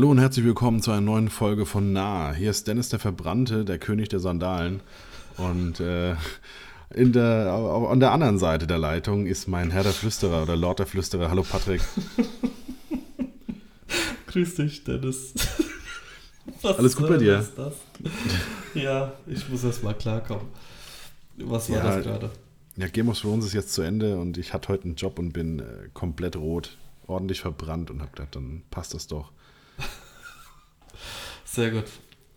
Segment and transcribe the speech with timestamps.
[0.00, 2.32] Hallo und herzlich willkommen zu einer neuen Folge von Nah.
[2.32, 4.80] Hier ist Dennis der Verbrannte, der König der Sandalen.
[5.36, 6.14] Und äh,
[6.94, 10.78] in der, an der anderen Seite der Leitung ist mein Herr der Flüsterer oder Lord
[10.78, 11.28] der Flüsterer.
[11.28, 11.82] Hallo Patrick.
[14.28, 15.34] Grüß dich, Dennis.
[16.62, 17.46] Was Alles gut bei dir?
[18.72, 20.46] Ja, ich muss erst mal klarkommen.
[21.36, 22.30] Was war ja, das gerade?
[22.78, 25.34] Ja, Game of Thrones ist jetzt zu Ende und ich hatte heute einen Job und
[25.34, 29.30] bin äh, komplett rot, ordentlich verbrannt und habe gedacht, dann passt das doch.
[31.50, 31.86] Sehr gut.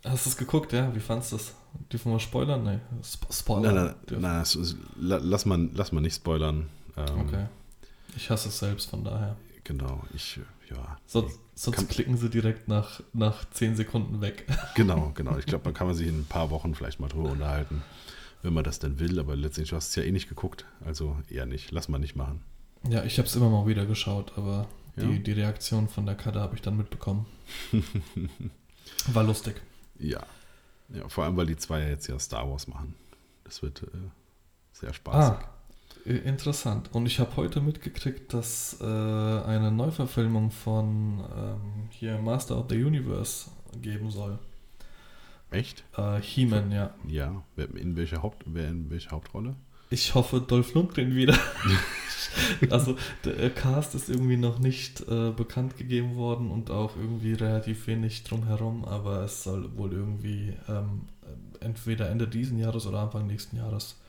[0.04, 0.92] Hast du es geguckt, ja?
[0.92, 1.54] Wie fandest du es?
[1.92, 2.64] Dürfen wir spoilern?
[2.64, 2.80] Nee.
[3.30, 3.72] Spoiler.
[3.72, 6.68] Nein, nein, nein ist, lass, mal, lass mal nicht spoilern.
[6.96, 7.46] Ähm, okay.
[8.16, 9.36] Ich hasse es selbst, von daher.
[9.62, 10.98] Genau, ich, ja.
[11.06, 14.46] Sonst, sonst kann, klicken sie direkt nach, nach 10 Sekunden weg.
[14.74, 15.38] Genau, genau.
[15.38, 17.84] Ich glaube, man kann man sich in ein paar Wochen vielleicht mal drüber unterhalten,
[18.42, 19.20] wenn man das denn will.
[19.20, 20.64] Aber letztendlich, du hast es ja eh nicht geguckt.
[20.84, 21.70] Also eher nicht.
[21.70, 22.42] Lass mal nicht machen.
[22.88, 25.04] Ja, ich habe es immer mal wieder geschaut, aber ja?
[25.04, 27.26] die, die Reaktion von der Karte habe ich dann mitbekommen.
[29.12, 29.60] War lustig.
[29.98, 30.22] Ja.
[30.88, 32.94] Ja, vor allem, weil die zwei jetzt ja Star Wars machen.
[33.44, 33.86] Das wird äh,
[34.72, 35.44] sehr spaßig.
[35.44, 36.90] Ah, interessant.
[36.92, 42.82] Und ich habe heute mitgekriegt, dass äh, eine Neuverfilmung von ähm, hier Master of the
[42.82, 43.50] Universe
[43.80, 44.38] geben soll.
[45.50, 45.84] Echt?
[45.96, 46.94] Äh, He-Man, ja.
[47.06, 47.42] Ja.
[47.56, 49.56] In welcher, Haupt, in welcher Hauptrolle?
[49.94, 51.38] Ich hoffe Dolph Lundgren wieder.
[52.70, 57.86] also der Cast ist irgendwie noch nicht äh, bekannt gegeben worden und auch irgendwie relativ
[57.86, 61.02] wenig drumherum, aber es soll wohl irgendwie ähm,
[61.60, 64.00] entweder Ende diesen Jahres oder Anfang nächsten Jahres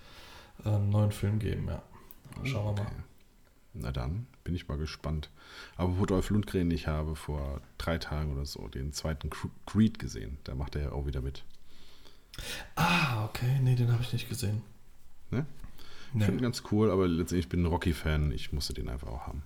[0.65, 1.83] äh, einen neuen Film geben, ja.
[2.43, 2.81] Schauen okay.
[2.81, 3.03] wir mal.
[3.75, 5.29] Na dann, bin ich mal gespannt.
[5.77, 9.29] Aber wo Dolph Lundgren, ich habe vor drei Tagen oder so den zweiten
[9.67, 10.39] Creed gesehen.
[10.45, 11.43] Da macht er ja auch wieder mit.
[12.73, 13.59] Ah, okay.
[13.61, 14.63] Nee, den habe ich nicht gesehen.
[15.29, 15.45] Ne?
[16.15, 16.25] Ich nee.
[16.27, 18.31] finde ihn ganz cool, aber letztendlich bin ich ein Rocky-Fan.
[18.31, 19.43] Ich musste den einfach auch haben.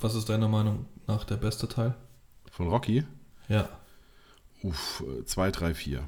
[0.00, 1.94] Was ist deiner Meinung nach der beste Teil?
[2.50, 3.04] Von Rocky?
[3.48, 3.68] Ja.
[4.62, 6.02] Uff, 2, 3, 4.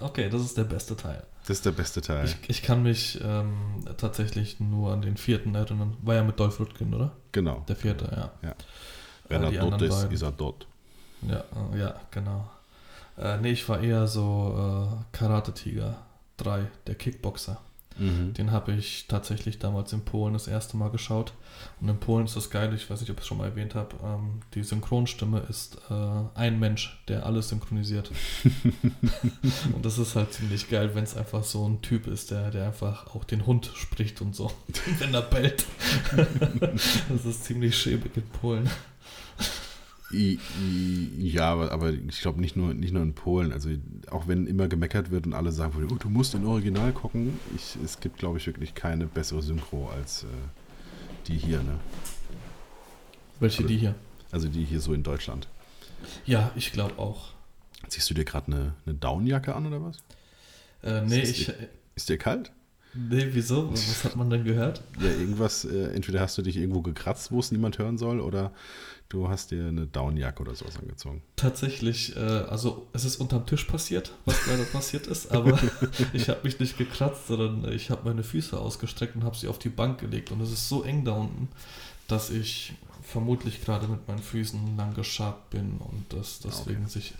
[0.00, 1.22] Okay, das ist der beste Teil.
[1.42, 2.24] Das ist der beste Teil.
[2.24, 5.98] Ich, ich kann mich ähm, tatsächlich nur an den vierten erinnern.
[6.00, 7.12] War ja mit Dolph Lundgren, oder?
[7.32, 7.62] Genau.
[7.68, 8.32] Der vierte, ja.
[8.48, 8.54] ja.
[9.28, 10.12] Wenn äh, er dort ist, beiden.
[10.12, 10.66] ist er dort.
[11.28, 11.44] Ja,
[11.74, 12.50] äh, ja, genau.
[13.18, 15.98] Äh, nee, ich war eher so äh, Karate-Tiger
[16.38, 17.58] 3, der Kickboxer.
[17.98, 18.34] Mhm.
[18.34, 21.32] Den habe ich tatsächlich damals in Polen das erste Mal geschaut.
[21.80, 23.74] Und in Polen ist das geil, ich weiß nicht, ob ich es schon mal erwähnt
[23.74, 25.94] habe, ähm, die Synchronstimme ist äh,
[26.34, 28.10] ein Mensch, der alles synchronisiert.
[29.72, 32.66] und das ist halt ziemlich geil, wenn es einfach so ein Typ ist, der, der
[32.66, 34.50] einfach auch den Hund spricht und so,
[34.98, 35.64] wenn er bellt.
[37.08, 38.70] das ist ziemlich schäbig in Polen.
[40.12, 43.52] Ja, aber, aber ich glaube nicht nur, nicht nur in Polen.
[43.52, 43.70] Also
[44.10, 47.76] auch wenn immer gemeckert wird und alle sagen, oh, du musst in Original gucken, ich,
[47.84, 50.26] es gibt, glaube ich, wirklich keine bessere Synchro als äh,
[51.26, 51.62] die hier.
[51.62, 51.80] Ne?
[53.40, 53.94] Welche also, die hier?
[54.30, 55.48] Also die hier so in Deutschland.
[56.24, 57.32] Ja, ich glaube auch.
[57.88, 59.98] Ziehst du dir gerade eine, eine Downjacke an oder was?
[60.82, 61.46] Äh, nee, ist, ich.
[61.46, 61.54] Dir,
[61.96, 62.52] ist dir kalt?
[62.96, 63.70] Nee, wieso?
[63.72, 64.82] Was hat man denn gehört?
[65.00, 68.52] Ja, irgendwas, äh, entweder hast du dich irgendwo gekratzt, wo es niemand hören soll, oder
[69.08, 71.22] Du hast dir eine Downjacke oder sowas angezogen.
[71.36, 75.58] Tatsächlich, äh, also es ist unterm Tisch passiert, was gerade passiert ist, aber
[76.12, 79.60] ich habe mich nicht gekratzt, sondern ich habe meine Füße ausgestreckt und habe sie auf
[79.60, 80.32] die Bank gelegt.
[80.32, 81.48] Und es ist so eng da unten,
[82.08, 82.72] dass ich
[83.06, 86.90] vermutlich gerade mit meinen Füßen lang geschabt bin und das deswegen okay.
[86.90, 87.14] sich.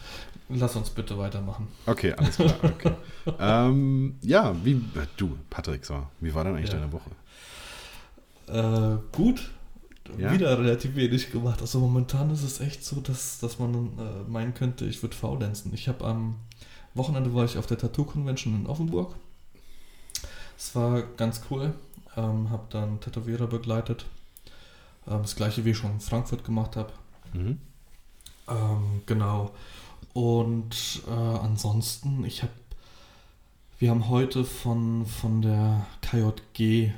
[0.49, 1.69] Lass uns bitte weitermachen.
[1.87, 2.55] Okay, alles klar.
[2.63, 2.93] Okay.
[3.39, 4.83] ähm, ja, wie
[5.17, 6.79] du, Patrick, so, wie war denn eigentlich ja.
[6.79, 7.11] deine Woche?
[8.49, 9.51] Äh, gut,
[10.19, 10.33] ja?
[10.33, 11.61] wieder relativ wenig gemacht.
[11.61, 15.73] Also momentan ist es echt so, dass, dass man äh, meinen könnte, ich würde faulenzen.
[15.73, 16.37] Ich habe am
[16.95, 19.15] Wochenende war ich auf der Tattoo Convention in Offenburg.
[20.57, 21.75] Es war ganz cool.
[22.17, 24.07] Ähm, habe dann Tätowierer begleitet.
[25.09, 26.93] Ähm, das gleiche wie ich schon in Frankfurt gemacht habe.
[27.33, 27.59] Mhm.
[28.49, 29.53] Ähm, genau.
[30.13, 32.53] Und äh, ansonsten, ich habe
[33.79, 36.93] wir haben heute von, von der KJG, äh,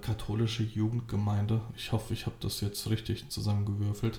[0.00, 4.18] Katholische Jugendgemeinde, ich hoffe, ich habe das jetzt richtig zusammengewürfelt,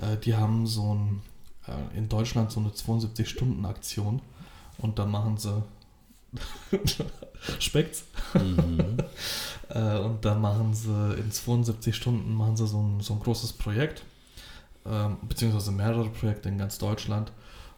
[0.00, 1.22] äh, die haben so ein,
[1.68, 4.20] äh, in Deutschland so eine 72-Stunden-Aktion
[4.78, 5.62] und da machen sie,
[7.58, 8.04] schmeckt's?
[8.34, 8.98] Mhm.
[9.68, 13.54] Äh, und da machen sie in 72 Stunden machen sie so ein, so ein großes
[13.54, 14.02] Projekt,
[14.84, 17.32] ähm, beziehungsweise mehrere Projekte in ganz Deutschland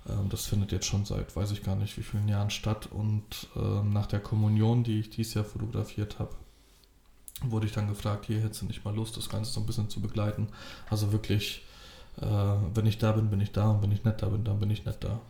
[0.08, 2.88] ähm, das findet jetzt schon seit weiß ich gar nicht wie vielen Jahren statt.
[2.90, 6.34] Und ähm, nach der Kommunion, die ich dieses Jahr fotografiert habe,
[7.42, 9.90] wurde ich dann gefragt, hier hättest du nicht mal Lust, das Ganze so ein bisschen
[9.90, 10.48] zu begleiten.
[10.88, 11.64] Also wirklich,
[12.20, 12.26] äh,
[12.74, 14.70] wenn ich da bin, bin ich da und wenn ich nicht da bin, dann bin
[14.70, 15.20] ich nicht da.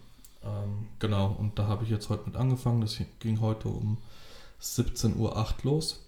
[0.44, 2.80] Ähm, genau, und da habe ich jetzt heute mit angefangen.
[2.80, 3.98] Das ging heute um
[4.60, 6.00] 17.08 Uhr los.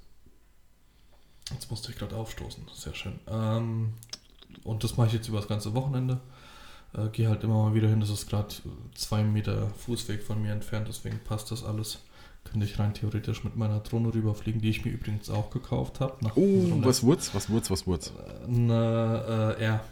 [1.52, 3.18] Jetzt musste ich gerade aufstoßen, sehr schön.
[3.28, 3.94] Ähm,
[4.64, 6.20] und das mache ich jetzt über das ganze Wochenende.
[6.92, 8.00] Äh, Gehe halt immer mal wieder hin.
[8.00, 8.54] Das ist gerade
[8.94, 12.00] zwei Meter Fußweg von mir entfernt, deswegen passt das alles.
[12.44, 16.16] Könnte ich rein theoretisch mit meiner Drohne rüberfliegen, die ich mir übrigens auch gekauft habe.
[16.36, 18.12] Oh, was Wurz, was Wurz, was Wurz?
[18.46, 19.84] Eine äh, Air.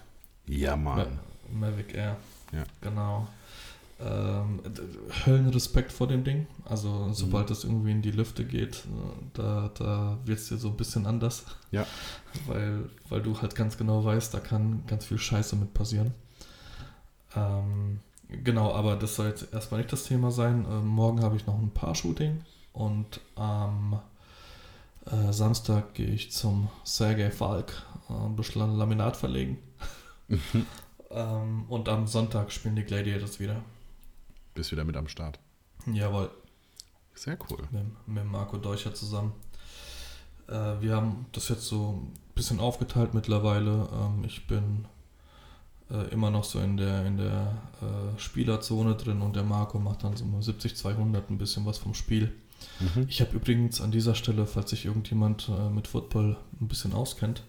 [0.46, 1.18] Ja, Mann.
[1.52, 2.16] Mavic Air.
[2.52, 2.62] Ja.
[2.80, 3.26] Genau.
[4.00, 4.60] Ähm,
[5.24, 6.46] Höllenrespekt vor dem Ding.
[6.64, 10.68] Also sobald es irgendwie in die Lüfte geht, äh, da, da wird es dir so
[10.68, 11.44] ein bisschen anders.
[11.70, 11.86] Ja.
[12.46, 16.12] Weil, weil du halt ganz genau weißt, da kann ganz viel Scheiße mit passieren.
[17.36, 18.00] Ähm,
[18.42, 20.66] genau, aber das soll jetzt erstmal nicht das Thema sein.
[20.68, 22.40] Ähm, morgen habe ich noch ein Paar-Shooting
[22.72, 24.00] und am
[25.06, 29.58] äh, Samstag gehe ich zum Sergei Falk äh, ein bisschen Laminat verlegen.
[31.10, 33.62] ähm, und am Sonntag spielen die Gladiators wieder.
[34.54, 35.38] Bist wieder mit am Start.
[35.92, 36.30] Jawohl.
[37.14, 37.58] Sehr cool.
[37.70, 39.32] Mit, mit Marco Deucher zusammen.
[40.48, 43.88] Äh, wir haben das jetzt so ein bisschen aufgeteilt mittlerweile.
[43.92, 44.86] Ähm, ich bin
[45.90, 50.04] äh, immer noch so in der, in der äh, Spielerzone drin und der Marco macht
[50.04, 52.32] dann so 70, 200 ein bisschen was vom Spiel.
[52.80, 53.06] Mhm.
[53.08, 57.42] Ich habe übrigens an dieser Stelle, falls sich irgendjemand äh, mit Football ein bisschen auskennt,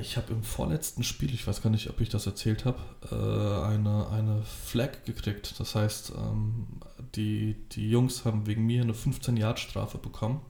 [0.00, 2.78] ich habe im vorletzten Spiel, ich weiß gar nicht, ob ich das erzählt habe,
[3.10, 5.58] äh, eine, eine Flag gekriegt.
[5.58, 6.66] Das heißt, ähm,
[7.14, 10.40] die, die Jungs haben wegen mir eine 15-Yard-Strafe bekommen.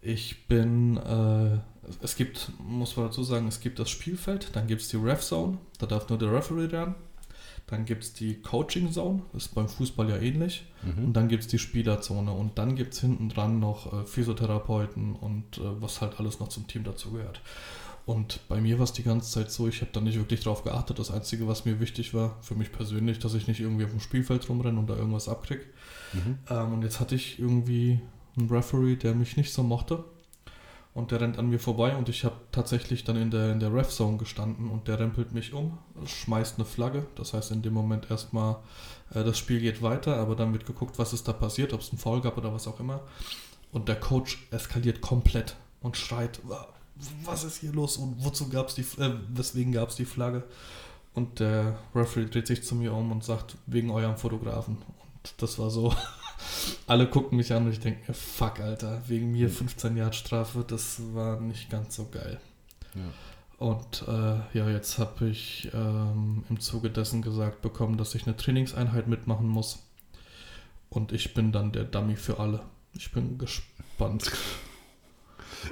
[0.00, 1.58] Ich bin, äh,
[2.02, 5.20] es gibt, muss man dazu sagen, es gibt das Spielfeld, dann gibt es die Ref
[5.20, 6.94] Zone, da darf nur der Referee ran.
[7.66, 10.66] Dann gibt es die Coaching Zone, das ist beim Fußball ja ähnlich.
[10.82, 11.06] Mhm.
[11.06, 15.14] Und dann gibt es die Spielerzone und dann gibt es hinten dran noch äh, Physiotherapeuten
[15.14, 17.40] und äh, was halt alles noch zum Team dazu gehört.
[18.04, 20.64] Und bei mir war es die ganze Zeit so, ich habe da nicht wirklich drauf
[20.64, 20.98] geachtet.
[20.98, 24.00] Das Einzige, was mir wichtig war, für mich persönlich, dass ich nicht irgendwie auf dem
[24.00, 25.64] Spielfeld rumrenne und da irgendwas abkriege.
[26.12, 26.38] Mhm.
[26.50, 28.00] Ähm, und jetzt hatte ich irgendwie
[28.36, 30.04] einen Referee, der mich nicht so mochte.
[30.94, 33.72] Und der rennt an mir vorbei und ich habe tatsächlich dann in der, in der
[33.72, 37.06] Ref-Zone gestanden und der rempelt mich um, schmeißt eine Flagge.
[37.14, 38.56] Das heißt in dem Moment erstmal,
[39.14, 41.88] äh, das Spiel geht weiter, aber dann wird geguckt, was ist da passiert, ob es
[41.90, 43.00] einen Foul gab oder was auch immer.
[43.72, 46.68] Und der Coach eskaliert komplett und schreit, "Wa-
[47.24, 50.44] was ist hier los und wozu gab's die, äh, weswegen gab es die Flagge?
[51.14, 54.76] Und der Referee dreht sich zu mir um und sagt, wegen eurem Fotografen.
[54.76, 55.94] Und das war so,
[56.86, 60.64] alle gucken mich an und ich denke mir, fuck, Alter, wegen mir 15 Jahre Strafe,
[60.66, 62.40] das war nicht ganz so geil.
[62.94, 63.02] Ja.
[63.58, 68.36] Und äh, ja, jetzt habe ich ähm, im Zuge dessen gesagt bekommen, dass ich eine
[68.36, 69.78] Trainingseinheit mitmachen muss.
[70.90, 72.60] Und ich bin dann der Dummy für alle.
[72.94, 74.30] Ich bin gespannt.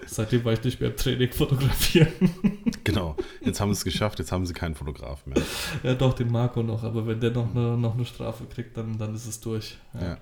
[0.06, 2.08] Seitdem war ich nicht mehr im Training fotografieren.
[2.82, 3.14] Genau,
[3.44, 5.40] jetzt haben sie es geschafft, jetzt haben sie keinen Fotograf mehr.
[5.82, 8.96] ja, doch, den Marco noch, aber wenn der noch eine, noch eine Strafe kriegt, dann,
[8.96, 9.76] dann ist es durch.
[9.92, 10.16] Ja.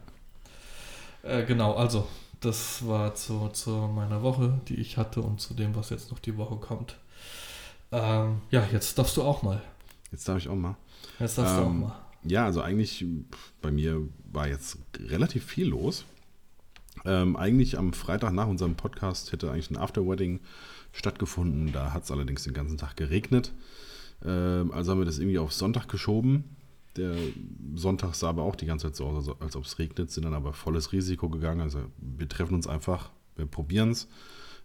[1.29, 2.07] Äh, genau, also,
[2.41, 6.19] das war zu, zu meiner Woche, die ich hatte und zu dem, was jetzt noch
[6.19, 6.97] die Woche kommt.
[7.93, 9.63] Ähm, ja, jetzt darfst du auch mal.
[10.11, 10.77] Jetzt darf ich auch mal.
[11.19, 11.97] Jetzt darfst du auch Ähm, mal.
[12.25, 13.05] Ja, also eigentlich
[13.63, 14.03] bei mir
[14.33, 16.05] war jetzt relativ viel los.
[17.05, 20.41] Ähm, eigentlich am Freitag nach unserem Podcast hätte eigentlich ein Afterwedding
[20.93, 21.73] stattgefunden.
[21.73, 23.53] Da hat es allerdings den ganzen Tag geregnet.
[24.25, 26.57] Ähm, also haben wir das irgendwie auf Sonntag geschoben.
[26.97, 27.15] Der
[27.75, 30.35] Sonntag sah aber auch die ganze Zeit so aus, als ob es regnet, sind dann
[30.35, 31.61] aber volles Risiko gegangen.
[31.61, 34.09] Also wir treffen uns einfach, wir probieren es.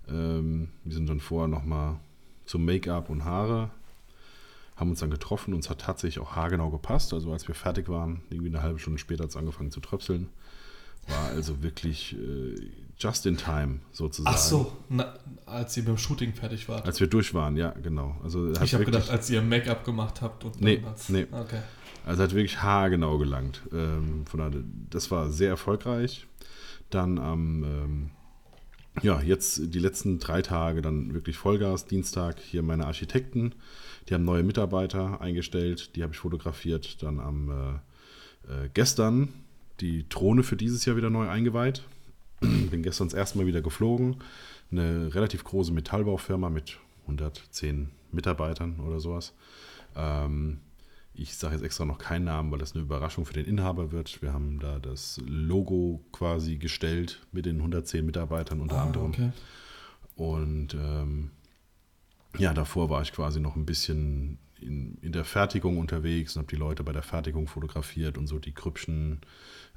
[0.09, 1.97] Ähm, wir sind dann vorher nochmal
[2.45, 3.69] zum Make-up und Haare,
[4.75, 5.53] haben uns dann getroffen.
[5.53, 7.13] Uns hat tatsächlich auch haargenau gepasst.
[7.13, 10.29] Also als wir fertig waren, irgendwie eine halbe Stunde später hat es angefangen zu tröpseln.
[11.07, 12.55] War also wirklich äh,
[12.97, 14.33] just in time sozusagen.
[14.35, 15.13] Ach so, na,
[15.45, 16.85] als ihr beim Shooting fertig wart.
[16.85, 18.15] Als wir durch waren, ja, genau.
[18.23, 21.27] Also ich habe gedacht, als ihr Make-up gemacht habt und Nee, hat's- nee.
[21.29, 21.59] Okay.
[22.05, 23.61] Also hat wirklich haargenau gelangt.
[23.71, 26.27] Ähm, von daher, das war sehr erfolgreich.
[26.89, 28.09] Dann am, ähm,
[29.01, 31.85] ja, jetzt die letzten drei Tage dann wirklich Vollgas.
[31.85, 33.55] Dienstag hier meine Architekten,
[34.07, 37.01] die haben neue Mitarbeiter eingestellt, die habe ich fotografiert.
[37.01, 39.29] Dann am äh, äh, gestern
[39.79, 41.83] die Drohne für dieses Jahr wieder neu eingeweiht.
[42.41, 44.17] Bin gestern das erste Mal wieder geflogen.
[44.71, 49.33] Eine relativ große Metallbaufirma mit 110 Mitarbeitern oder sowas.
[49.95, 50.59] Ähm,
[51.15, 54.21] ich sage jetzt extra noch keinen Namen, weil das eine Überraschung für den Inhaber wird.
[54.21, 59.09] Wir haben da das Logo quasi gestellt mit den 110 Mitarbeitern unter Ah, anderem.
[59.09, 59.31] okay.
[60.15, 61.31] Und ähm,
[62.37, 66.49] ja, davor war ich quasi noch ein bisschen in, in der Fertigung unterwegs und habe
[66.51, 69.21] die Leute bei der Fertigung fotografiert und so die Krüppchen,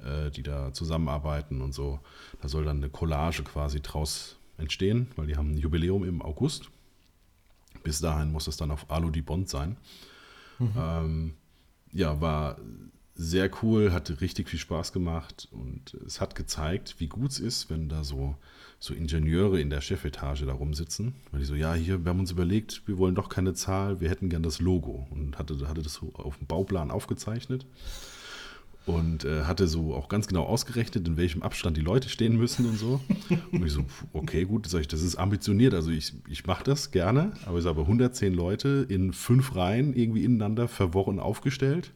[0.03, 2.01] äh, die da zusammenarbeiten und so.
[2.41, 6.71] Da soll dann eine Collage quasi draus entstehen, weil die haben ein Jubiläum im August.
[7.83, 9.77] Bis dahin muss es dann auf Alu die Bond sein.
[10.59, 10.73] Mhm.
[10.77, 11.35] Ähm,
[11.93, 12.59] ja, war
[13.15, 17.71] sehr cool, hatte richtig viel Spaß gemacht und es hat gezeigt, wie gut es ist,
[17.71, 18.37] wenn da so,
[18.79, 21.15] so Ingenieure in der Chefetage da rumsitzen.
[21.31, 24.11] Weil die so, ja, hier, wir haben uns überlegt, wir wollen doch keine Zahl, wir
[24.11, 25.07] hätten gern das Logo.
[25.11, 27.65] Und hatte, hatte das so auf dem Bauplan aufgezeichnet
[28.87, 32.67] und äh, hatte so auch ganz genau ausgerechnet, in welchem Abstand die Leute stehen müssen
[32.67, 33.01] und so.
[33.51, 36.93] Und ich so, okay, gut, sag ich, das ist ambitioniert, also ich, ich mache das
[36.93, 41.93] gerne, aber ich sage, 110 Leute in fünf Reihen irgendwie ineinander verworren aufgestellt.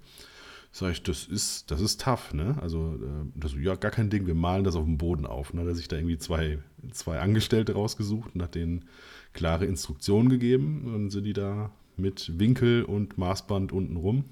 [0.73, 2.56] Sag ich, das ist, das ist tough, ne?
[2.61, 5.50] Also, äh, das, ja, gar kein Ding, wir malen das auf dem Boden auf.
[5.50, 6.59] Und hat er sich da irgendwie zwei,
[6.92, 8.85] zwei Angestellte rausgesucht und hat denen
[9.32, 10.82] klare Instruktionen gegeben.
[10.87, 14.25] Und dann sind die da mit Winkel und Maßband unten rum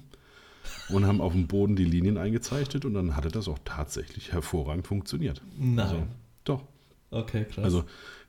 [0.89, 4.87] und haben auf dem Boden die Linien eingezeichnet und dann hatte das auch tatsächlich hervorragend
[4.87, 5.41] funktioniert.
[5.57, 5.79] Nein.
[5.79, 6.07] Also,
[6.43, 6.63] doch.
[7.11, 7.63] Okay, krass.
[7.63, 7.85] Also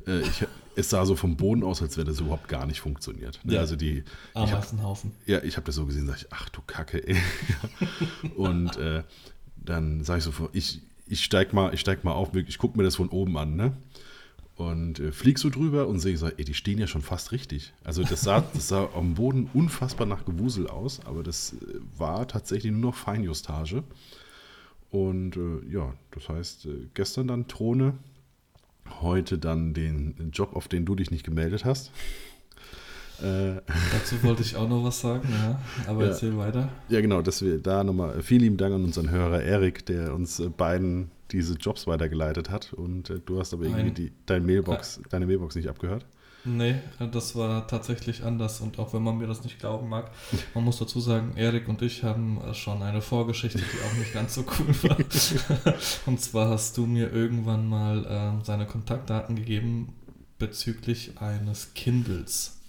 [0.07, 0.47] äh, ich,
[0.77, 3.41] es sah so vom Boden aus, als wäre das überhaupt gar nicht funktioniert.
[3.45, 3.55] Ne?
[3.55, 3.61] Ja.
[3.61, 5.13] Also die, Ameisenhaufen.
[5.27, 7.17] ja, ich habe das so gesehen, sage ich, ach du Kacke, ey.
[8.37, 9.03] und äh,
[9.57, 12.85] dann sage ich so, ich, ich steig mal, ich steig mal auf, ich gucke mir
[12.85, 13.73] das von oben an, ne?
[14.61, 17.73] Und äh, flieg so drüber und sehe so, ey, die stehen ja schon fast richtig.
[17.83, 22.29] Also das sah, das sah am Boden unfassbar nach Gewusel aus, aber das äh, war
[22.29, 23.83] tatsächlich nur noch Feinjustage.
[24.91, 27.95] Und äh, ja, das heißt, äh, gestern dann Throne,
[29.01, 31.91] heute dann den Job, auf den du dich nicht gemeldet hast.
[33.23, 33.63] Äh,
[33.93, 35.59] Dazu wollte ich auch noch was sagen, ja.
[35.87, 36.09] Aber Ja.
[36.11, 36.69] erzähl weiter.
[36.91, 40.39] Ja, genau, dass wir da nochmal vielen lieben Dank an unseren Hörer Erik, der uns
[40.39, 42.73] äh, beiden diese Jobs weitergeleitet hat.
[42.73, 46.07] Und äh, du hast aber irgendwie die, dein Mailbox, deine Mailbox nicht abgehört.
[46.45, 46.77] Nee,
[47.13, 50.11] das war tatsächlich anders und auch wenn man mir das nicht glauben mag,
[50.55, 54.15] man muss dazu sagen, Erik und ich haben äh, schon eine Vorgeschichte, die auch nicht
[54.15, 54.97] ganz so cool war.
[56.07, 59.95] Und zwar hast du mir irgendwann mal ähm, seine Kontaktdaten gegeben
[60.39, 62.60] bezüglich eines Kindles,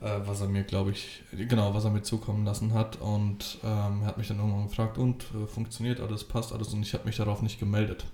[0.00, 4.02] äh, was er mir, glaube ich, genau, was er mir zukommen lassen hat und ähm,
[4.02, 7.04] er hat mich dann irgendwann gefragt, und äh, funktioniert alles, passt alles und ich habe
[7.04, 8.06] mich darauf nicht gemeldet.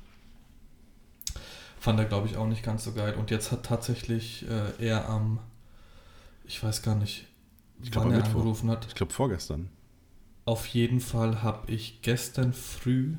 [1.78, 3.14] Fand er, glaube ich, auch nicht ganz so geil.
[3.14, 5.40] Und jetzt hat tatsächlich äh, er am,
[6.46, 7.26] ich weiß gar nicht,
[7.82, 8.36] Ich glaub, wann er Mittwoch.
[8.36, 8.86] angerufen hat.
[8.86, 9.68] Ich glaube vorgestern.
[10.44, 13.14] Auf jeden Fall habe ich gestern früh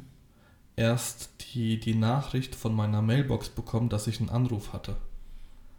[0.77, 4.95] erst die, die Nachricht von meiner Mailbox bekommen, dass ich einen Anruf hatte.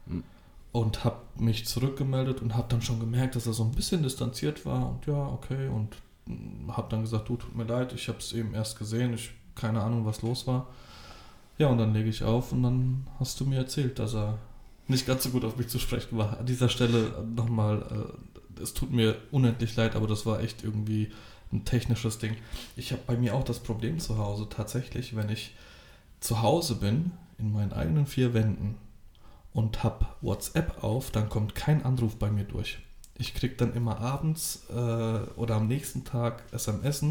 [0.06, 0.22] Hm.
[0.74, 4.66] Und habe mich zurückgemeldet und habe dann schon gemerkt, dass er so ein bisschen distanziert
[4.66, 4.90] war.
[4.90, 5.68] Und ja, okay.
[5.68, 5.96] Und
[6.68, 9.14] habe dann gesagt, du, tut mir leid, ich habe es eben erst gesehen.
[9.14, 10.66] Ich keine Ahnung, was los war.
[11.58, 14.38] Ja, und dann lege ich auf und dann hast du mir erzählt, dass er
[14.88, 16.38] nicht ganz so gut auf mich zu sprechen war.
[16.38, 18.10] An dieser Stelle nochmal,
[18.58, 21.12] äh, es tut mir unendlich leid, aber das war echt irgendwie
[21.52, 22.36] ein technisches Ding.
[22.76, 25.54] Ich habe bei mir auch das Problem zu Hause tatsächlich, wenn ich
[26.20, 28.76] zu Hause bin, in meinen eigenen vier Wänden
[29.54, 32.78] und habe WhatsApp auf, dann kommt kein Anruf bei mir durch.
[33.16, 37.02] Ich krieg dann immer abends äh, oder am nächsten Tag SMS,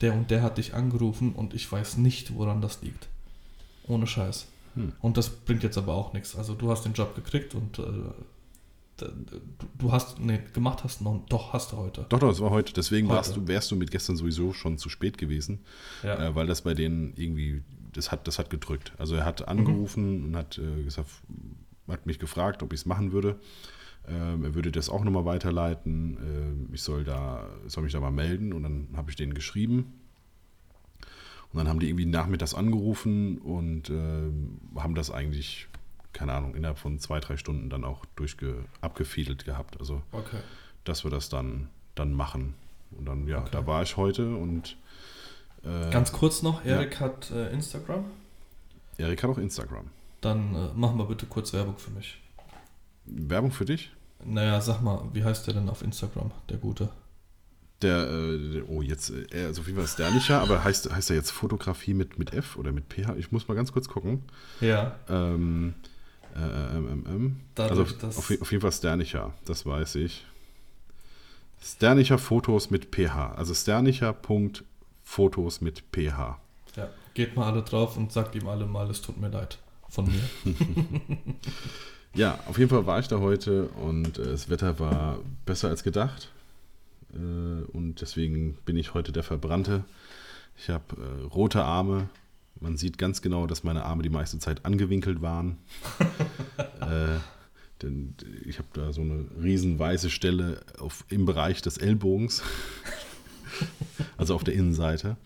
[0.00, 3.08] der und der hat dich angerufen und ich weiß nicht, woran das liegt.
[3.88, 4.46] Ohne Scheiß.
[4.76, 4.92] Hm.
[5.00, 6.36] Und das bringt jetzt aber auch nichts.
[6.36, 9.04] Also du hast den Job gekriegt und äh,
[9.78, 12.06] du hast, nee, gemacht hast noch, doch, hast du heute.
[12.08, 12.72] Doch, doch, es war heute.
[12.72, 13.16] Deswegen Heute.
[13.16, 15.60] Warst du, wärst du mit gestern sowieso schon zu spät gewesen,
[16.02, 16.28] Ja.
[16.28, 18.92] äh, weil das bei denen irgendwie, das hat, das hat gedrückt.
[18.98, 19.26] Also er Mhm.
[19.26, 21.08] hat angerufen und hat äh, gesagt,
[21.90, 23.38] hat mich gefragt, ob ich es machen würde.
[24.08, 26.16] Ähm, er würde das auch nochmal weiterleiten.
[26.22, 29.92] Ähm, ich soll da, soll mich da mal melden und dann habe ich denen geschrieben.
[31.52, 35.66] Und dann haben die irgendwie nachmittags angerufen und ähm, haben das eigentlich,
[36.12, 39.78] keine Ahnung, innerhalb von zwei, drei Stunden dann auch durchge abgefädelt gehabt.
[39.80, 40.38] Also Okay.
[40.84, 42.54] dass wir das dann, dann machen.
[42.92, 43.48] Und dann, ja, Okay.
[43.52, 44.76] da war ich heute und
[45.64, 48.04] äh, Ganz kurz noch, Erik hat äh, Instagram.
[48.96, 49.86] Erik hat auch Instagram.
[50.20, 52.20] Dann äh, machen wir bitte kurz Werbung für mich.
[53.06, 53.90] Werbung für dich?
[54.24, 56.90] Naja, sag mal, wie heißt der denn auf Instagram, der Gute?
[57.80, 61.08] Der, äh, der- oh, jetzt, äh, er ist auf jeden Fall sternicher, aber heißt, heißt
[61.10, 63.16] er jetzt Fotografie mit, mit F oder mit PH?
[63.16, 64.22] Ich muss mal ganz kurz gucken.
[64.60, 64.96] Ja.
[65.08, 65.72] Ähm,
[66.36, 67.40] äh, ähm, ähm, ähm.
[67.54, 70.26] Dadurch, also dass- auf, auf jeden Fall sternicher, das weiß ich.
[71.62, 73.32] Sternicher Fotos mit PH.
[73.36, 76.38] Also sternicher.fotos mit PH.
[76.76, 76.88] Ja.
[77.14, 79.58] Geht mal alle drauf und sagt ihm alle mal, es tut mir leid.
[79.90, 80.54] Von mir.
[82.14, 85.84] Ja, auf jeden Fall war ich da heute und äh, das Wetter war besser als
[85.84, 86.30] gedacht.
[87.14, 89.84] Äh, und deswegen bin ich heute der Verbrannte.
[90.58, 92.08] Ich habe äh, rote Arme.
[92.58, 95.58] Man sieht ganz genau, dass meine Arme die meiste Zeit angewinkelt waren.
[96.80, 97.18] äh,
[97.80, 102.42] denn ich habe da so eine riesen weiße Stelle auf, im Bereich des Ellbogens.
[104.18, 105.16] also auf der Innenseite.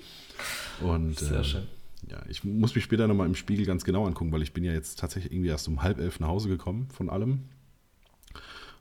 [0.80, 1.66] Und, Sehr äh, schön.
[2.10, 4.72] Ja, ich muss mich später nochmal im Spiegel ganz genau angucken, weil ich bin ja
[4.72, 7.44] jetzt tatsächlich irgendwie erst um halb elf nach Hause gekommen von allem.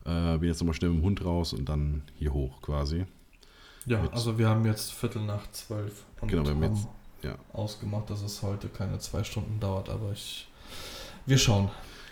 [0.05, 3.05] Äh, bin jetzt nochmal schnell mit dem Hund raus und dann hier hoch quasi.
[3.85, 6.87] Ja, also wir haben jetzt Viertel nach zwölf und genau, wir haben jetzt,
[7.21, 7.37] ja.
[7.51, 10.47] ausgemacht, dass es heute keine zwei Stunden dauert, aber ich.
[11.25, 11.69] Wir schauen.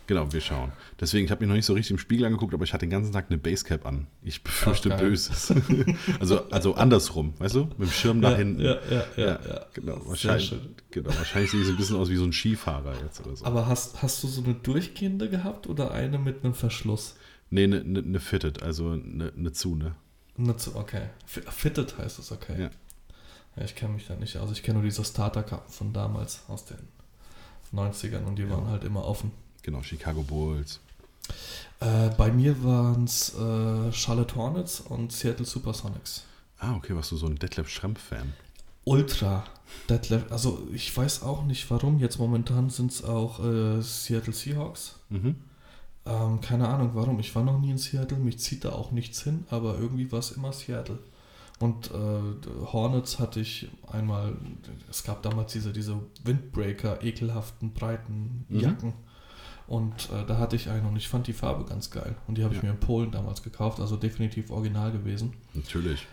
[0.08, 0.72] Genau, wir schauen.
[1.00, 2.89] Deswegen, ich habe mich noch nicht so richtig im Spiegel angeguckt, aber ich hatte den
[2.89, 4.08] ganzen Tag eine Basecap an.
[4.22, 5.53] Ich befürchte Ach, Böses.
[6.20, 7.65] also, also andersrum, weißt du?
[7.77, 8.62] Mit dem Schirm ja, hinten.
[8.62, 9.25] Ja, ja, ja.
[9.25, 9.65] ja, ja.
[9.74, 10.53] Genau, wahrscheinlich,
[10.89, 13.46] genau, wahrscheinlich ich so ein bisschen aus wie so ein Skifahrer jetzt oder so.
[13.46, 17.15] Aber hast, hast du so eine durchgehende gehabt oder eine mit einem Verschluss?
[17.50, 19.96] Nee, eine ne, ne Fitted, also eine ne zu, ne?
[20.38, 21.10] Eine zu, okay.
[21.25, 22.63] Fitted heißt es, okay.
[22.63, 22.70] Ja.
[23.55, 24.51] Ja, ich kenne mich da nicht aus.
[24.51, 26.77] Ich kenne nur diese Starter-Karten von damals aus den
[27.74, 29.31] 90ern und die waren halt immer offen.
[29.62, 30.80] Genau, Chicago Bulls.
[31.80, 36.24] Äh, bei mir waren es äh, Charlotte Hornets und Seattle Supersonics.
[36.60, 38.34] Ah, okay, warst du so ein Detlef Schrempf-Fan?
[38.84, 39.44] Ultra.
[39.89, 42.00] Detlef, also ich weiß auch nicht warum.
[42.00, 45.00] Jetzt momentan sind es auch äh, Seattle Seahawks.
[45.10, 45.36] Mhm.
[46.06, 47.20] Ähm, keine Ahnung warum.
[47.20, 50.20] Ich war noch nie in Seattle, mich zieht da auch nichts hin, aber irgendwie war
[50.20, 51.00] es immer Seattle.
[51.60, 54.36] Und äh, Hornets hatte ich einmal,
[54.89, 58.94] es gab damals diese, diese Windbreaker, ekelhaften, breiten mhm.
[59.71, 62.17] Und äh, da hatte ich einen und ich fand die Farbe ganz geil.
[62.27, 62.57] Und die habe ja.
[62.57, 65.33] ich mir in Polen damals gekauft, also definitiv original gewesen.
[65.53, 66.05] Natürlich.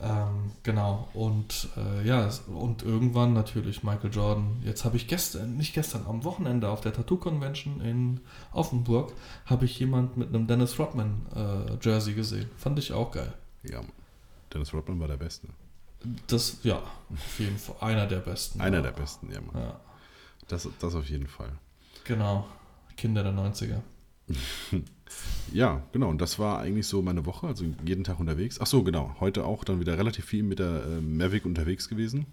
[0.00, 1.08] Ähm, genau.
[1.14, 4.60] Und äh, ja, und irgendwann natürlich Michael Jordan.
[4.64, 9.12] Jetzt habe ich gestern, nicht gestern, am Wochenende auf der Tattoo Convention in Offenburg,
[9.46, 12.50] habe ich jemand mit einem Dennis Rodman äh, Jersey gesehen.
[12.56, 13.32] Fand ich auch geil.
[13.62, 13.80] Ja,
[14.52, 15.46] Dennis Rodman war der Beste.
[16.26, 17.76] Das, ja, auf jeden Fall.
[17.78, 18.60] Einer der Besten.
[18.60, 19.62] Einer der Besten, ja, Mann.
[19.62, 19.80] Ja.
[20.48, 21.52] Das, das auf jeden Fall.
[22.02, 22.44] Genau.
[22.96, 23.80] Kinder der 90er.
[25.52, 26.08] ja, genau.
[26.08, 28.58] Und das war eigentlich so meine Woche, also jeden Tag unterwegs.
[28.60, 29.16] Ach so, genau.
[29.20, 32.26] Heute auch dann wieder relativ viel mit der äh, Mavic unterwegs gewesen.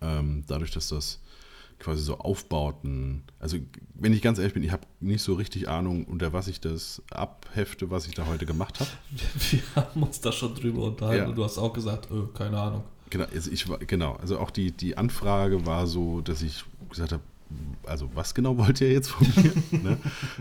[0.00, 1.20] Ähm, dadurch, dass das
[1.78, 3.22] quasi so Aufbauten.
[3.38, 3.56] Also,
[3.94, 7.02] wenn ich ganz ehrlich bin, ich habe nicht so richtig Ahnung, unter was ich das
[7.10, 8.90] abhefte, was ich da heute gemacht habe.
[9.50, 11.28] Wir haben uns da schon drüber unterhalten ja.
[11.28, 12.84] und du hast auch gesagt, öh, keine Ahnung.
[13.08, 17.12] Genau, also ich war, genau, also auch die, die Anfrage war so, dass ich gesagt
[17.12, 17.22] habe,
[17.84, 19.52] also was genau wollt ihr jetzt von mir?
[19.82, 19.98] ne?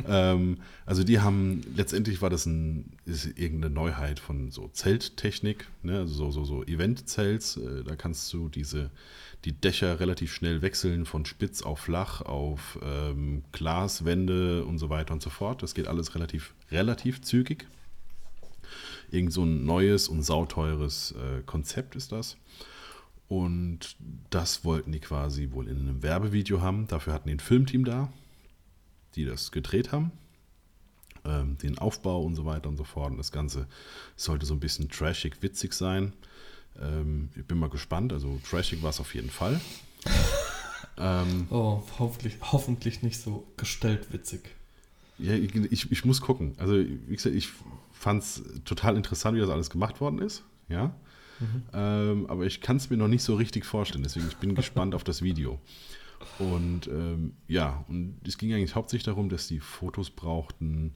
[0.07, 5.99] ähm, also die haben, letztendlich war das ein, ist irgendeine Neuheit von so Zelttechnik, ne?
[5.99, 8.91] also so, so, so Event-Zelts, äh, da kannst du diese
[9.45, 15.13] die Dächer relativ schnell wechseln von spitz auf flach, auf ähm, Glaswände und so weiter
[15.13, 15.63] und so fort.
[15.63, 17.65] Das geht alles relativ, relativ zügig.
[19.11, 22.37] Irgend so ein neues und sauteures äh, Konzept ist das.
[23.29, 23.95] Und
[24.31, 26.87] das wollten die quasi wohl in einem Werbevideo haben.
[26.87, 28.11] Dafür hatten die ein Filmteam da,
[29.15, 30.11] die das gedreht haben.
[31.23, 33.11] Ähm, den Aufbau und so weiter und so fort.
[33.11, 33.67] Und das Ganze
[34.15, 36.13] sollte so ein bisschen trashig, witzig sein.
[36.81, 38.13] Ähm, ich bin mal gespannt.
[38.13, 39.61] Also trashig war es auf jeden Fall.
[40.97, 44.41] ähm, oh, hoffentlich, hoffentlich nicht so gestellt witzig.
[45.19, 46.55] Ja, ich, ich muss gucken.
[46.57, 47.49] Also, wie gesagt, ich
[47.93, 50.43] fand es total interessant, wie das alles gemacht worden ist.
[50.67, 50.95] Ja.
[51.39, 51.63] Mhm.
[51.73, 54.03] Ähm, aber ich kann es mir noch nicht so richtig vorstellen.
[54.03, 55.59] Deswegen ich bin gespannt auf das Video.
[56.37, 60.93] Und ähm, ja, und es ging eigentlich hauptsächlich darum, dass die Fotos brauchten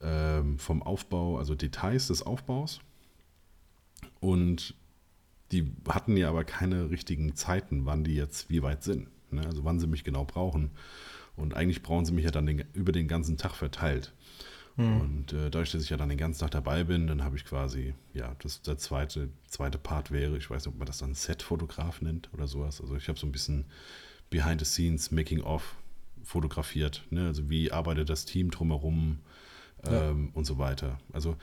[0.00, 2.80] ähm, vom Aufbau, also Details des Aufbaus.
[4.20, 4.74] Und
[5.50, 9.08] die hatten ja aber keine richtigen Zeiten, wann die jetzt wie weit sind.
[9.30, 9.44] Ne?
[9.44, 10.70] Also wann sie mich genau brauchen.
[11.36, 14.12] Und eigentlich brauchen sie mich ja dann den, über den ganzen Tag verteilt.
[14.76, 15.00] Mhm.
[15.00, 17.44] Und äh, dadurch, dass ich ja dann den ganzen Tag dabei bin, dann habe ich
[17.44, 21.14] quasi, ja, das der zweite, zweite Part wäre, ich weiß nicht, ob man das dann
[21.14, 22.80] Set-Fotograf nennt oder sowas.
[22.80, 23.66] Also ich habe so ein bisschen
[24.30, 25.76] Behind the Scenes, Making of
[26.24, 27.04] fotografiert.
[27.10, 27.26] Ne?
[27.26, 29.18] Also wie arbeitet das Team drumherum
[29.86, 30.30] ähm, ja.
[30.34, 30.98] und so weiter.
[31.12, 31.36] Also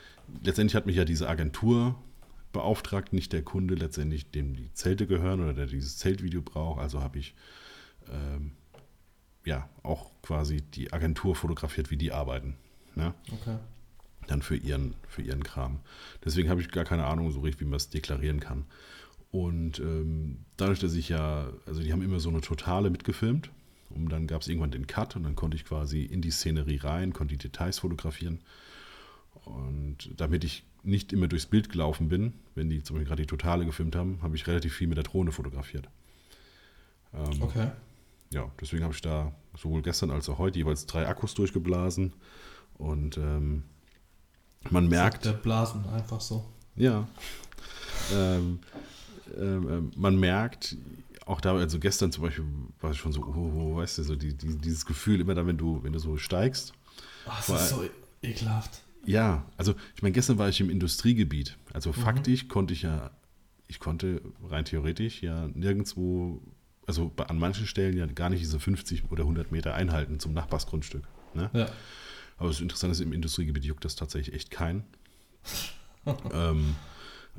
[0.44, 1.96] letztendlich hat mich ja diese Agentur
[2.52, 6.80] beauftragt, nicht der Kunde letztendlich, dem die Zelte gehören oder der dieses Zeltvideo braucht.
[6.80, 7.36] Also habe ich
[8.12, 8.54] ähm,
[9.46, 12.56] ja auch quasi die Agentur fotografiert, wie die arbeiten.
[12.96, 13.14] Ne?
[13.32, 13.58] Okay.
[14.28, 15.80] Dann für ihren, für ihren Kram.
[16.24, 18.66] Deswegen habe ich gar keine Ahnung so richtig, wie man es deklarieren kann.
[19.32, 23.50] Und ähm, dadurch, dass ich ja, also die haben immer so eine Totale mitgefilmt.
[23.90, 26.78] Und dann gab es irgendwann den Cut und dann konnte ich quasi in die Szenerie
[26.78, 28.40] rein, konnte die Details fotografieren.
[29.46, 33.28] Und damit ich nicht immer durchs Bild gelaufen bin, wenn die zum Beispiel gerade die
[33.28, 35.90] Totale gefilmt haben, habe ich relativ viel mit der Drohne fotografiert.
[37.14, 37.72] Ähm, okay.
[38.32, 42.14] Ja, deswegen habe ich da sowohl gestern als auch heute jeweils drei Akkus durchgeblasen.
[42.80, 43.64] Und ähm,
[44.72, 45.26] man merkt.
[45.26, 46.46] Der Blasen einfach so.
[46.76, 47.08] Ja.
[48.12, 48.60] Ähm,
[49.38, 50.76] ähm, ähm, man merkt,
[51.28, 52.46] auch da, also gestern zum Beispiel
[52.82, 55.46] war ich schon so, oh, oh, weißt du, so die, die, dieses Gefühl immer da,
[55.46, 56.74] wenn du, wenn du so steigst.
[57.28, 57.84] Oh, das ist so
[58.24, 58.82] ekelhaft.
[59.06, 61.58] Ja, also ich meine, gestern war ich im Industriegebiet.
[61.72, 61.94] Also mhm.
[61.94, 63.12] faktisch konnte ich ja,
[63.68, 66.42] ich konnte rein theoretisch ja nirgendwo,
[66.88, 71.04] also an manchen Stellen ja gar nicht diese 50 oder 100 Meter einhalten zum Nachbarsgrundstück.
[71.36, 71.52] Ne?
[71.54, 71.70] Ja.
[72.40, 74.84] Aber das Interessante ist, im Industriegebiet juckt das tatsächlich echt keinen.
[76.34, 76.76] ähm,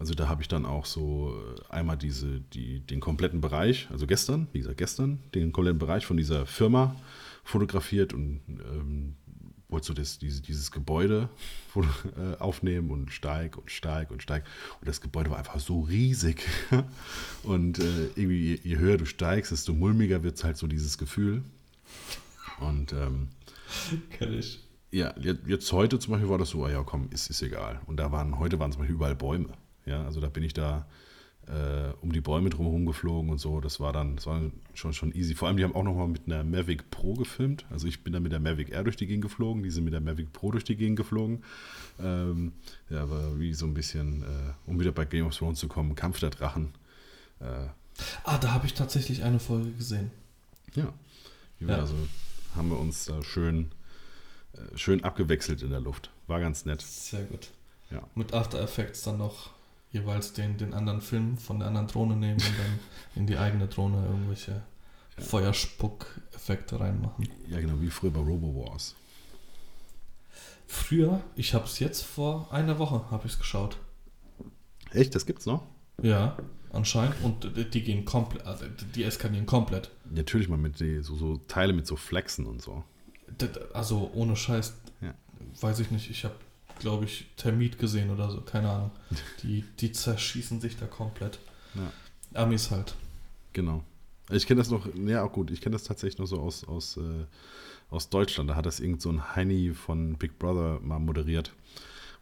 [0.00, 4.06] Also da habe ich dann auch so äh, einmal diese, die, den kompletten Bereich, also
[4.06, 6.96] gestern, wie gesagt, gestern, den kompletten Bereich von dieser Firma
[7.44, 9.16] fotografiert und ähm,
[9.68, 11.28] wollte so das, diese, dieses Gebäude
[11.76, 14.44] äh, aufnehmen und steig und steig und steig.
[14.80, 16.48] Und das Gebäude war einfach so riesig.
[17.42, 20.96] und äh, irgendwie, je, je, höher du steigst, desto mulmiger wird es halt so dieses
[20.96, 21.42] Gefühl.
[22.58, 23.28] Und ähm,
[24.10, 24.60] Kenn ich.
[24.92, 25.14] Ja,
[25.46, 27.80] jetzt heute zum Beispiel war das so, ah ja komm, ist, ist egal.
[27.86, 29.50] Und da waren, heute waren zum Beispiel überall Bäume.
[29.86, 30.86] Ja, also da bin ich da
[31.46, 33.60] äh, um die Bäume drumherum geflogen und so.
[33.60, 34.40] Das war dann, das war
[34.74, 35.34] schon, schon easy.
[35.34, 37.66] Vor allem, die haben auch nochmal mit einer Mavic Pro gefilmt.
[37.70, 39.92] Also ich bin da mit der Mavic Air durch die Gegend geflogen, die sind mit
[39.92, 41.44] der Mavic Pro durch die Gegend geflogen.
[42.00, 42.52] Ähm,
[42.88, 44.26] ja, aber wie so ein bisschen, äh,
[44.66, 46.72] um wieder bei Game of Thrones zu kommen, Kampf der Drachen.
[47.40, 47.68] Äh,
[48.24, 50.10] ah, da habe ich tatsächlich eine Folge gesehen.
[50.74, 50.92] Ja.
[51.60, 51.68] ja.
[51.76, 51.94] Also
[52.54, 53.70] haben wir uns da schön,
[54.74, 56.10] schön abgewechselt in der Luft.
[56.26, 56.82] War ganz nett.
[56.82, 57.48] Sehr gut.
[57.90, 58.02] Ja.
[58.14, 59.50] Mit After Effects dann noch
[59.92, 62.78] jeweils den, den anderen Film von der anderen Drohne nehmen und dann
[63.16, 64.62] in die eigene Drohne irgendwelche
[65.16, 65.22] ja.
[65.24, 67.28] Feuerspuck-Effekte reinmachen.
[67.48, 68.94] Ja, genau, wie früher bei Robo Wars.
[70.66, 73.76] Früher, ich habe es jetzt vor einer Woche, habe ich es geschaut.
[74.92, 75.66] Echt, das gibt's noch?
[76.00, 76.36] Ja,
[76.72, 77.16] anscheinend.
[77.24, 79.90] Und die gehen komplett, also die eskalieren komplett.
[80.08, 82.84] Natürlich mal mit die, so, so Teile mit so Flexen und so.
[83.72, 85.14] Also ohne Scheiß, ja.
[85.60, 86.34] weiß ich nicht, ich habe
[86.80, 88.90] glaube ich, Termit gesehen oder so, keine Ahnung.
[89.42, 91.38] Die, die zerschießen sich da komplett.
[91.74, 92.42] Ja.
[92.42, 92.94] Amis halt.
[93.52, 93.84] Genau.
[94.30, 96.96] Ich kenne das noch, ja auch gut, ich kenne das tatsächlich noch so aus, aus,
[96.96, 97.26] äh,
[97.90, 98.50] aus Deutschland.
[98.50, 101.52] Da hat das irgend so ein Heini von Big Brother mal moderiert.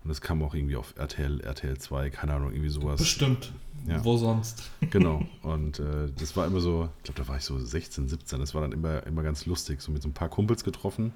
[0.03, 2.99] Und das kam auch irgendwie auf RTL, RTL 2, keine Ahnung, irgendwie sowas.
[2.99, 3.53] Bestimmt.
[3.87, 4.05] Ja.
[4.05, 4.71] Wo sonst?
[4.91, 5.23] Genau.
[5.43, 8.41] Und äh, das war immer so, ich glaube, da war ich so 16, 17.
[8.41, 9.81] Das war dann immer, immer ganz lustig.
[9.81, 11.13] So mit so ein paar Kumpels getroffen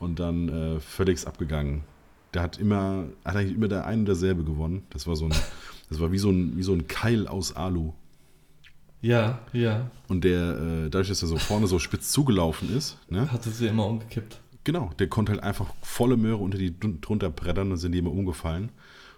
[0.00, 1.84] und dann äh, völlig abgegangen
[2.34, 4.82] der hat immer, hat eigentlich immer der eine und derselbe gewonnen.
[4.90, 5.34] Das war so ein,
[5.88, 7.92] das war wie so ein, wie so ein Keil aus Alu.
[9.00, 9.90] Ja, ja.
[10.08, 13.30] Und der, äh, dadurch, dass er so vorne so spitz zugelaufen ist, ne?
[13.30, 14.40] Hatte sie immer umgekippt.
[14.64, 18.12] Genau, der konnte halt einfach volle Möhre unter die drunter brettern und sind die immer
[18.12, 18.70] umgefallen.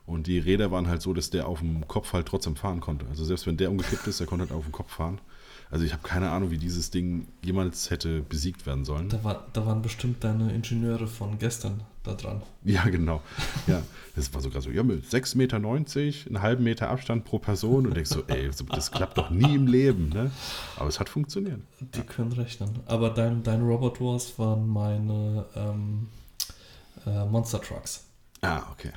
[0.07, 3.07] Und die Räder waren halt so, dass der auf dem Kopf halt trotzdem fahren konnte.
[3.09, 5.21] Also selbst wenn der umgekippt ist, der konnte halt auf dem Kopf fahren.
[5.69, 9.09] Also ich habe keine Ahnung, wie dieses Ding jemals hätte besiegt werden sollen.
[9.09, 12.42] Da, war, da waren bestimmt deine Ingenieure von gestern da dran.
[12.62, 13.21] Ja, genau.
[13.66, 13.83] Ja,
[14.14, 17.97] das war sogar so, ja, mit 6,90 Meter, einen halben Meter Abstand pro Person und
[17.97, 20.31] denkst so, ey, das klappt doch nie im Leben, ne?
[20.77, 21.61] Aber es hat funktioniert.
[21.81, 22.05] Die ja.
[22.05, 22.71] können rechnen.
[22.87, 26.07] Aber dein, dein Robot Wars waren meine ähm,
[27.07, 28.05] äh, Monster Trucks.
[28.40, 28.92] Ah, okay.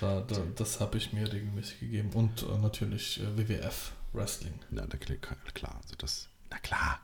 [0.00, 2.10] Da, da, das habe ich mir regelmäßig gegeben.
[2.12, 3.92] Und äh, natürlich äh, WWF.
[4.16, 4.54] Wrestling.
[4.70, 7.00] Na klar, also das, na klar.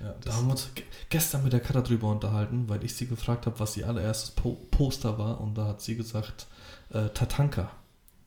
[0.00, 0.70] Ja, da haben wir uns
[1.08, 4.54] gestern mit der Katha drüber unterhalten, weil ich sie gefragt habe, was ihr allererstes po
[4.70, 6.46] Poster war und da hat sie gesagt,
[6.90, 7.70] äh, Tatanka.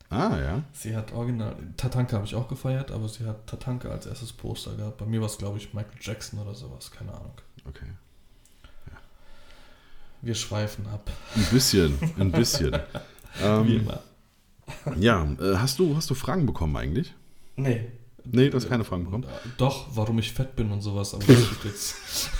[0.08, 0.62] Ah, ja.
[0.72, 4.74] Sie hat original, Tatanka habe ich auch gefeiert, aber sie hat Tatanka als erstes Poster
[4.76, 4.96] gehabt.
[4.96, 7.34] Bei mir war es, glaube ich, Michael Jackson oder sowas, keine Ahnung.
[7.66, 7.86] Okay.
[8.86, 8.96] Ja.
[10.22, 11.10] Wir schweifen ab.
[11.36, 12.80] Ein bisschen, ein bisschen.
[13.42, 14.02] ähm, Wie immer.
[14.98, 17.14] Ja, äh, hast, du, hast du Fragen bekommen eigentlich?
[17.56, 17.86] Nee.
[18.30, 19.24] Nee, du hast keine Fragen bekommen.
[19.56, 22.30] Doch, warum ich fett bin und sowas, aber das ist jetzt.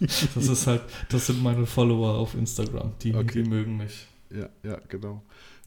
[0.34, 3.42] das ist halt, das sind meine Follower auf Instagram, die, okay.
[3.42, 4.06] die mögen mich.
[4.30, 5.22] Ja, ja, genau.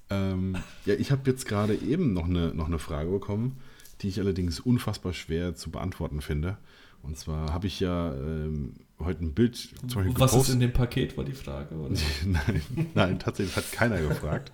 [0.09, 3.57] Ähm, ja, ich habe jetzt gerade eben noch eine, noch eine Frage bekommen,
[4.01, 6.57] die ich allerdings unfassbar schwer zu beantworten finde.
[7.03, 10.41] Und zwar habe ich ja ähm, heute ein Bild zum Beispiel Was gepostet.
[10.41, 11.75] ist in dem Paket, war die Frage?
[12.25, 12.61] nein,
[12.93, 14.51] nein, tatsächlich hat keiner gefragt.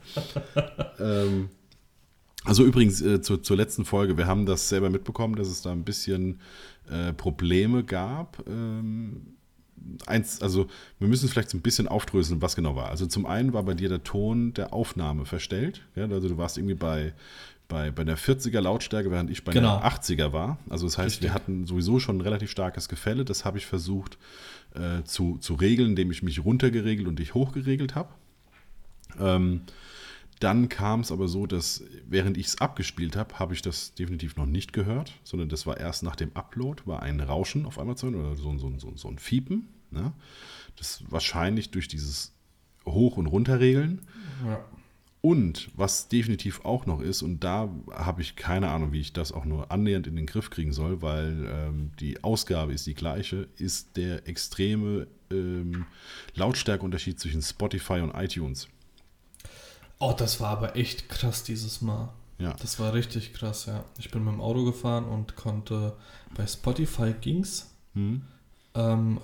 [1.00, 1.50] ähm,
[2.46, 5.72] also übrigens äh, zu, zur letzten Folge, wir haben das selber mitbekommen, dass es da
[5.72, 6.42] ein bisschen
[6.90, 8.44] äh, Probleme gab.
[8.48, 9.36] Ähm,
[10.06, 10.68] eins, also
[11.00, 12.90] wir müssen es vielleicht so ein bisschen aufdröseln, was genau war.
[12.90, 15.86] Also zum einen war bei dir der Ton der Aufnahme verstellt.
[15.96, 16.04] Ja?
[16.10, 17.14] Also du warst irgendwie bei,
[17.68, 19.80] bei, bei der 40er Lautstärke, während ich bei genau.
[19.80, 20.58] der 80er war.
[20.70, 21.24] Also das heißt, Richtig.
[21.24, 23.26] wir hatten sowieso schon ein relativ starkes Gefälle.
[23.26, 24.18] Das habe ich versucht
[24.76, 28.10] äh, zu, zu regeln, indem ich mich runtergeregelt und dich hochgeregelt habe.
[29.20, 29.62] Ähm,
[30.40, 34.36] dann kam es aber so, dass während ich es abgespielt habe, habe ich das definitiv
[34.36, 38.16] noch nicht gehört, sondern das war erst nach dem Upload, war ein Rauschen auf Amazon
[38.16, 39.70] oder so, so, so, so ein Fiepen.
[39.90, 40.12] Ne?
[40.76, 42.34] Das wahrscheinlich durch dieses
[42.86, 44.02] Hoch- und Runterregeln.
[44.46, 44.66] Ja.
[45.26, 49.32] Und was definitiv auch noch ist, und da habe ich keine Ahnung, wie ich das
[49.32, 53.48] auch nur annähernd in den Griff kriegen soll, weil ähm, die Ausgabe ist die gleiche,
[53.56, 55.86] ist der extreme ähm,
[56.36, 58.68] Lautstärkeunterschied zwischen Spotify und iTunes.
[59.98, 62.12] Oh, das war aber echt krass dieses Mal.
[62.38, 62.54] Ja.
[62.62, 63.86] Das war richtig krass, ja.
[63.98, 65.96] Ich bin mit dem Auto gefahren und konnte
[66.36, 67.74] bei Spotify ging's.
[67.94, 68.24] Hm.
[68.76, 69.20] Ähm,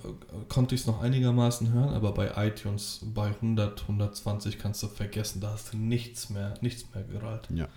[0.48, 5.40] konnte ich es noch einigermaßen hören, aber bei iTunes bei 100, 120 kannst du vergessen,
[5.40, 7.48] da hast du nichts mehr, nichts mehr gerallt.
[7.52, 7.68] Ja,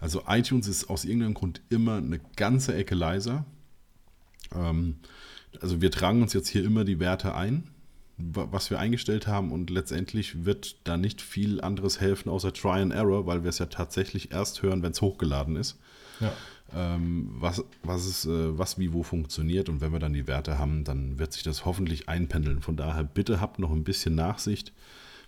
[0.00, 3.44] also iTunes ist aus irgendeinem Grund immer eine ganze Ecke leiser.
[4.54, 4.96] Ähm,
[5.60, 7.70] also wir tragen uns jetzt hier immer die Werte ein,
[8.16, 12.92] was wir eingestellt haben und letztendlich wird da nicht viel anderes helfen außer Try and
[12.92, 15.78] Error, weil wir es ja tatsächlich erst hören, wenn es hochgeladen ist.
[16.20, 16.32] Ja.
[16.74, 20.58] Ähm, was, was, ist, äh, was wie wo funktioniert und wenn wir dann die Werte
[20.58, 22.60] haben, dann wird sich das hoffentlich einpendeln.
[22.60, 24.72] Von daher bitte habt noch ein bisschen Nachsicht.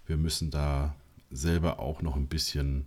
[0.07, 0.95] Wir müssen da
[1.31, 2.87] selber auch noch ein bisschen,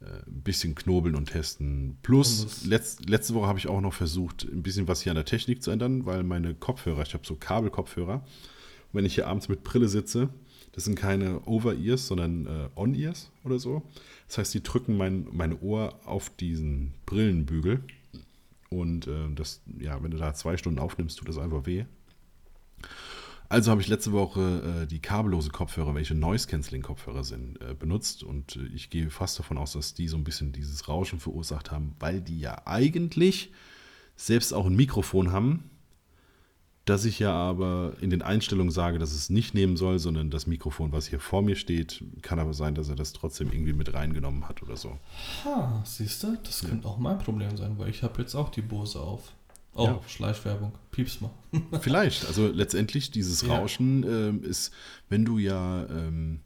[0.00, 1.98] äh, ein bisschen knobeln und testen.
[2.02, 5.24] Plus, letzt, letzte Woche habe ich auch noch versucht, ein bisschen was hier an der
[5.24, 8.24] Technik zu ändern, weil meine Kopfhörer, ich habe so Kabelkopfhörer,
[8.92, 10.30] wenn ich hier abends mit Brille sitze,
[10.76, 13.82] das sind keine Over-Ears, sondern äh, On-Ears oder so.
[14.28, 17.82] Das heißt, die drücken mein, mein Ohr auf diesen Brillenbügel.
[18.68, 21.86] Und äh, das, ja, wenn du da zwei Stunden aufnimmst, tut das einfach weh.
[23.48, 28.22] Also habe ich letzte Woche äh, die kabellose Kopfhörer, welche Noise-Canceling-Kopfhörer sind, äh, benutzt.
[28.22, 31.70] Und äh, ich gehe fast davon aus, dass die so ein bisschen dieses Rauschen verursacht
[31.70, 33.50] haben, weil die ja eigentlich
[34.14, 35.70] selbst auch ein Mikrofon haben,
[36.86, 40.46] dass ich ja aber in den Einstellungen sage, dass es nicht nehmen soll, sondern das
[40.46, 43.92] Mikrofon, was hier vor mir steht, kann aber sein, dass er das trotzdem irgendwie mit
[43.92, 44.96] reingenommen hat oder so.
[45.44, 46.68] Ha, siehst du, das ja.
[46.68, 49.32] könnte auch mein Problem sein, weil ich habe jetzt auch die Bose auf.
[49.74, 50.00] Oh, ja.
[50.06, 50.72] Schleichwerbung.
[50.92, 51.30] Pieps mal.
[51.80, 52.24] Vielleicht.
[52.24, 54.28] Also letztendlich dieses Rauschen ja.
[54.28, 54.72] ähm, ist,
[55.08, 56.40] wenn du ja ähm,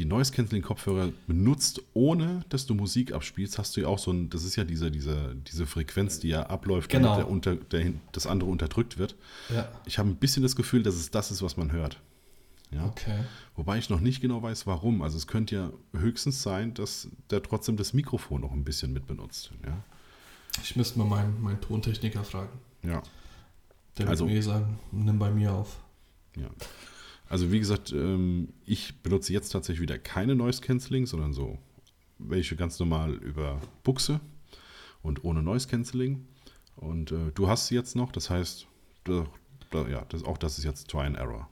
[0.00, 4.10] die Noise Cancelling Kopfhörer benutzt, ohne dass du Musik abspielst, hast du ja auch so
[4.10, 7.16] ein, das ist ja diese, diese, diese Frequenz, die ja abläuft, genau.
[7.16, 9.14] der unter, der, das andere unterdrückt wird.
[9.54, 9.68] Ja.
[9.84, 12.00] Ich habe ein bisschen das Gefühl, dass es das ist, was man hört.
[12.70, 12.86] Ja?
[12.86, 13.24] Okay.
[13.56, 15.02] Wobei ich noch nicht genau weiß, warum.
[15.02, 19.06] Also es könnte ja höchstens sein, dass der trotzdem das Mikrofon noch ein bisschen mit
[19.06, 19.50] benutzt.
[19.66, 19.84] Ja?
[20.62, 22.58] Ich müsste mal meinen, meinen Tontechniker fragen.
[22.82, 23.02] Ja.
[23.98, 25.78] Der also, wird mir sagen, nimm bei mir auf.
[26.36, 26.48] Ja.
[27.30, 31.58] Also wie gesagt, ähm, ich benutze jetzt tatsächlich wieder keine Noise Cancelling, sondern so
[32.18, 34.20] welche ganz normal über Buchse
[35.00, 36.26] und ohne Noise Cancelling.
[36.74, 38.66] Und äh, du hast sie jetzt noch, das heißt,
[39.04, 39.26] da,
[39.70, 41.48] da, ja, das, auch das ist jetzt Try and Error.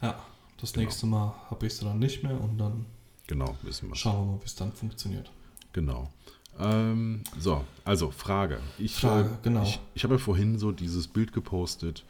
[0.00, 0.24] Ja,
[0.60, 0.84] das genau.
[0.84, 2.86] nächste Mal habe ich es dann nicht mehr und dann
[3.26, 3.96] genau, wissen wir.
[3.96, 5.32] schauen wir mal, wie es dann funktioniert.
[5.72, 6.08] Genau.
[6.60, 8.60] Ähm, so, also Frage.
[8.78, 9.64] Ich, Frage, äh, genau.
[9.64, 12.04] Ich, ich habe ja vorhin so dieses Bild gepostet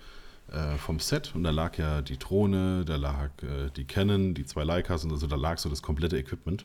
[0.52, 4.44] äh, vom Set und da lag ja die Drohne, da lag äh, die Canon, die
[4.44, 6.64] zwei Leicas und also da lag so das komplette Equipment.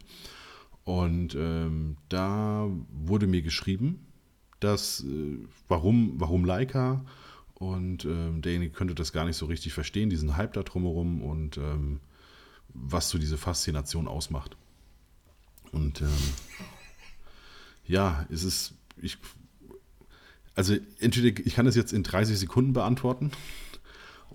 [0.83, 4.05] Und ähm, da wurde mir geschrieben,
[4.59, 7.05] dass äh, warum, warum Leica
[7.55, 11.57] und ähm, derjenige könnte das gar nicht so richtig verstehen, diesen Hype da drumherum und
[11.57, 11.99] ähm,
[12.69, 14.57] was so diese Faszination ausmacht.
[15.71, 16.07] Und ähm,
[17.85, 19.17] ja, es ist, ich,
[20.55, 23.31] also entweder ich kann das jetzt in 30 Sekunden beantworten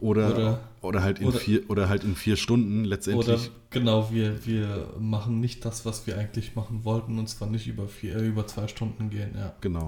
[0.01, 3.29] oder, oder, oder, halt in oder, vier, oder halt in vier Stunden letztendlich.
[3.29, 7.67] Oder genau, wir, wir machen nicht das, was wir eigentlich machen wollten, und zwar nicht
[7.67, 9.55] über, vier, äh, über zwei Stunden gehen, ja.
[9.61, 9.87] Genau.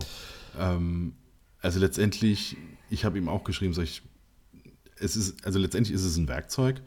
[0.58, 1.12] Ähm,
[1.60, 2.56] also letztendlich,
[2.90, 4.02] ich habe ihm auch geschrieben, sag ich,
[4.98, 6.80] es ist, also letztendlich ist es ein Werkzeug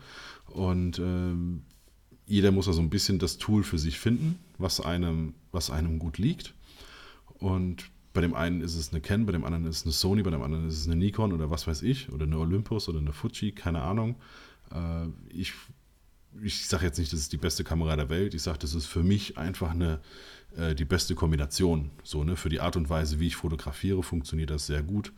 [0.47, 1.63] und ähm,
[2.25, 6.17] jeder muss also ein bisschen das Tool für sich finden, was einem, was einem gut
[6.17, 6.53] liegt.
[7.39, 10.23] Und bei dem einen ist es eine Canon, bei dem anderen ist es eine Sony,
[10.23, 12.99] bei dem anderen ist es eine Nikon oder was weiß ich, oder eine Olympus oder
[12.99, 14.15] eine Fuji, keine Ahnung.
[14.71, 15.53] Äh, ich
[16.41, 18.85] ich sage jetzt nicht, das ist die beste Kamera der Welt, ich sage, das ist
[18.85, 19.99] für mich einfach eine,
[20.55, 21.91] äh, die beste Kombination.
[22.03, 22.35] So, ne?
[22.35, 25.11] Für die Art und Weise, wie ich fotografiere, funktioniert das sehr gut.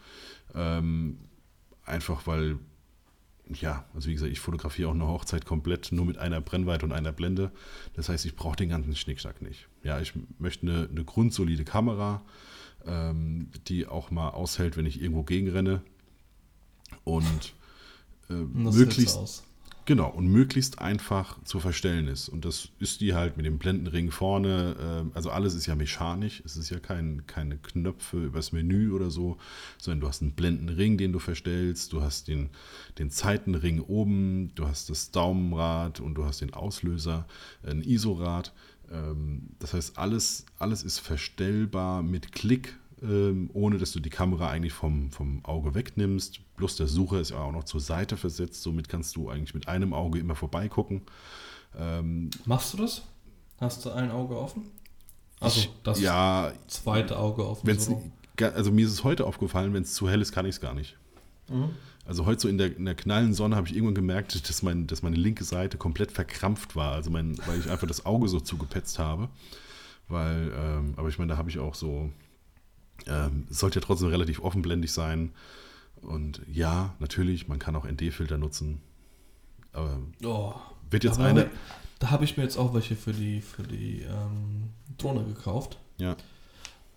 [0.56, 1.20] Ähm,
[1.86, 2.58] einfach weil,
[3.50, 6.92] ja, also wie gesagt, ich fotografiere auch eine Hochzeit komplett nur mit einer Brennweite und
[6.92, 7.52] einer Blende.
[7.94, 9.68] Das heißt, ich brauche den ganzen Schnickschnack nicht.
[9.84, 12.24] Ja, ich möchte eine, eine grundsolide Kamera
[12.88, 15.82] ähm, die auch mal aushält, wenn ich irgendwo gegenrenne.
[17.04, 17.54] Und
[18.30, 19.44] äh, möglichst,
[19.86, 22.30] genau, und möglichst einfach zu verstellen ist.
[22.30, 25.04] Und das ist die halt mit dem Blendenring vorne.
[25.12, 26.42] Äh, also alles ist ja mechanisch.
[26.46, 29.38] Es ist ja kein, keine Knöpfe übers Menü oder so,
[29.78, 31.94] sondern du hast einen Blendenring, den du verstellst.
[31.94, 32.50] Du hast den,
[33.00, 37.26] den Zeitenring oben, du hast das Daumenrad und du hast den Auslöser,
[37.64, 38.54] ein ISO-Rad.
[38.94, 44.50] Ähm, das heißt, alles, alles ist verstellbar mit Klick, ähm, ohne dass du die Kamera
[44.50, 46.40] eigentlich vom, vom Auge wegnimmst.
[46.56, 49.68] Plus der Sucher ist ja auch noch zur Seite versetzt, somit kannst du eigentlich mit
[49.68, 51.02] einem Auge immer vorbeigucken.
[51.78, 53.02] Ähm, Machst du das?
[53.60, 54.64] Hast du ein Auge offen?
[55.40, 57.80] Also ich, das ja, zweite Auge offen.
[57.80, 58.02] So
[58.40, 60.74] also mir ist es heute aufgefallen, wenn es zu hell ist, kann ich es gar
[60.74, 60.98] nicht.
[61.50, 61.70] Mhm.
[62.06, 64.88] Also heute so in der, in der knallen Sonne habe ich irgendwann gemerkt, dass, mein,
[64.88, 66.92] dass meine linke Seite komplett verkrampft war.
[66.92, 69.30] Also mein, weil ich einfach das Auge so zugepetzt habe.
[70.10, 72.12] Weil, ähm, aber ich meine, da habe ich auch so,
[73.08, 75.32] ähm, es sollte ja trotzdem relativ offenblendig sein.
[76.02, 78.82] Und ja, natürlich, man kann auch ND-Filter nutzen.
[79.72, 80.54] Aber Oh,
[80.90, 81.42] wird jetzt da eine.
[81.42, 81.52] habe
[82.00, 85.80] da hab ich mir jetzt auch welche für die, für die ähm, Drohne gekauft.
[85.98, 86.18] Ja,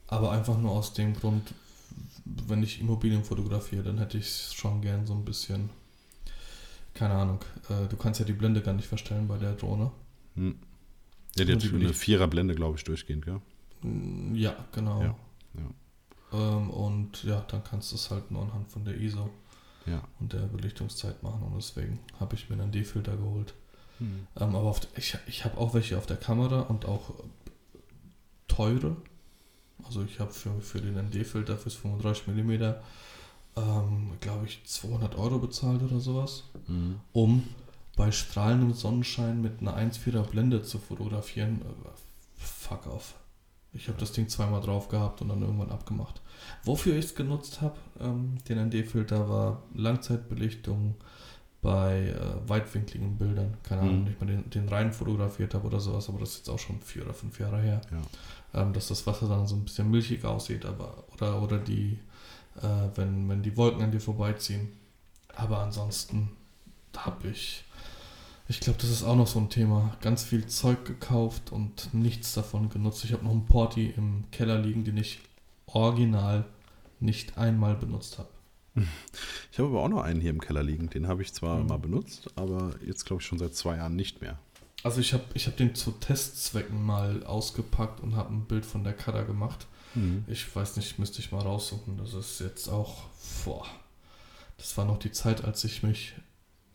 [0.09, 1.55] Aber einfach nur aus dem Grund,
[2.49, 5.71] wenn ich Immobilien fotografiere, dann hätte ich schon gern so ein bisschen,
[6.95, 9.91] keine Ahnung, äh, du kannst ja die Blende gar nicht verstellen bei der Drohne.
[10.35, 10.57] hm.
[11.37, 13.41] ja die hat die eine Vierer-Blende, glaube ich, durchgehend, gell?
[13.83, 15.03] Mm, Ja, genau.
[15.03, 15.15] Ja,
[16.33, 19.31] Ähm, und ja, dann kannst du es halt nur anhand von der ISO
[19.87, 20.03] Ja.
[20.19, 23.55] und der Belichtungszeit machen und deswegen habe ich mir einen D-Filter geholt.
[23.99, 24.27] Hm.
[24.37, 27.15] Ähm, aber auf, ich, ich habe auch welche auf der Kamera und auch
[28.49, 28.97] teure.
[29.87, 32.51] Also ich habe für, für den ND-Filter fürs 35 mm,
[33.57, 37.01] ähm, glaube ich, 200 Euro bezahlt oder sowas, Mhm.
[37.13, 37.43] um
[37.97, 41.63] bei strahlendem Sonnenschein mit einer 1,4er Blende zu fotografieren.
[41.63, 41.89] Äh,
[42.37, 43.15] fuck off.
[43.73, 46.21] Ich habe das Ding zweimal drauf gehabt und dann irgendwann abgemacht.
[46.65, 50.95] Wofür ich es genutzt habe, ähm, den ND-Filter, war Langzeitbelichtung
[51.63, 53.57] bei äh, weitwinkligen Bildern.
[53.63, 54.05] Keine Ahnung, Mhm.
[54.05, 56.81] nicht mal den, den rein fotografiert habe oder sowas, aber das ist jetzt auch schon
[56.81, 57.81] vier oder fünf Jahre her.
[58.57, 61.99] Ähm, dass das Wasser dann so ein bisschen milchig aussieht, aber oder, oder die,
[62.57, 64.69] äh, wenn, wenn die Wolken an dir vorbeiziehen.
[65.35, 66.31] Aber ansonsten
[66.97, 67.63] habe ich,
[68.49, 72.33] ich glaube, das ist auch noch so ein Thema, ganz viel Zeug gekauft und nichts
[72.33, 73.05] davon genutzt.
[73.05, 75.19] Ich habe noch einen Porti im Keller liegen, den ich
[75.67, 76.45] original
[77.01, 78.29] nicht einmal benutzt habe.
[79.53, 80.89] Ich habe aber auch noch einen hier im Keller liegen.
[80.91, 81.67] Den habe ich zwar Mhm.
[81.67, 84.39] mal benutzt, aber jetzt glaube ich schon seit zwei Jahren nicht mehr.
[84.87, 88.85] Also ich habe ich hab den zu Testzwecken mal ausgepackt und habe ein Bild von
[88.85, 89.67] der Cutter gemacht.
[89.97, 90.25] Mhm.
[90.29, 91.97] Ich weiß nicht, müsste ich mal raussuchen.
[91.97, 93.03] Das ist jetzt auch,
[93.45, 93.67] boah,
[94.59, 96.15] das war noch die Zeit, als ich mich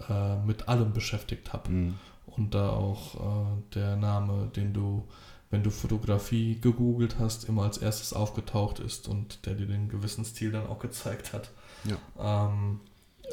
[0.09, 1.69] äh, mit allem beschäftigt habe.
[1.69, 1.99] Mhm.
[2.25, 5.07] Und da auch äh, der Name, den du,
[5.49, 10.25] wenn du Fotografie gegoogelt hast, immer als erstes aufgetaucht ist und der dir den gewissen
[10.25, 11.49] Stil dann auch gezeigt hat.
[11.85, 12.43] Ja.
[12.49, 12.81] Ähm,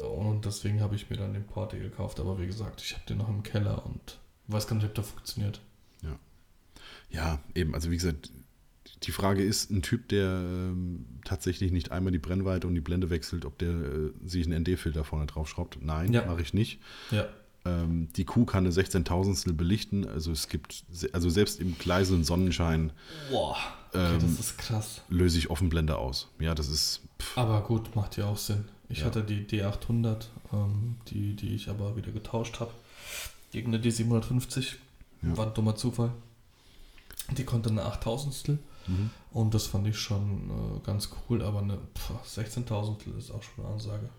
[0.09, 2.21] und deswegen habe ich mir dann den Porte gekauft.
[2.21, 4.19] Aber wie gesagt, ich habe den noch im Keller und
[4.51, 5.61] weiß gar nicht, ob der funktioniert.
[7.11, 8.31] Ja, eben, also wie gesagt,
[9.03, 13.09] die Frage ist, ein Typ, der ähm, tatsächlich nicht einmal die Brennweite und die Blende
[13.09, 15.79] wechselt, ob der äh, sich einen ND-Filter vorne drauf schraubt.
[15.81, 16.25] Nein, Ja.
[16.25, 16.79] mache ich nicht.
[17.09, 17.27] Ja.
[17.65, 22.91] Ähm, die Kuh kann eine 16.000stel belichten, also es gibt, also selbst im gleißenden Sonnenschein
[23.31, 23.57] Boah,
[23.89, 25.01] okay, ähm, das ist krass.
[25.09, 26.29] löse ich Offenblende aus.
[26.39, 28.65] Ja, das ist, pff, Aber gut, macht ja auch Sinn.
[28.87, 29.05] Ich Ja.
[29.05, 32.71] hatte die D800, ähm, die, die ich aber wieder getauscht habe,
[33.51, 34.75] gegen eine D750.
[35.21, 35.37] Ja.
[35.37, 36.11] War ein dummer Zufall.
[37.37, 38.57] Die konnte eine 8000stel
[38.87, 39.09] mhm.
[39.31, 43.65] und das fand ich schon äh, ganz cool, aber eine pf, 16.000stel ist auch schon
[43.65, 44.09] eine Ansage.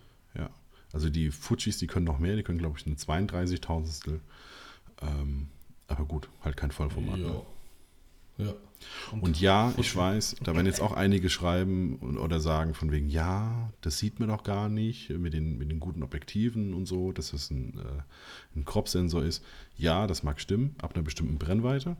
[0.92, 4.20] also die Fujis, die können noch mehr, die können glaube ich eine 32.000stel.
[5.02, 5.48] Ähm,
[5.88, 7.18] aber gut, halt kein Vollformat.
[7.18, 7.42] Ne?
[8.46, 8.54] Ja.
[9.20, 9.80] Und ja, Fuji.
[9.80, 13.98] ich weiß, da werden jetzt auch einige schreiben und, oder sagen von wegen, ja, das
[13.98, 17.50] sieht man doch gar nicht mit den, mit den guten Objektiven und so, dass das
[17.50, 19.44] ein, äh, ein Crop-Sensor ist.
[19.76, 21.96] Ja, das mag stimmen, ab einer bestimmten Brennweite.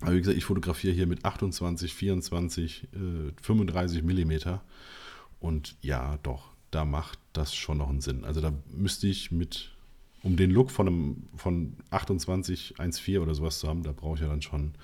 [0.00, 4.62] Aber wie gesagt, ich fotografiere hier mit 28, 24, äh, 35 Millimeter.
[5.40, 8.24] Und ja, doch, da macht das schon noch einen Sinn.
[8.24, 9.72] Also da müsste ich mit,
[10.22, 14.20] um den Look von einem von 28, 1,4 oder sowas zu haben, da brauche ich
[14.22, 14.74] ja dann schon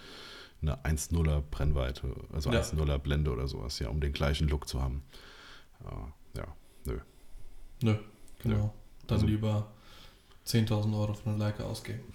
[0.63, 2.61] eine 1,0er Brennweite, also Ja.
[2.61, 5.03] 1,0er Blende oder sowas, ja, um den gleichen Look zu haben.
[5.85, 6.47] Ja, ja
[6.85, 6.99] nö.
[7.83, 7.95] Nö,
[8.41, 8.75] genau.
[9.07, 9.71] Dann Also- lieber
[10.45, 12.01] 10.000 Euro für eine Leica ausgeben.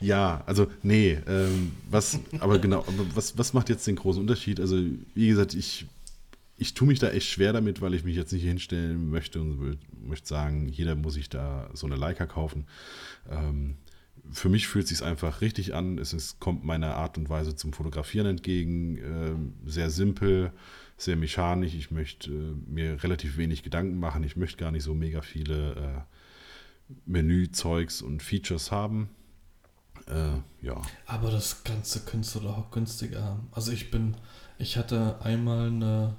[0.00, 4.60] Ja, also nee, ähm, was, aber genau, was, was macht jetzt den großen Unterschied?
[4.60, 4.76] Also,
[5.14, 5.86] wie gesagt, ich,
[6.56, 9.78] ich tue mich da echt schwer damit, weil ich mich jetzt nicht hinstellen möchte und
[10.06, 12.66] möchte sagen, jeder muss sich da so eine Leica kaufen.
[13.28, 13.76] Ähm,
[14.32, 15.98] für mich fühlt es sich einfach richtig an.
[15.98, 18.96] Es ist, kommt meiner Art und Weise zum Fotografieren entgegen.
[18.98, 20.52] Ähm, sehr simpel,
[20.96, 21.74] sehr mechanisch.
[21.74, 24.24] Ich möchte äh, mir relativ wenig Gedanken machen.
[24.24, 29.10] Ich möchte gar nicht so mega viele äh, Menüzeugs und Features haben.
[30.06, 30.80] Äh, ja.
[31.06, 33.48] Aber das Ganze könntest du doch auch günstiger haben.
[33.52, 34.16] Also ich bin,
[34.58, 36.16] ich hatte einmal eine,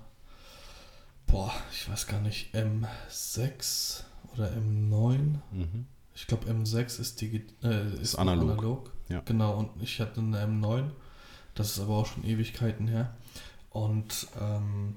[1.27, 5.17] boah, ich weiß gar nicht, M6 oder M9.
[5.51, 5.85] Mhm.
[6.15, 8.91] Ich glaube M6 ist, digi äh, ist, Ist noch analog.
[9.09, 9.21] Ja.
[9.25, 10.89] Genau, und ich hatte eine M9.
[11.55, 13.15] Das ist aber auch schon Ewigkeiten her.
[13.71, 14.95] Und ähm,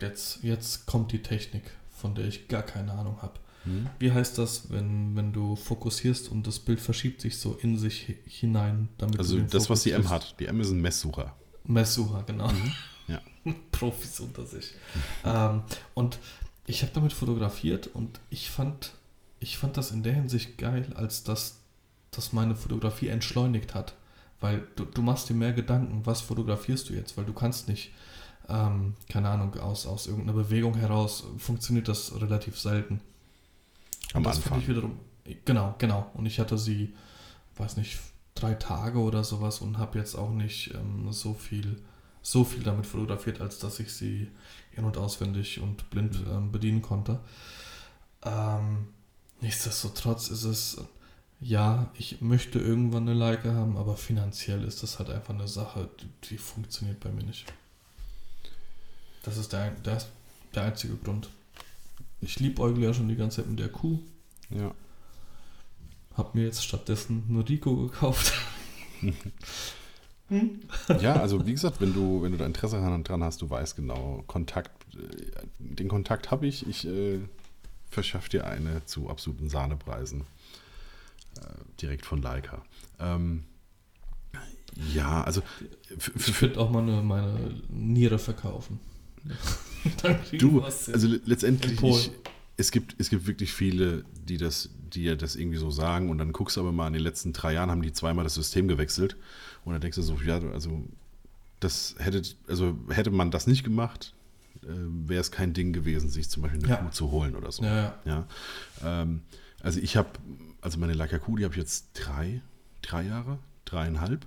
[0.00, 3.34] jetzt, jetzt kommt die Technik, von der ich gar keine Ahnung habe.
[3.64, 3.88] Mhm.
[3.98, 8.08] Wie heißt das, wenn, wenn du fokussierst und das Bild verschiebt sich so in sich
[8.08, 10.38] hi- hinein, damit Also das, was die M hat.
[10.40, 11.34] Die M ist ein Messsucher.
[11.64, 12.50] Messsucher, genau.
[13.08, 13.22] Ja.
[13.72, 14.74] Profis unter sich.
[15.24, 15.62] ähm,
[15.94, 16.18] und
[16.66, 18.92] ich habe damit fotografiert und ich fand,
[19.40, 21.60] ich fand das in der Hinsicht geil, als dass
[22.10, 23.94] das meine Fotografie entschleunigt hat.
[24.40, 27.92] Weil du, du machst dir mehr Gedanken, was fotografierst du jetzt, weil du kannst nicht
[28.48, 33.00] ähm, keine Ahnung, aus, aus irgendeiner Bewegung heraus funktioniert das relativ selten.
[34.14, 34.60] Am das Anfang.
[34.60, 34.98] ich wiederum,
[35.44, 36.10] genau, genau.
[36.14, 36.94] Und ich hatte sie,
[37.56, 37.98] weiß nicht,
[38.34, 41.82] drei Tage oder sowas und habe jetzt auch nicht ähm, so viel
[42.20, 44.28] so viel damit fotografiert, als dass ich sie
[44.76, 47.20] in- und auswendig und blind ähm, bedienen konnte.
[48.22, 48.88] Ähm,
[49.40, 50.78] nichtsdestotrotz ist es,
[51.40, 55.88] ja, ich möchte irgendwann eine Leica haben, aber finanziell ist das halt einfach eine Sache,
[56.24, 57.46] die, funktioniert bei mir nicht.
[59.22, 60.02] Das ist der, der,
[60.54, 61.28] der einzige Grund.
[62.20, 64.00] Ich liebäugle ja schon die ganze Zeit mit der Kuh.
[64.50, 64.74] Ja.
[66.16, 68.32] Hab mir jetzt stattdessen eine Rico gekauft.
[71.00, 73.76] Ja, also wie gesagt, wenn du, wenn du da Interesse dran dran hast, du weißt
[73.76, 77.20] genau, Kontakt, äh, den Kontakt habe ich, ich äh,
[77.90, 80.22] verschaffe dir eine zu absoluten Sahnepreisen.
[81.40, 81.42] Äh,
[81.80, 82.62] direkt von Leica.
[82.98, 83.44] Ähm,
[84.94, 85.42] ja, also
[86.26, 88.80] Ich könnte auch mal eine, meine Niere verkaufen.
[90.38, 92.10] Du, was also le- letztendlich, ich,
[92.56, 96.18] es, gibt, es gibt wirklich viele, die das, die ja das irgendwie so sagen und
[96.18, 98.66] dann guckst du aber mal, in den letzten drei Jahren haben die zweimal das System
[98.66, 99.16] gewechselt
[99.64, 100.82] und dann denkst du so, ja, also
[101.60, 104.14] das hätte, also hätte man das nicht gemacht,
[104.76, 106.76] wäre es kein Ding gewesen, sich zum Beispiel eine Ja.
[106.76, 107.64] Kuh zu holen oder so.
[107.64, 108.26] ja, ja.
[108.84, 109.22] Ähm,
[109.60, 110.08] also ich habe,
[110.60, 112.42] also meine Leica Kuh, die habe ich jetzt drei,
[112.82, 114.26] drei Jahre, dreieinhalb.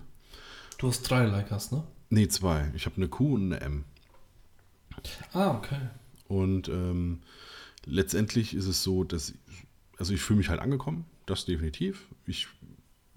[0.78, 1.84] Du hast drei Leicas, ne?
[2.10, 2.72] Nee, zwei.
[2.76, 3.84] Ich habe eine Q und eine M.
[5.34, 5.80] Ah, okay.
[6.28, 7.22] Und ähm,
[7.86, 9.34] letztendlich ist es so, dass,
[9.98, 12.08] also ich fühle mich halt angekommen, das definitiv.
[12.26, 12.48] Ich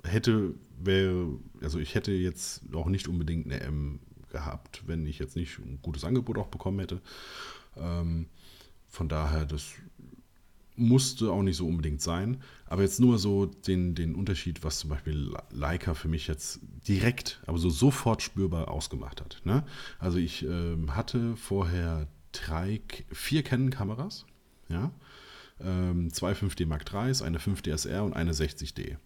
[0.04, 4.00] hätte, wäre, also ich hätte jetzt auch nicht unbedingt eine M
[4.34, 7.00] gehabt, wenn ich jetzt nicht ein gutes Angebot auch bekommen hätte.
[7.76, 8.26] Ähm,
[8.88, 9.74] von daher, das
[10.76, 12.42] musste auch nicht so unbedingt sein.
[12.66, 17.40] Aber jetzt nur so den, den Unterschied, was zum Beispiel Leica für mich jetzt direkt,
[17.46, 19.40] aber so sofort spürbar ausgemacht hat.
[19.44, 19.64] Ne?
[20.00, 22.80] Also ich ähm, hatte vorher drei,
[23.12, 24.26] vier Canon-Kameras,
[24.68, 24.90] ja,
[25.60, 28.96] ähm, zwei 5D Mark IIIs, eine 5D SR und eine 60D.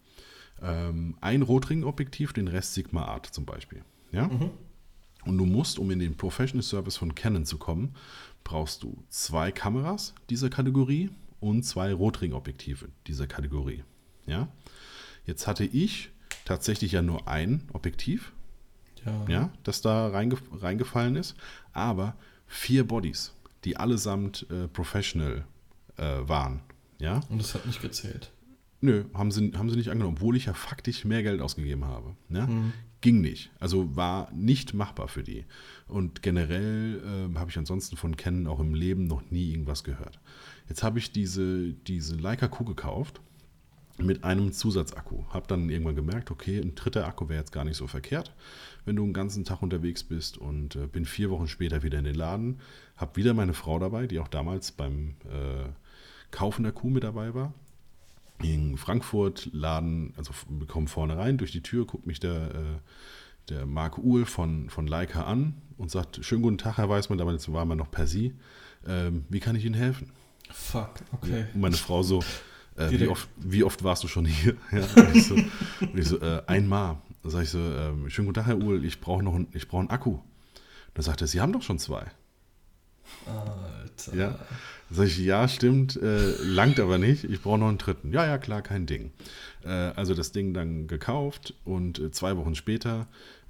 [0.62, 3.84] Ähm, ein Rotring-Objektiv, den Rest Sigma Art zum Beispiel.
[4.10, 4.30] Ja?
[5.24, 7.94] Und du musst, um in den Professional Service von Canon zu kommen,
[8.44, 11.10] brauchst du zwei Kameras dieser Kategorie
[11.40, 13.84] und zwei Rotring-Objektive dieser Kategorie.
[14.26, 14.48] Ja?
[15.26, 16.10] Jetzt hatte ich
[16.44, 18.32] tatsächlich ja nur ein Objektiv,
[19.04, 19.24] Ja.
[19.28, 21.34] ja, das da reinge reingefallen ist,
[21.72, 22.16] aber
[22.46, 25.44] vier Bodies, die allesamt äh, professional
[25.96, 26.60] äh, waren.
[26.98, 27.20] Ja?
[27.28, 28.32] Und das hat nicht gezählt.
[28.80, 32.14] Nö, haben sie, haben sie nicht angenommen, obwohl ich ja faktisch mehr Geld ausgegeben habe.
[32.28, 32.46] Ne?
[32.46, 32.72] Mhm.
[33.00, 33.50] Ging nicht.
[33.60, 35.44] Also war nicht machbar für die.
[35.86, 40.18] Und generell ähm, habe ich ansonsten von Canon auch im Leben noch nie irgendwas gehört.
[40.68, 43.20] Jetzt habe ich diese, diese Leica Q gekauft
[43.98, 45.24] mit einem Zusatzakku.
[45.30, 48.34] Habe dann irgendwann gemerkt, okay, ein dritter Akku wäre jetzt gar nicht so verkehrt,
[48.84, 52.04] wenn du einen ganzen Tag unterwegs bist und äh, bin vier Wochen später wieder in
[52.04, 52.60] den Laden.
[52.96, 55.68] Habe wieder meine Frau dabei, die auch damals beim äh,
[56.30, 57.54] Kaufen der Kuh mit dabei war
[58.42, 62.78] in Frankfurt Laden, also wir kommen vorne rein durch die Tür, guckt mich der, äh,
[63.48, 67.50] der Marc Uhl von, von Leica an und sagt, schönen guten Tag, Herr Weißmann, damals
[67.52, 68.34] war man noch per Sie,
[68.86, 70.10] ähm, wie kann ich Ihnen helfen?
[70.50, 71.46] Fuck, okay.
[71.54, 72.22] Und meine Frau so,
[72.76, 74.56] äh, wie, oft, wie oft warst du schon hier?
[74.72, 76.98] Ja, und ich so, und ich so äh, einmal.
[77.22, 79.68] Da sage ich so, ähm, schönen guten Tag, Herr Uhl, ich brauche noch einen, ich
[79.68, 80.18] brauche einen Akku.
[80.94, 82.06] Da sagt er, Sie haben doch schon zwei.
[84.06, 84.38] Ja.
[84.90, 87.24] Sag ich, ja, stimmt, äh, langt aber nicht.
[87.24, 88.10] Ich brauche noch einen dritten.
[88.12, 89.12] Ja, ja, klar, kein Ding.
[89.64, 93.06] Äh, also das Ding dann gekauft und äh, zwei Wochen später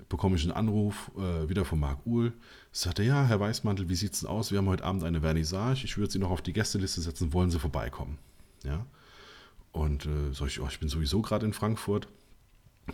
[0.08, 2.32] bekomme ich einen Anruf äh, wieder von Marc Uhl.
[2.72, 4.50] Sagt er, ja, Herr Weißmantel, wie sieht's denn aus?
[4.50, 5.84] Wir haben heute Abend eine Vernissage.
[5.84, 7.32] Ich würde Sie noch auf die Gästeliste setzen.
[7.32, 8.18] Wollen Sie vorbeikommen?
[8.64, 8.86] Ja.
[9.72, 12.08] Und äh, sag ich, oh, ich bin sowieso gerade in Frankfurt.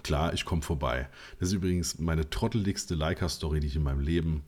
[0.02, 1.08] Klar, ich komme vorbei.
[1.38, 4.42] Das ist übrigens meine trotteligste Leica-Story, die ich in meinem Leben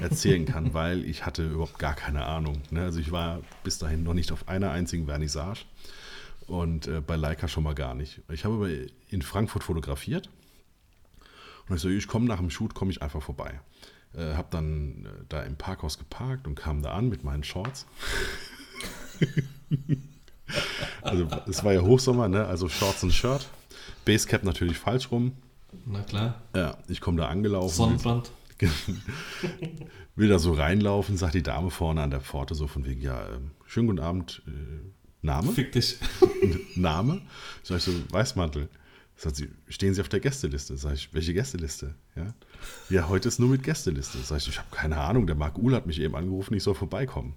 [0.00, 2.62] erzählen kann, weil ich hatte überhaupt gar keine Ahnung.
[2.70, 2.82] Ne?
[2.82, 5.64] Also ich war bis dahin noch nicht auf einer einzigen Vernissage
[6.46, 8.20] und äh, bei Leica schon mal gar nicht.
[8.32, 8.68] Ich habe aber
[9.10, 10.28] in Frankfurt fotografiert
[11.68, 13.60] und ich so, ich komme nach dem Shoot, komme ich einfach vorbei.
[14.16, 17.86] Äh, habe dann äh, da im Parkhaus geparkt und kam da an mit meinen Shorts.
[21.02, 22.46] also es war ja Hochsommer, ne?
[22.46, 23.48] also Shorts und Shirt.
[24.04, 25.32] Basecap natürlich falsch rum.
[25.86, 26.42] Na klar.
[26.54, 27.74] Ja, ich komme da angelaufen.
[27.74, 28.30] Sonnenbrand.
[30.16, 33.28] will da so reinlaufen, sagt die Dame vorne an der Pforte so von wegen, ja,
[33.28, 34.50] ähm, schönen guten Abend, äh,
[35.24, 35.52] Name?
[35.52, 35.98] Fick dich.
[36.76, 37.22] Name?
[37.62, 38.68] Sag ich so, Weißmantel.
[39.16, 40.76] Sagt sie, stehen Sie auf der Gästeliste?
[40.76, 41.94] Sag ich, welche Gästeliste?
[42.14, 42.34] Ja,
[42.90, 44.18] ja heute ist nur mit Gästeliste.
[44.18, 46.74] Sag ich, ich habe keine Ahnung, der Marc Uhl hat mich eben angerufen, ich soll
[46.74, 47.34] vorbeikommen.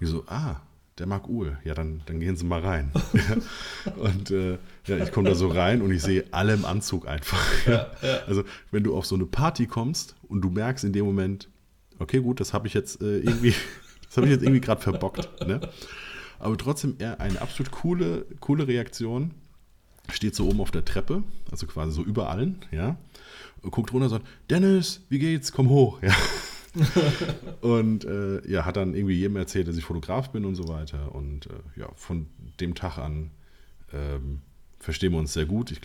[0.00, 0.62] Die so, ah,
[0.98, 2.90] der Marc Uhl, ja, dann, dann gehen Sie mal rein.
[3.12, 3.92] ja.
[3.96, 7.66] Und äh, ja, ich komme da so rein und ich sehe alle im Anzug einfach.
[7.66, 8.18] Ja, ja.
[8.26, 11.48] Also, wenn du auf so eine Party kommst und du merkst in dem Moment,
[11.98, 13.54] Okay, gut, das habe ich jetzt äh, irgendwie,
[14.06, 15.46] das habe ich jetzt irgendwie gerade verbockt.
[15.46, 15.60] Ne?
[16.38, 19.32] Aber trotzdem eher eine absolut coole, coole Reaktion.
[20.12, 22.96] Steht so oben auf der Treppe, also quasi so über allen, ja.
[23.62, 25.50] Und guckt runter und sagt, Dennis, wie geht's?
[25.50, 26.14] Komm hoch, ja.
[27.62, 31.12] und äh, ja, hat dann irgendwie jedem erzählt, dass ich Fotograf bin und so weiter.
[31.12, 32.26] Und äh, ja, von
[32.60, 33.30] dem Tag an
[33.92, 34.42] ähm,
[34.78, 35.72] verstehen wir uns sehr gut.
[35.72, 35.80] Ich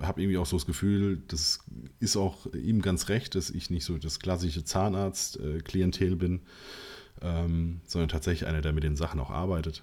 [0.00, 1.60] habe irgendwie auch so das Gefühl, das
[2.00, 6.42] ist auch ihm ganz recht, dass ich nicht so das klassische Zahnarzt-Klientel bin,
[7.22, 9.82] ähm, sondern tatsächlich einer, der mit den Sachen auch arbeitet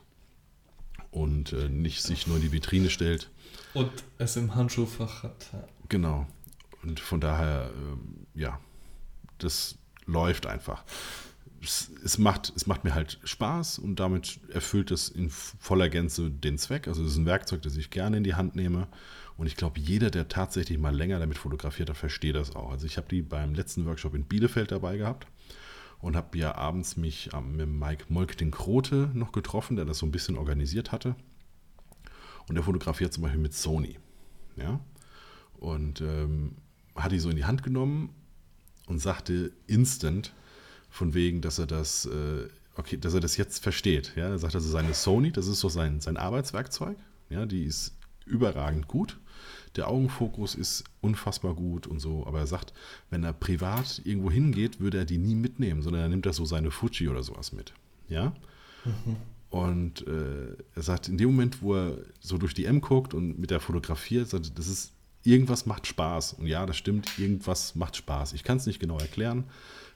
[1.14, 3.30] und äh, nicht sich nur in die Vitrine stellt.
[3.74, 5.52] Und es im Handschuhfach hat.
[5.90, 6.28] Genau.
[6.84, 8.60] Und von daher, ähm, ja,
[9.38, 10.84] das läuft einfach.
[11.62, 16.30] Es, es, macht, es macht mir halt Spaß und damit erfüllt es in voller Gänze
[16.30, 16.88] den Zweck.
[16.88, 18.88] Also es ist ein Werkzeug, das ich gerne in die Hand nehme.
[19.38, 22.72] Und ich glaube, jeder, der tatsächlich mal länger damit fotografiert hat, versteht das auch.
[22.72, 25.28] Also ich habe die beim letzten Workshop in Bielefeld dabei gehabt
[26.00, 30.00] und habe ja abends mich ähm, mit Mike Molk den Krote noch getroffen, der das
[30.00, 31.16] so ein bisschen organisiert hatte.
[32.48, 33.98] Und der fotografiert zum Beispiel mit Sony.
[34.56, 34.80] Ja?
[35.60, 36.58] Und ähm,
[36.96, 38.10] hat die so in die Hand genommen
[38.86, 40.34] und sagte instant,
[40.94, 44.14] von wegen, dass er das, äh, okay, dass er das jetzt versteht.
[44.16, 44.30] Ja?
[44.30, 46.98] Er sagt also, seine Sony, das ist so sein, sein Arbeitswerkzeug.
[47.30, 49.20] Ja, die ist überragend gut.
[49.76, 52.74] Der Augenfokus ist unfassbar gut und so, aber er sagt,
[53.10, 56.46] wenn er privat irgendwo hingeht, würde er die nie mitnehmen, sondern er nimmt da so
[56.46, 57.74] seine Fuji oder sowas mit.
[58.08, 58.34] Ja?
[58.86, 59.16] Mhm.
[59.50, 63.38] Und äh, er sagt, in dem Moment, wo er so durch die M guckt und
[63.40, 64.94] mit der fotografiert, sagt, das ist,
[65.24, 66.34] irgendwas macht Spaß.
[66.34, 68.34] Und ja, das stimmt, irgendwas macht Spaß.
[68.34, 69.46] Ich kann es nicht genau erklären,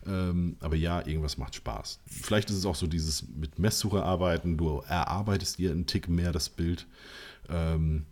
[0.05, 1.99] ähm, aber ja, irgendwas macht Spaß.
[2.05, 6.31] Vielleicht ist es auch so dieses mit Messsuche arbeiten, du erarbeitest dir einen Tick mehr
[6.31, 6.85] das Bild.
[7.49, 8.05] Ähm,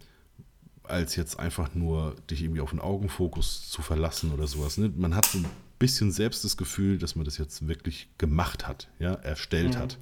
[0.89, 4.77] als jetzt einfach nur dich irgendwie auf den Augenfokus zu verlassen oder sowas.
[4.77, 4.91] Ne?
[4.95, 5.45] Man hat so ein
[5.79, 9.79] bisschen selbst das Gefühl, dass man das jetzt wirklich gemacht hat, ja, erstellt mhm.
[9.79, 9.97] hat.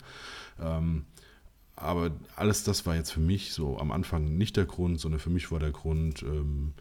[0.59, 1.05] Ähm,
[1.75, 5.31] aber alles das war jetzt für mich so am Anfang nicht der Grund, sondern für
[5.31, 6.73] mich war der Grund, ähm,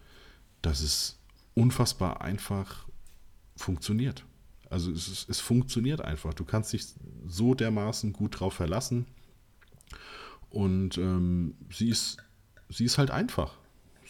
[0.60, 1.18] dass es
[1.54, 2.86] unfassbar einfach
[3.56, 4.24] funktioniert.
[4.70, 6.32] Also es, es, funktioniert einfach.
[6.32, 6.86] Du kannst dich
[7.26, 9.06] so dermaßen gut drauf verlassen.
[10.48, 12.18] Und ähm, sie, ist,
[12.70, 13.58] sie ist halt einfach.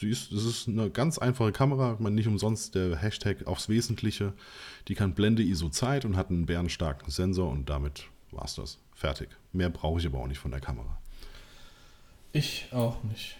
[0.02, 4.32] Sie ist, das ist eine ganz einfache Kamera, man nicht umsonst der Hashtag aufs Wesentliche.
[4.88, 8.78] Die kann Blende ISO Zeit und hat einen bärenstarken Sensor und damit war es das.
[8.96, 9.28] Fertig.
[9.52, 10.98] Mehr brauche ich aber auch nicht von der Kamera.
[12.32, 13.36] Ich auch nicht.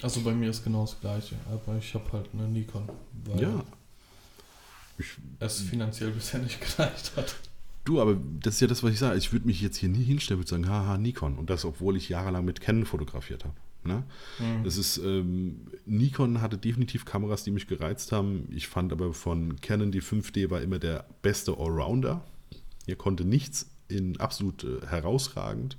[0.00, 2.88] Also bei mir ist genau das gleiche, aber ich habe halt eine Nikon,
[3.24, 3.64] weil ja.
[4.96, 5.08] ich,
[5.40, 7.34] es finanziell bisher nicht gereicht hat.
[7.84, 9.18] Du, aber das ist ja das, was ich sage.
[9.18, 11.36] Ich würde mich jetzt hier nie hinstellen und sagen, haha, Nikon.
[11.36, 13.54] Und das, obwohl ich jahrelang mit Canon fotografiert habe.
[13.86, 14.04] Ne?
[14.38, 14.64] Mhm.
[14.64, 18.48] Das ist, ähm, Nikon hatte definitiv Kameras, die mich gereizt haben.
[18.50, 22.24] Ich fand aber von Canon die 5D war immer der beste Allrounder.
[22.84, 25.76] Hier konnte nichts in absolut äh, herausragend,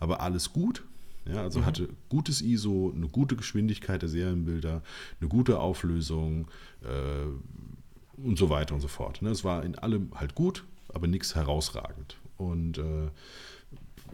[0.00, 0.84] aber alles gut.
[1.26, 1.66] Ja, also mhm.
[1.66, 4.82] hatte gutes ISO, eine gute Geschwindigkeit der Serienbilder,
[5.20, 6.46] eine gute Auflösung
[6.82, 9.22] äh, und so weiter und so fort.
[9.22, 9.30] Ne?
[9.30, 12.16] Es war in allem halt gut, aber nichts herausragend.
[12.36, 13.10] Und äh,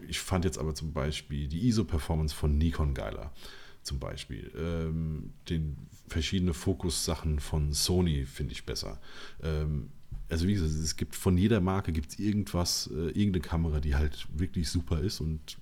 [0.07, 3.33] ich fand jetzt aber zum Beispiel die ISO-Performance von Nikon geiler.
[3.81, 4.51] Zum Beispiel.
[4.57, 5.75] Ähm, den
[6.07, 8.99] verschiedene Fokus-Sachen von Sony finde ich besser.
[9.41, 9.89] Ähm,
[10.29, 13.95] also wie gesagt, es gibt von jeder Marke gibt es irgendwas, äh, irgendeine Kamera, die
[13.95, 15.57] halt wirklich super ist und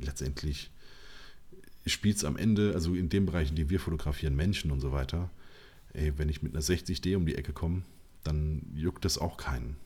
[0.00, 0.70] letztendlich
[1.86, 4.92] spielt es am Ende, also in dem Bereich, in dem wir fotografieren, Menschen und so
[4.92, 5.30] weiter,
[5.92, 7.82] ey, wenn ich mit einer 60D um die Ecke komme,
[8.24, 9.76] dann juckt das auch keinen.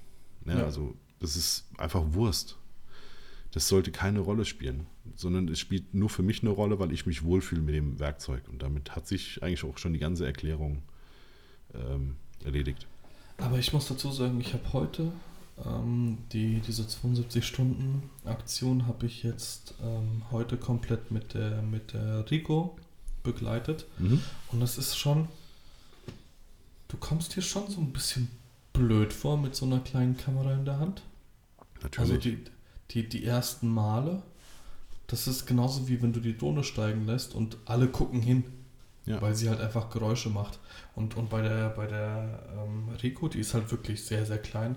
[0.45, 0.59] Ne?
[0.59, 0.65] Ja.
[0.65, 2.59] Also das ist einfach Wurst
[3.53, 7.07] das sollte keine Rolle spielen, sondern es spielt nur für mich eine Rolle, weil ich
[7.07, 8.43] mich wohlfühle mit dem Werkzeug.
[8.49, 10.83] Und damit hat sich eigentlich auch schon die ganze Erklärung
[11.75, 12.87] ähm, erledigt.
[13.39, 15.13] Aber ich muss dazu sagen, ich habe heute
[15.65, 22.77] ähm, die, diese 72-Stunden-Aktion habe ich jetzt ähm, heute komplett mit der, mit der Rico
[23.23, 23.87] begleitet.
[23.99, 24.21] Mhm.
[24.53, 25.29] Und das ist schon,
[26.89, 28.29] du kommst hier schon so ein bisschen
[28.73, 31.03] blöd vor mit so einer kleinen Kamera in der Hand.
[31.83, 31.99] Natürlich.
[31.99, 32.39] Also die,
[32.91, 34.23] die, die ersten Male,
[35.07, 38.45] das ist genauso wie wenn du die Drohne steigen lässt und alle gucken hin,
[39.05, 39.21] ja.
[39.21, 40.59] weil sie halt einfach Geräusche macht.
[40.95, 44.77] Und, und bei der, bei der ähm, Rico, die ist halt wirklich sehr, sehr klein,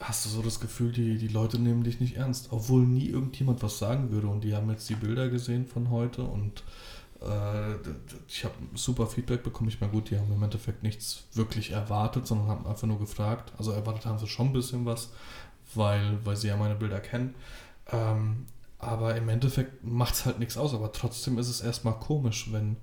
[0.00, 3.62] hast du so das Gefühl, die, die Leute nehmen dich nicht ernst, obwohl nie irgendjemand
[3.62, 4.28] was sagen würde.
[4.28, 6.62] Und die haben jetzt die Bilder gesehen von heute und
[7.20, 7.74] äh,
[8.28, 9.68] ich habe super Feedback bekommen.
[9.68, 13.52] Ich meine, gut, die haben im Endeffekt nichts wirklich erwartet, sondern haben einfach nur gefragt.
[13.58, 15.10] Also erwartet haben sie schon ein bisschen was,
[15.74, 17.34] weil, weil sie ja meine Bilder kennen.
[17.92, 18.46] Ähm,
[18.78, 20.74] aber im Endeffekt macht es halt nichts aus.
[20.74, 22.76] Aber trotzdem ist es erstmal komisch, wenn,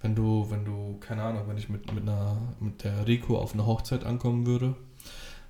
[0.00, 3.52] wenn du, wenn du, keine Ahnung, wenn ich mit, mit, einer, mit der Rico auf
[3.52, 4.74] eine Hochzeit ankommen würde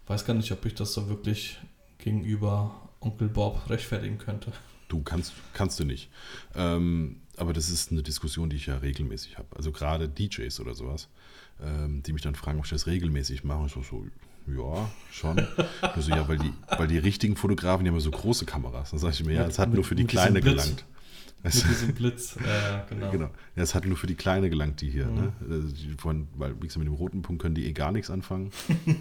[0.06, 1.58] weiß gar nicht, ob ich das so wirklich
[1.98, 4.52] gegenüber Onkel Bob rechtfertigen könnte.
[4.88, 6.10] Du kannst, kannst du nicht.
[6.54, 9.56] Ähm, aber das ist eine Diskussion, die ich ja regelmäßig habe.
[9.56, 11.08] Also gerade DJs oder sowas,
[11.60, 13.66] ähm, die mich dann fragen, ob ich das regelmäßig mache.
[13.66, 14.06] Ich so, so
[14.46, 15.46] ja, schon.
[15.80, 18.90] also, ja, weil die, weil die richtigen Fotografen die haben ja so große Kameras.
[18.90, 20.84] Dann sage ich mir, ja, es hat mit, nur für die kleine gelangt.
[21.42, 23.10] mit diesem Blitz, ja, genau.
[23.10, 23.30] genau.
[23.56, 25.06] Ja, es hat nur für die Kleine gelangt, die hier.
[25.06, 25.14] Mhm.
[25.14, 25.32] Ne?
[25.50, 28.10] Also die von, weil, wie gesagt, mit dem roten Punkt können die eh gar nichts
[28.10, 28.50] anfangen.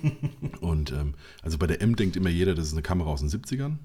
[0.62, 3.30] und ähm, also bei der M denkt immer jeder, das ist eine Kamera aus den
[3.30, 3.78] 70ern.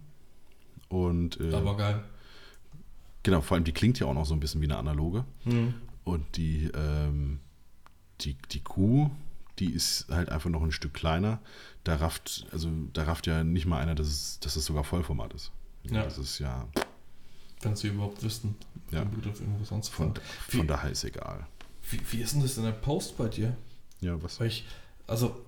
[0.89, 2.03] Und, äh, Aber geil.
[3.23, 5.25] Genau, vor allem die klingt ja auch noch so ein bisschen wie eine analoge.
[5.45, 5.75] Mhm.
[6.05, 7.41] Und die, ähm,
[8.23, 9.11] die, die Kuh,
[9.59, 11.41] die ist halt einfach noch ein Stück kleiner.
[11.85, 15.35] Da rafft, also da rafft ja nicht mal einer, dass es, dass es sogar Vollformat
[15.35, 15.51] ist.
[15.85, 16.05] Ja.
[16.05, 16.67] Das ist ja.
[17.63, 18.55] Wenn sie überhaupt wüssten,
[18.91, 19.01] ja.
[19.01, 20.15] irgendwo sonst von,
[20.49, 21.47] von daher ist egal.
[21.91, 23.57] Wie, wie ist denn das in der Post bei dir?
[24.01, 24.39] Ja, was?
[24.39, 24.67] Weil ich,
[25.07, 25.41] also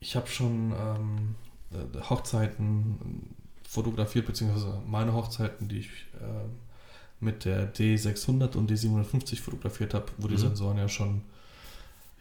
[0.00, 1.34] ich habe schon ähm,
[1.70, 3.34] äh, Hochzeiten
[3.68, 5.88] fotografiert, beziehungsweise meine Hochzeiten, die ich
[6.20, 6.48] äh,
[7.20, 10.40] mit der D600 und D750 fotografiert habe, wo die mhm.
[10.40, 11.22] Sensoren ja schon,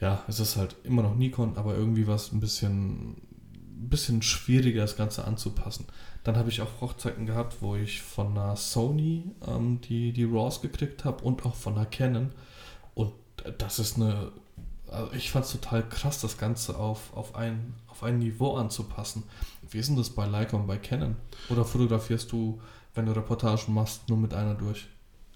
[0.02, 4.82] ja, es ist halt immer noch Nikon, aber irgendwie was ein bisschen, ein bisschen schwieriger,
[4.82, 5.86] das Ganze anzupassen.
[6.24, 10.62] Dann habe ich auch Hochzeiten gehabt, wo ich von einer Sony ähm, die, die RAWs
[10.62, 12.32] gekriegt habe und auch von einer Canon.
[12.96, 13.14] Und
[13.60, 14.32] das ist eine,
[14.88, 19.24] also ich fand es total krass, das Ganze auf, auf, ein, auf ein Niveau anzupassen.
[19.70, 21.16] Wie ist denn das bei Leica und bei Canon?
[21.50, 22.60] Oder fotografierst du,
[22.96, 24.88] wenn du Reportagen machst, nur mit einer durch?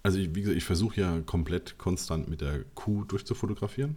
[0.02, 3.96] Also ich, wie gesagt, ich versuche ja komplett konstant mit der Kuh durchzufotografieren.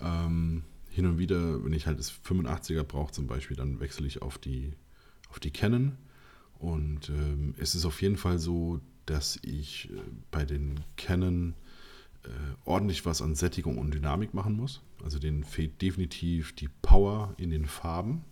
[0.00, 4.22] Ähm, hin und wieder, wenn ich halt das 85er brauche zum Beispiel, dann wechsle ich
[4.22, 4.72] auf die,
[5.28, 5.96] auf die Canon.
[6.58, 11.54] Und ähm, es ist auf jeden Fall so, dass ich äh, bei den Canon
[12.24, 12.28] äh,
[12.64, 14.80] ordentlich was an Sättigung und Dynamik machen muss.
[15.04, 18.24] Also denen fehlt definitiv die Power in den Farben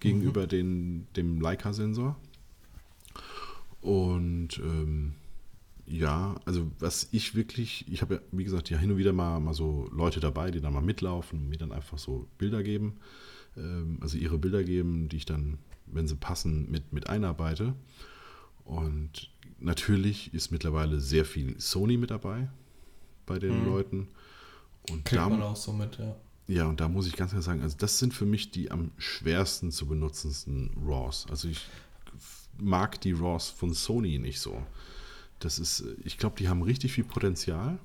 [0.00, 0.48] gegenüber mhm.
[0.48, 2.16] den, dem Leica-Sensor.
[3.80, 5.14] Und ähm,
[5.86, 9.38] ja, also was ich wirklich, ich habe ja, wie gesagt, ja hin und wieder mal,
[9.40, 12.98] mal so Leute dabei, die dann mal mitlaufen und mir dann einfach so Bilder geben,
[13.56, 17.74] ähm, also ihre Bilder geben, die ich dann, wenn sie passen, mit, mit einarbeite.
[18.64, 19.30] Und
[19.60, 22.48] natürlich ist mittlerweile sehr viel Sony mit dabei
[23.24, 23.66] bei den mhm.
[23.66, 24.08] Leuten.
[24.90, 26.16] Und Kriegt da, man auch so mit, ja.
[26.48, 28.92] Ja, und da muss ich ganz klar sagen, also das sind für mich die am
[28.98, 31.26] schwersten zu benutzendsten RAWs.
[31.28, 31.66] Also ich
[32.56, 34.62] mag die RAWs von Sony nicht so.
[35.38, 37.78] Das ist, ich glaube, die haben richtig viel Potenzial.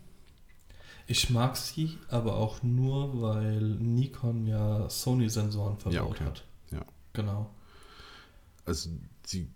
[1.08, 6.24] Ich mag sie, aber auch nur, weil Nikon ja Sony-Sensoren verbaut ja, okay.
[6.24, 6.45] hat.
[6.72, 6.86] Ja.
[7.14, 7.49] Genau.
[8.66, 8.89] Also
[9.32, 9.47] die,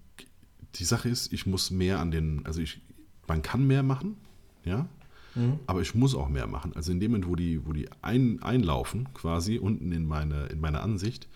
[0.75, 2.81] die Sache ist, ich muss mehr an den, also ich,
[3.27, 4.17] man kann mehr machen,
[4.65, 4.89] ja,
[5.35, 5.59] Mhm.
[5.67, 6.73] Aber ich muss auch mehr machen.
[6.75, 10.59] Also in dem Moment, wo die, wo die ein, einlaufen, quasi unten in meine, in
[10.59, 11.27] meine Ansicht,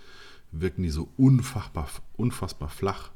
[0.51, 3.11] wirken die so unfassbar, unfassbar flach.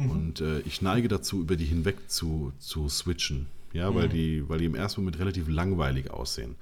[0.00, 0.10] Mhm.
[0.10, 3.46] Und äh, ich neige dazu, über die hinweg zu, zu switchen.
[3.72, 4.12] Ja, weil, mhm.
[4.12, 6.56] die, weil die im ersten Moment relativ langweilig aussehen.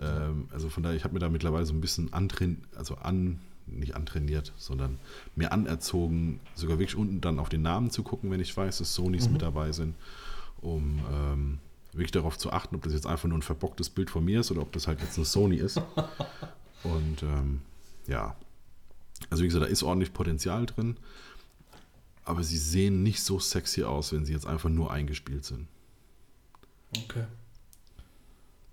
[0.00, 3.38] Ähm, also von daher, ich habe mir da mittlerweile so ein bisschen antrainiert, also an,
[3.66, 4.98] nicht antrainiert, sondern
[5.36, 8.94] mir anerzogen, sogar wirklich unten dann auf den Namen zu gucken, wenn ich weiß, dass
[8.94, 9.34] Sonys mhm.
[9.34, 9.94] mit dabei sind,
[10.62, 11.58] um ähm,
[11.92, 14.50] wirklich darauf zu achten, ob das jetzt einfach nur ein verbocktes Bild von mir ist
[14.50, 15.80] oder ob das halt jetzt eine Sony ist.
[16.82, 17.60] Und ähm,
[18.06, 18.36] ja,
[19.30, 20.96] also wie gesagt, da ist ordentlich Potenzial drin,
[22.24, 25.68] aber sie sehen nicht so sexy aus, wenn sie jetzt einfach nur eingespielt sind.
[27.04, 27.24] Okay.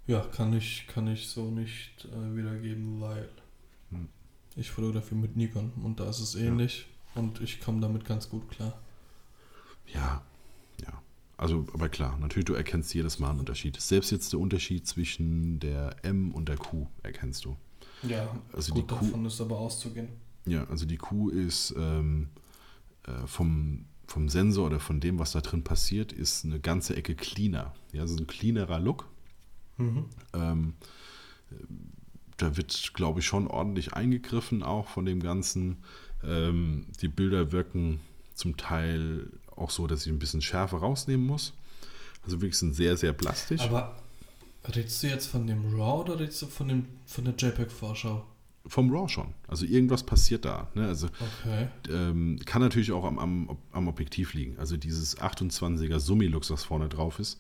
[0.08, 3.30] Ja, kann ich, kann ich so nicht äh, wiedergeben, weil
[3.90, 4.10] hm.
[4.56, 7.22] ich fotografiere mit Nikon und da ist es ähnlich ja.
[7.22, 8.80] und ich komme damit ganz gut klar.
[9.94, 10.22] Ja,
[11.42, 13.82] also, aber klar, natürlich, du erkennst jedes Mal einen Unterschied.
[13.82, 17.58] Selbst jetzt der Unterschied zwischen der M und der Q erkennst du.
[18.04, 20.10] Ja, also gut, die davon ist aber auszugehen.
[20.46, 22.41] Ja, also die Q ist ähm, äh,
[23.26, 27.74] vom, vom Sensor oder von dem, was da drin passiert, ist eine ganze Ecke cleaner.
[27.94, 29.08] Ja, also ein cleanerer Look.
[29.78, 30.06] Mhm.
[30.34, 30.74] Ähm,
[32.38, 35.78] da wird, glaube ich, schon ordentlich eingegriffen, auch von dem Ganzen.
[36.24, 38.00] Ähm, die Bilder wirken
[38.34, 41.54] zum Teil auch so, dass ich ein bisschen Schärfe rausnehmen muss.
[42.24, 43.62] Also wirklich sind sehr, sehr plastisch.
[43.62, 43.96] Aber
[44.76, 48.26] redest du jetzt von dem RAW oder redest du von, dem, von der JPEG-Vorschau?
[48.68, 49.34] Vom RAW schon.
[49.48, 50.70] Also irgendwas passiert da.
[50.76, 50.88] Ne?
[50.88, 51.68] Also okay.
[51.90, 54.58] ähm, kann natürlich auch am, am, am, Objektiv liegen.
[54.60, 57.40] Also dieses 28er Summilux, was vorne drauf ist,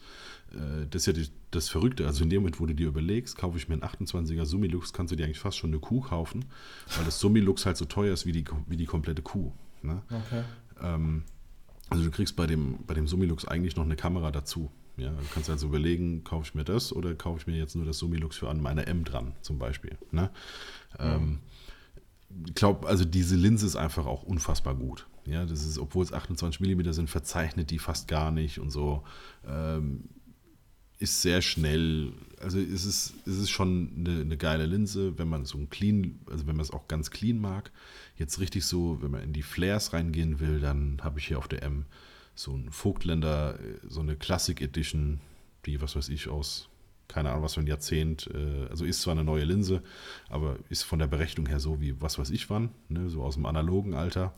[0.52, 2.08] äh, das ist ja die, das Verrückte.
[2.08, 5.12] Also in dem Moment, wo du dir überlegst, kaufe ich mir einen 28er Summilux, kannst
[5.12, 6.46] du dir eigentlich fast schon eine Kuh kaufen,
[6.96, 9.52] weil das Summilux halt so teuer ist wie die, wie die komplette Kuh.
[9.84, 10.02] Ne?
[10.10, 10.44] Okay.
[10.82, 11.24] Ähm,
[11.90, 14.72] also du kriegst bei dem, bei dem Summilux eigentlich noch eine Kamera dazu.
[14.98, 17.86] Ja, du kannst also überlegen, kaufe ich mir das oder kaufe ich mir jetzt nur
[17.86, 19.98] das Summilux für an meiner M dran, zum Beispiel.
[20.12, 20.30] Ne?
[21.00, 21.40] Ähm,
[22.48, 25.08] ich glaube, also diese Linse ist einfach auch unfassbar gut.
[25.26, 29.04] Ja, das ist, obwohl es 28 mm sind, verzeichnet die fast gar nicht und so.
[29.48, 30.06] Ähm,
[30.98, 32.14] ist sehr schnell.
[32.40, 36.46] Also es ist, es schon eine, eine, geile Linse, wenn man so ein clean, also
[36.46, 37.72] wenn man es auch ganz clean mag.
[38.18, 41.48] Jetzt richtig so, wenn man in die Flares reingehen will, dann habe ich hier auf
[41.48, 41.86] der M
[42.36, 45.20] so ein Vogtländer, so eine Classic Edition,
[45.66, 46.70] die, was weiß ich, aus
[47.12, 49.84] keine Ahnung, was für ein Jahrzehnt, äh, also ist zwar eine neue Linse,
[50.30, 53.36] aber ist von der Berechnung her so wie was weiß ich wann, ne, so aus
[53.36, 54.34] dem analogen Alter.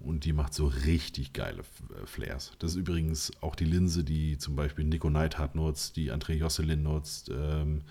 [0.00, 2.52] Und die macht so richtig geile äh, Flares.
[2.60, 6.82] Das ist übrigens auch die Linse, die zum Beispiel Nico Neidhardt nutzt, die André Josselin
[6.82, 7.30] nutzt.
[7.30, 7.82] Ähm,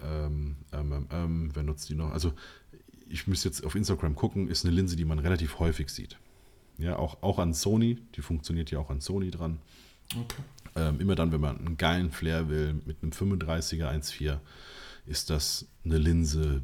[0.00, 2.10] ähm, ähm, ähm, ähm wer nutzt die noch?
[2.10, 2.32] Also
[3.08, 6.18] ich müsste jetzt auf Instagram gucken, ist eine Linse, die man relativ häufig sieht.
[6.78, 9.60] Ja, auch, auch an Sony, die funktioniert ja auch an Sony dran.
[10.14, 10.42] Okay.
[10.76, 14.38] Ähm, immer dann, wenn man einen geilen Flair will, mit einem 35er 1.4,
[15.06, 16.62] ist das eine Linse,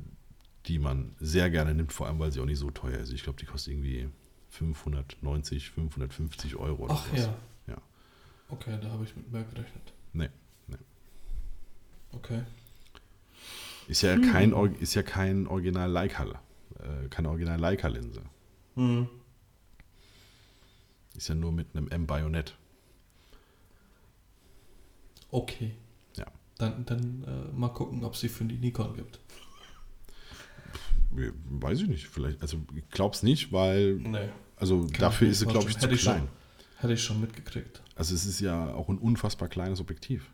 [0.66, 3.12] die man sehr gerne nimmt, vor allem weil sie auch nicht so teuer ist.
[3.12, 4.08] Ich glaube, die kostet irgendwie
[4.50, 7.20] 590, 550 Euro oder Ach was.
[7.20, 7.34] ja.
[7.68, 7.76] ja.
[8.48, 9.92] Okay, da habe ich mit mehr gerechnet.
[10.12, 10.28] Nee,
[10.66, 10.76] nee.
[12.12, 12.42] Okay.
[13.88, 14.30] Ist ja hm.
[14.30, 18.22] kein, ist ja kein Original Leica, äh, keine Original Leica-Linse.
[18.74, 19.08] Hm.
[21.16, 22.56] Ist ja nur mit einem M-Bajonett.
[25.32, 25.72] Okay.
[26.16, 26.26] Ja.
[26.58, 29.18] Dann, dann äh, mal gucken, ob es sie für die Nikon gibt.
[31.10, 32.40] Weiß ich nicht, vielleicht.
[32.40, 33.94] Also ich glaube es nicht, weil.
[33.94, 34.28] Nee.
[34.56, 36.28] Also Kann dafür ist sie, glaube ich, zu hätte klein.
[36.76, 37.82] Ich hätte ich schon mitgekriegt.
[37.96, 40.30] Also es ist ja auch ein unfassbar kleines Objektiv.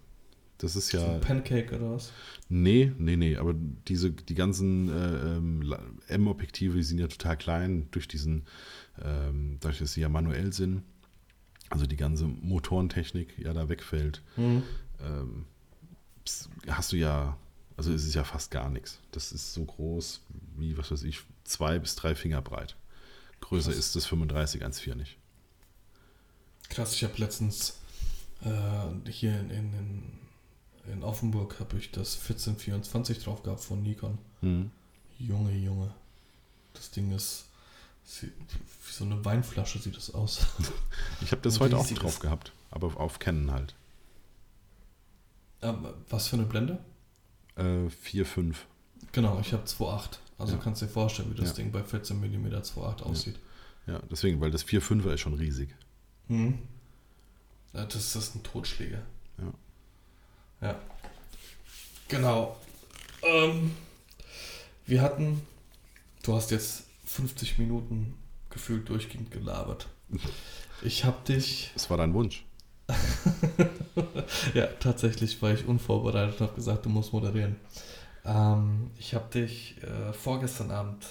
[0.58, 1.00] Das ist ja.
[1.00, 2.12] So ein Pancake oder was?
[2.48, 3.36] Nee, nee, nee.
[3.36, 5.74] Aber diese, die ganzen äh, ähm,
[6.08, 8.46] M-Objektive, die sind ja total klein durch diesen,
[9.00, 10.82] ähm, dadurch, dass sie ja manuell sind.
[11.70, 14.22] Also die ganze Motorentechnik ja da wegfällt.
[14.36, 14.62] Mhm
[15.02, 15.46] ähm,
[16.68, 17.36] hast du ja,
[17.76, 18.98] also es ist ja fast gar nichts.
[19.12, 20.20] Das ist so groß
[20.56, 22.76] wie, was weiß ich, zwei bis drei Finger breit.
[23.40, 23.78] Größer Krass.
[23.78, 25.16] ist das 35 1.4 nicht.
[26.68, 27.78] Krass, ich habe letztens
[28.44, 30.02] äh, hier in, in,
[30.92, 34.18] in Offenburg habe ich das 1424 drauf gehabt von Nikon.
[34.40, 34.70] Mhm.
[35.18, 35.92] Junge, Junge.
[36.74, 37.44] Das Ding ist
[38.22, 40.46] wie so eine Weinflasche sieht das aus.
[41.20, 43.74] ich habe das heute auch drauf gehabt, aber auf Canon halt.
[45.62, 46.78] Ähm, was für eine Blende?
[47.56, 48.54] Äh, 4,5.
[49.12, 50.18] Genau, ich habe 2,8.
[50.38, 50.60] Also ja.
[50.62, 51.54] kannst du dir vorstellen, wie das ja.
[51.56, 53.38] Ding bei 14 mm 2,8 aussieht.
[53.86, 54.00] Ja.
[54.10, 55.74] deswegen, weil das 4,5er ist schon riesig.
[56.28, 56.58] Mhm.
[57.72, 59.02] Ja, das, das ist ein Totschläger.
[59.38, 60.68] Ja.
[60.68, 60.80] Ja.
[62.08, 62.56] Genau.
[63.22, 63.72] Ähm,
[64.86, 65.42] wir hatten,
[66.22, 68.14] du hast jetzt 50 Minuten
[68.50, 69.88] gefühlt durchgehend gelabert.
[70.80, 71.72] Ich habe dich.
[71.74, 72.44] Es war dein Wunsch.
[74.54, 77.56] ja, tatsächlich war ich unvorbereitet und habe gesagt, du musst moderieren.
[78.24, 81.06] Ähm, ich habe dich äh, vorgestern Abend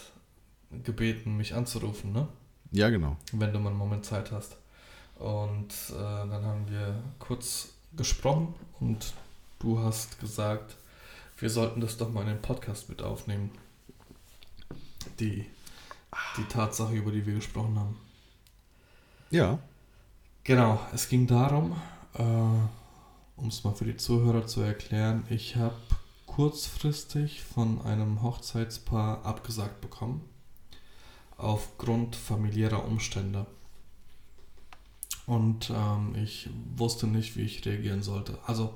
[0.84, 2.28] gebeten, mich anzurufen, ne?
[2.72, 3.18] Ja, genau.
[3.32, 4.58] Wenn du mal einen Moment Zeit hast.
[5.16, 9.14] Und äh, dann haben wir kurz gesprochen und
[9.60, 10.76] du hast gesagt,
[11.40, 13.52] wir sollten das doch mal in den Podcast mit aufnehmen.
[15.20, 15.46] Die,
[16.38, 17.98] die Tatsache, über die wir gesprochen haben.
[19.32, 19.60] Ja.
[20.48, 21.76] Genau, es ging darum,
[22.14, 25.76] äh, um es mal für die Zuhörer zu erklären, ich habe
[26.26, 30.22] kurzfristig von einem Hochzeitspaar abgesagt bekommen,
[31.36, 33.46] aufgrund familiärer Umstände.
[35.26, 38.40] Und ähm, ich wusste nicht, wie ich reagieren sollte.
[38.46, 38.74] Also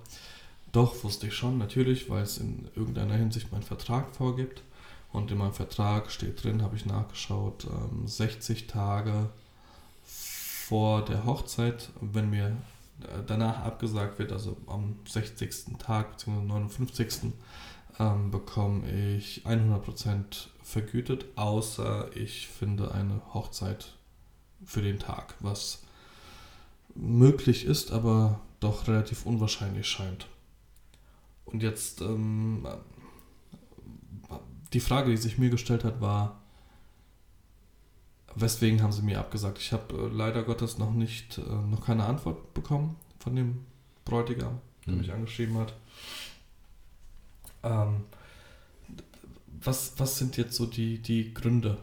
[0.74, 4.62] doch wusste ich schon, natürlich, weil es in irgendeiner Hinsicht meinen Vertrag vorgibt.
[5.14, 9.30] Und in meinem Vertrag steht drin, habe ich nachgeschaut, ähm, 60 Tage
[10.72, 12.56] vor der Hochzeit, wenn mir
[13.02, 15.78] äh, danach abgesagt wird, also am 60.
[15.78, 16.46] Tag bzw.
[16.46, 17.34] 59.
[18.00, 23.98] Ähm, bekomme ich 100% vergütet, außer ich finde eine Hochzeit
[24.64, 25.84] für den Tag, was
[26.96, 30.28] möglich ist, aber doch relativ unwahrscheinlich scheint.
[31.44, 32.66] Und jetzt ähm,
[34.72, 36.41] die Frage, die sich mir gestellt hat, war,
[38.36, 39.58] Weswegen haben sie mir abgesagt?
[39.60, 43.66] Ich habe äh, leider Gottes noch nicht, äh, noch keine Antwort bekommen von dem
[44.06, 45.00] Bräutigam, der mhm.
[45.00, 45.74] mich angeschrieben hat.
[47.64, 48.06] Ähm,
[49.64, 51.78] was, was sind jetzt so die, die Gründe,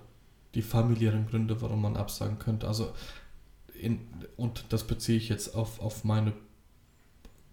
[0.55, 2.67] die familiären Gründe, warum man absagen könnte?
[2.67, 2.93] Also,
[3.75, 4.01] in,
[4.37, 6.33] und das beziehe ich jetzt auf, auf meine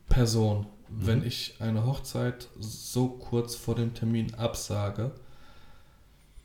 [0.10, 0.66] Person.
[0.90, 1.08] Mhm.
[1.08, 5.12] Wenn ich eine Hochzeit so kurz vor dem Termin absage,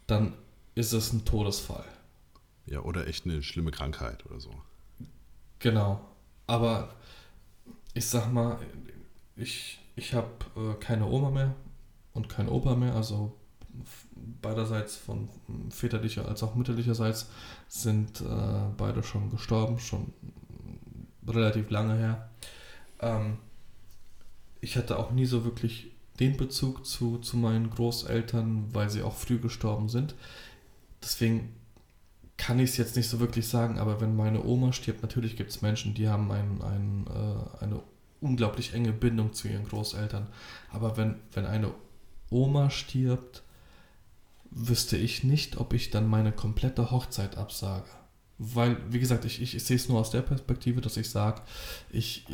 [0.07, 0.35] dann
[0.75, 1.85] ist es ein Todesfall.
[2.67, 4.51] Ja, oder echt eine schlimme Krankheit oder so.
[5.59, 6.01] Genau.
[6.47, 6.95] Aber
[7.95, 8.59] ich sag mal,
[9.37, 11.55] ich, ich habe äh, keine Oma mehr
[12.13, 13.37] und kein Opa mehr, also
[14.43, 15.29] beiderseits von
[15.71, 17.31] väterlicher als auch mütterlicherseits
[17.69, 18.25] sind äh,
[18.77, 20.13] beide schon gestorben, schon
[21.27, 22.31] relativ lange her.
[23.01, 23.39] Ähm,
[24.61, 29.17] ich hatte auch nie so wirklich den Bezug zu, zu meinen Großeltern, weil sie auch
[29.17, 30.15] früh gestorben sind.
[31.03, 31.55] Deswegen
[32.41, 35.51] kann ich es jetzt nicht so wirklich sagen, aber wenn meine Oma stirbt, natürlich gibt
[35.51, 37.83] es Menschen, die haben ein, ein, äh, eine
[38.23, 40.27] unglaublich enge Bindung zu ihren Großeltern.
[40.71, 41.75] Aber wenn, wenn eine
[42.31, 43.43] Oma stirbt,
[44.51, 47.91] wüsste ich nicht, ob ich dann meine komplette Hochzeit absage.
[48.39, 51.43] Weil, wie gesagt, ich, ich, ich sehe es nur aus der Perspektive, dass ich sage,
[51.91, 52.25] ich,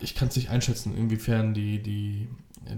[0.00, 2.28] ich kann es nicht einschätzen, inwiefern die, die,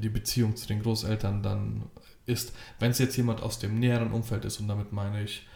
[0.02, 1.84] die Beziehung zu den Großeltern dann
[2.26, 2.52] ist.
[2.78, 5.46] Wenn es jetzt jemand aus dem näheren Umfeld ist, und damit meine ich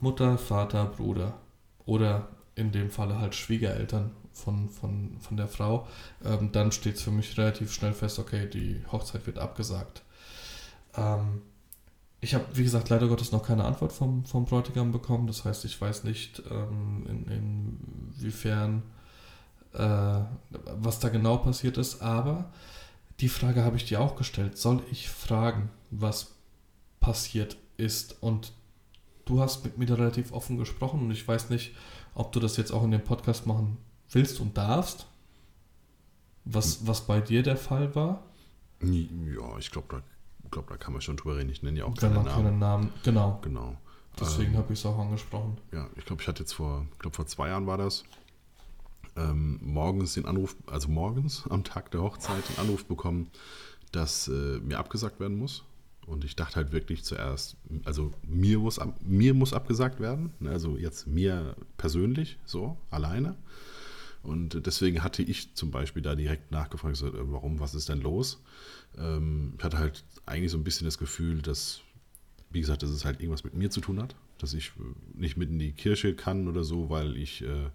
[0.00, 1.34] Mutter, Vater, Bruder
[1.84, 5.86] oder in dem Falle halt Schwiegereltern von, von, von der Frau,
[6.24, 10.02] ähm, dann steht es für mich relativ schnell fest, okay, die Hochzeit wird abgesagt.
[10.96, 11.42] Ähm,
[12.20, 15.26] ich habe, wie gesagt, leider Gottes noch keine Antwort vom, vom Bräutigam bekommen.
[15.26, 18.82] Das heißt, ich weiß nicht, ähm, in, inwiefern,
[19.74, 20.20] äh,
[20.80, 22.02] was da genau passiert ist.
[22.02, 22.50] Aber
[23.20, 24.58] die Frage habe ich dir auch gestellt.
[24.58, 26.34] Soll ich fragen, was
[27.00, 28.22] passiert ist?
[28.22, 28.52] Und
[29.26, 31.74] du hast mit mir relativ offen gesprochen und ich weiß nicht,
[32.14, 33.76] ob du das jetzt auch in dem Podcast machen
[34.10, 35.06] willst und darfst.
[36.44, 38.22] Was, was bei dir der Fall war?
[38.80, 40.02] Ja, ich glaube, da,
[40.50, 41.50] glaub, da kann man schon drüber reden.
[41.50, 42.28] Ich nenne ja auch keine Namen.
[42.28, 42.92] keine Namen.
[43.02, 43.40] Genau.
[43.42, 43.76] Genau.
[44.18, 45.58] Deswegen ähm, habe ich es auch angesprochen.
[45.72, 48.04] Ja, ich glaube, ich hatte jetzt vor, ich glaube, vor zwei Jahren war das,
[49.16, 53.30] ähm, morgens den Anruf, also morgens am Tag der Hochzeit den Anruf bekommen,
[53.92, 55.64] dass äh, mir abgesagt werden muss.
[56.06, 60.76] Und ich dachte halt wirklich zuerst, also mir muss, mir muss abgesagt werden, ne, also
[60.76, 63.36] jetzt mir persönlich, so, alleine.
[64.22, 68.00] Und deswegen hatte ich zum Beispiel da direkt nachgefragt, so, äh, warum, was ist denn
[68.00, 68.42] los?
[68.96, 71.80] Ähm, ich hatte halt eigentlich so ein bisschen das Gefühl, dass,
[72.50, 75.36] wie gesagt, dass es halt irgendwas mit mir zu tun hat, dass ich äh, nicht
[75.36, 77.70] mit in die Kirche kann oder so, weil ich äh,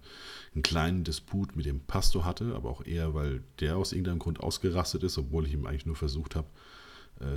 [0.54, 4.40] einen kleinen Disput mit dem Pastor hatte, aber auch eher, weil der aus irgendeinem Grund
[4.40, 6.48] ausgerastet ist, obwohl ich ihm eigentlich nur versucht habe,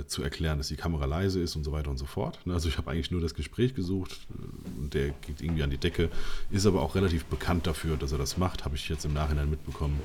[0.06, 2.44] zu erklären, dass die Kamera leise ist und so weiter und so fort.
[2.44, 5.70] Ne, also ich habe eigentlich nur das Gespräch gesucht äh, und der geht irgendwie an
[5.70, 6.10] die Decke,
[6.50, 9.48] ist aber auch relativ bekannt dafür, dass er das macht, habe ich jetzt im Nachhinein
[9.48, 10.00] mitbekommen.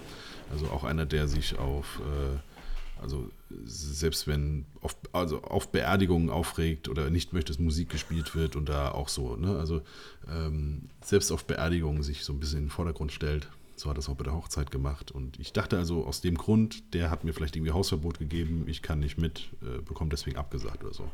[0.52, 3.32] Also auch einer, der sich auf, äh, also
[3.66, 8.70] selbst wenn auf, also auf Beerdigungen aufregt oder nicht möchte, dass Musik gespielt wird und
[8.70, 9.58] da auch so, ne?
[9.58, 9.82] also
[10.30, 14.00] ähm, selbst auf Beerdigungen sich so ein bisschen in den Vordergrund stellt so hat er
[14.00, 15.12] es auch bei der Hochzeit gemacht.
[15.12, 18.82] Und ich dachte also aus dem Grund, der hat mir vielleicht irgendwie Hausverbot gegeben, ich
[18.82, 21.10] kann nicht mit, äh, bekomme deswegen abgesagt oder so.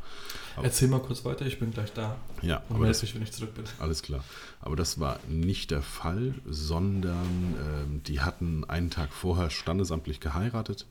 [0.55, 2.18] Aber, Erzähl mal kurz weiter, ich bin gleich da.
[2.41, 3.66] Ja, und melde mich, wenn ich zurück bin.
[3.80, 4.24] Alles klar.
[4.60, 10.86] Aber das war nicht der Fall, sondern ähm, die hatten einen Tag vorher standesamtlich geheiratet,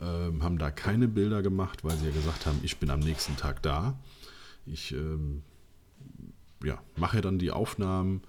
[0.00, 3.36] ähm, haben da keine Bilder gemacht, weil sie ja gesagt haben, ich bin am nächsten
[3.36, 3.98] Tag da.
[4.66, 5.42] Ich ähm,
[6.62, 8.22] ja, mache dann die Aufnahmen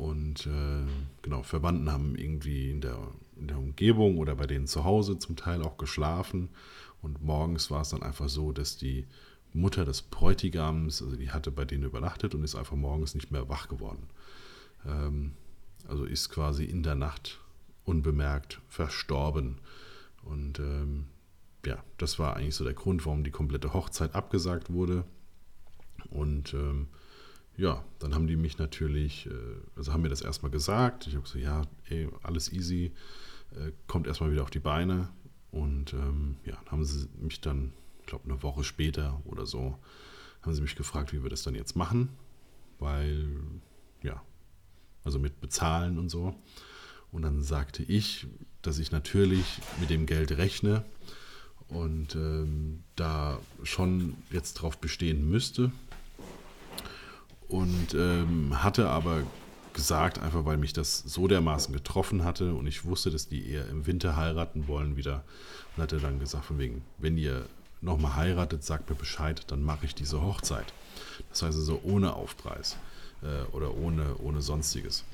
[0.00, 0.86] und äh,
[1.20, 2.96] genau, Verwandten haben irgendwie in der,
[3.36, 6.48] in der Umgebung oder bei denen zu Hause zum Teil auch geschlafen.
[7.02, 9.06] Und morgens war es dann einfach so, dass die
[9.52, 13.50] Mutter des Bräutigams, also die hatte bei denen übernachtet und ist einfach morgens nicht mehr
[13.50, 14.08] wach geworden.
[14.86, 15.32] Ähm,
[15.86, 17.38] also ist quasi in der Nacht
[17.84, 19.58] unbemerkt verstorben.
[20.22, 21.08] Und ähm,
[21.66, 25.04] ja, das war eigentlich so der Grund, warum die komplette Hochzeit abgesagt wurde.
[26.08, 26.88] Und ähm,
[27.60, 29.32] ja, dann haben die mich natürlich, äh,
[29.76, 31.06] also haben mir das erstmal gesagt.
[31.06, 32.92] Ich habe gesagt, ja, ey, alles easy,
[33.54, 35.10] äh, kommt erstmal wieder auf die Beine.
[35.50, 39.78] Und ähm, ja, haben sie mich dann, ich glaube, eine Woche später oder so,
[40.40, 42.08] haben sie mich gefragt, wie wir das dann jetzt machen.
[42.78, 43.28] Weil,
[44.02, 44.22] ja,
[45.04, 46.34] also mit bezahlen und so.
[47.12, 48.26] Und dann sagte ich,
[48.62, 50.82] dass ich natürlich mit dem Geld rechne
[51.68, 55.72] und ähm, da schon jetzt drauf bestehen müsste,
[57.50, 59.24] und ähm, hatte aber
[59.72, 63.68] gesagt, einfach weil mich das so dermaßen getroffen hatte und ich wusste, dass die eher
[63.68, 65.24] im Winter heiraten wollen wieder
[65.76, 67.44] und hatte dann gesagt, von wegen, wenn ihr
[67.80, 70.72] nochmal heiratet, sagt mir Bescheid, dann mache ich diese Hochzeit.
[71.30, 72.76] Das heißt also ohne Aufpreis
[73.22, 75.04] äh, oder ohne, ohne sonstiges.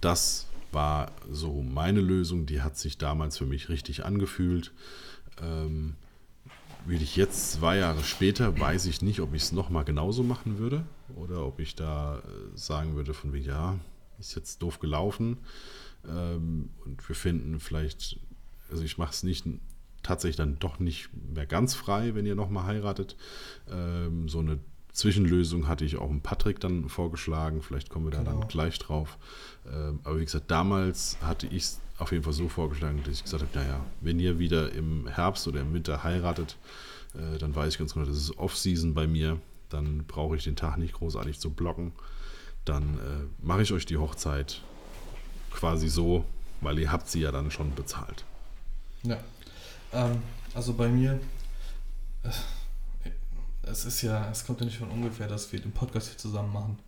[0.00, 4.72] Das war so meine Lösung, die hat sich damals für mich richtig angefühlt.
[5.40, 5.94] Ähm,
[6.86, 10.58] will ich jetzt zwei Jahre später, weiß ich nicht, ob ich es nochmal genauso machen
[10.58, 12.22] würde oder ob ich da äh,
[12.56, 13.78] sagen würde von wie, ja,
[14.18, 15.38] ist jetzt doof gelaufen
[16.08, 18.18] ähm, und wir finden vielleicht,
[18.70, 19.46] also ich mache es nicht
[20.02, 23.16] tatsächlich dann doch nicht mehr ganz frei, wenn ihr nochmal heiratet.
[23.70, 24.58] Ähm, so eine
[24.92, 28.40] Zwischenlösung hatte ich auch dem Patrick dann vorgeschlagen, vielleicht kommen wir da genau.
[28.40, 29.18] dann gleich drauf.
[29.66, 33.24] Ähm, aber wie gesagt, damals hatte ich es auf jeden Fall so vorgeschlagen, dass ich
[33.24, 36.56] gesagt habe, naja, wenn ihr wieder im Herbst oder im Winter heiratet,
[37.14, 39.40] äh, dann weiß ich ganz genau, das ist Off-Season bei mir.
[39.74, 41.92] Dann brauche ich den Tag nicht großartig zu blocken.
[42.64, 44.62] Dann äh, mache ich euch die Hochzeit
[45.50, 46.24] quasi so,
[46.60, 48.24] weil ihr habt sie ja dann schon bezahlt.
[49.02, 49.18] Ja,
[49.92, 50.22] ähm,
[50.54, 51.20] also bei mir,
[52.22, 52.30] äh,
[53.62, 56.52] es ist ja, es kommt ja nicht von ungefähr, dass wir den Podcast hier zusammen
[56.52, 56.78] machen.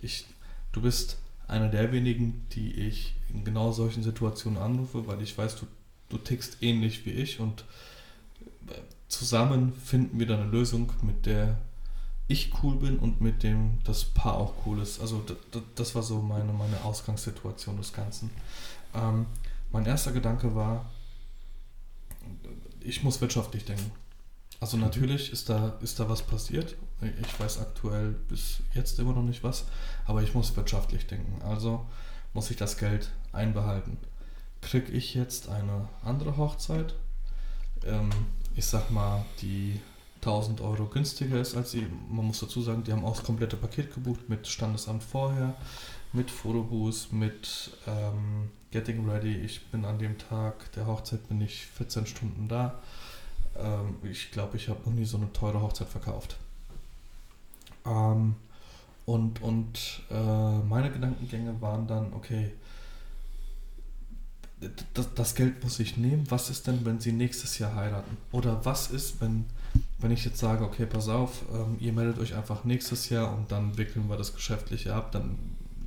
[0.00, 0.26] Ich,
[0.72, 1.18] du bist
[1.48, 5.66] einer der wenigen, die ich in genau solchen Situationen anrufe, weil ich weiß, du,
[6.08, 7.64] du tickst ähnlich wie ich und
[8.68, 8.74] äh,
[9.08, 11.58] zusammen finden wir dann eine Lösung, mit der
[12.28, 15.00] ich cool bin und mit dem das Paar auch cool ist.
[15.00, 15.24] Also
[15.74, 18.30] das, war so meine, meine Ausgangssituation des Ganzen.
[18.94, 19.26] Ähm,
[19.72, 20.90] mein erster Gedanke war,
[22.80, 23.90] ich muss wirtschaftlich denken.
[24.60, 24.84] Also mhm.
[24.84, 26.76] natürlich ist da, ist da was passiert.
[27.00, 29.64] Ich weiß aktuell bis jetzt immer noch nicht was,
[30.04, 31.40] aber ich muss wirtschaftlich denken.
[31.42, 31.86] Also
[32.34, 33.96] muss ich das Geld einbehalten.
[34.60, 36.94] Kriege ich jetzt eine andere Hochzeit?
[37.84, 38.10] Ähm,
[38.54, 39.80] ich sag mal, die
[40.20, 41.86] 1000 Euro günstiger ist als sie.
[42.10, 45.54] Man muss dazu sagen, die haben auch das komplette Paket gebucht mit Standesamt vorher,
[46.12, 49.36] mit Fotobooth, mit ähm, Getting Ready.
[49.36, 52.80] Ich bin an dem Tag der Hochzeit bin ich 14 Stunden da.
[53.56, 56.36] Ähm, ich glaube, ich habe noch nie so eine teure Hochzeit verkauft.
[57.86, 58.34] Ähm,
[59.06, 62.52] und und äh, meine Gedankengänge waren dann, okay,
[64.92, 66.30] das, das, Geld muss ich nehmen.
[66.30, 68.16] Was ist denn, wenn sie nächstes Jahr heiraten?
[68.32, 69.44] Oder was ist, wenn,
[69.98, 73.50] wenn ich jetzt sage, okay, pass auf, ähm, ihr meldet euch einfach nächstes Jahr und
[73.52, 75.38] dann wickeln wir das Geschäftliche ab, dann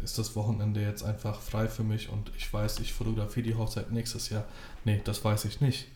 [0.03, 3.91] ist das Wochenende jetzt einfach frei für mich und ich weiß, ich fotografiere die Hochzeit
[3.91, 4.45] nächstes Jahr.
[4.83, 5.87] Nee, das weiß ich nicht.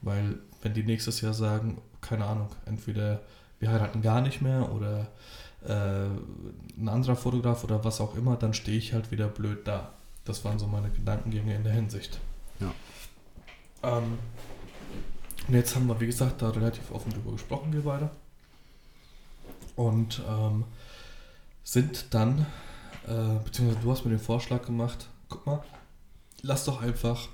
[0.00, 3.20] Weil wenn die nächstes Jahr sagen, keine Ahnung, entweder
[3.60, 5.08] wir heiraten gar nicht mehr oder
[5.64, 6.08] äh,
[6.78, 9.92] ein anderer Fotograf oder was auch immer, dann stehe ich halt wieder blöd da.
[10.24, 12.18] Das waren so meine Gedankengänge in der Hinsicht.
[12.60, 12.72] Ja.
[13.82, 14.18] Ähm,
[15.48, 18.10] und jetzt haben wir, wie gesagt, da relativ offen drüber gesprochen, wir beide.
[19.76, 20.64] Und ähm,
[21.64, 22.46] sind dann,
[23.06, 25.62] äh, beziehungsweise du hast mir den Vorschlag gemacht, guck mal,
[26.42, 27.28] lass doch einfach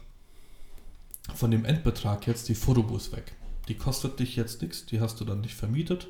[1.35, 3.35] von dem Endbetrag jetzt die Fotobus weg.
[3.69, 6.09] Die kostet dich jetzt nichts, die hast du dann nicht vermietet.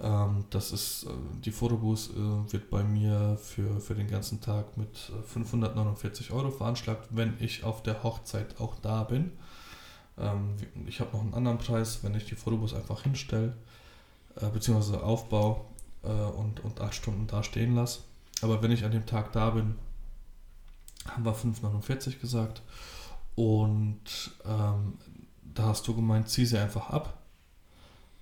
[0.00, 1.10] Ähm, das ist, äh,
[1.44, 6.50] die Fotobus äh, wird bei mir für, für den ganzen Tag mit 549 äh, Euro
[6.50, 9.32] veranschlagt, wenn ich auf der Hochzeit auch da bin.
[10.18, 10.56] Ähm,
[10.86, 13.54] ich habe noch einen anderen Preis, wenn ich die Fotobus einfach hinstelle,
[14.52, 15.62] beziehungsweise aufbaue
[16.02, 18.00] und, und acht Stunden da stehen lasse.
[18.42, 19.76] Aber wenn ich an dem Tag da bin,
[21.08, 22.62] haben wir 5,49 gesagt.
[23.34, 24.98] Und ähm,
[25.42, 27.18] da hast du gemeint, zieh sie einfach ab.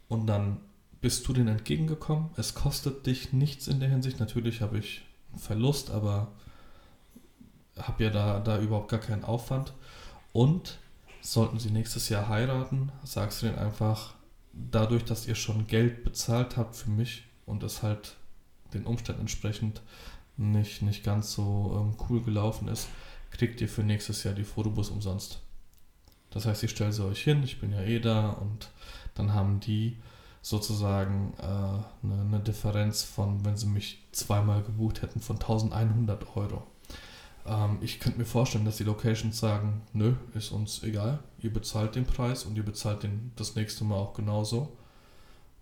[0.08, 0.58] Und dann
[1.00, 2.30] bist du denen entgegengekommen.
[2.36, 4.20] Es kostet dich nichts in der Hinsicht.
[4.20, 6.28] Natürlich habe ich einen Verlust, aber
[7.78, 9.72] habe ja da, da überhaupt gar keinen Aufwand.
[10.32, 10.78] Und
[11.24, 14.14] sollten sie nächstes Jahr heiraten, sagst du denen einfach,
[14.52, 18.16] dadurch, dass ihr schon Geld bezahlt habt für mich und es halt
[18.74, 19.80] den Umständen entsprechend
[20.36, 22.88] nicht, nicht ganz so ähm, cool gelaufen ist,
[23.30, 25.40] kriegt ihr für nächstes Jahr die Fotobus umsonst.
[26.30, 28.70] Das heißt, ich stelle sie euch hin, ich bin ja eh da und
[29.14, 29.96] dann haben die
[30.42, 36.66] sozusagen äh, eine, eine, Differenz von, wenn sie mich zweimal gebucht hätten, von 1100 Euro.
[37.46, 41.94] Ähm, ich könnte mir vorstellen, dass die Locations sagen, nö, ist uns egal, ihr bezahlt
[41.94, 44.76] den Preis und ihr bezahlt den das nächste Mal auch genauso.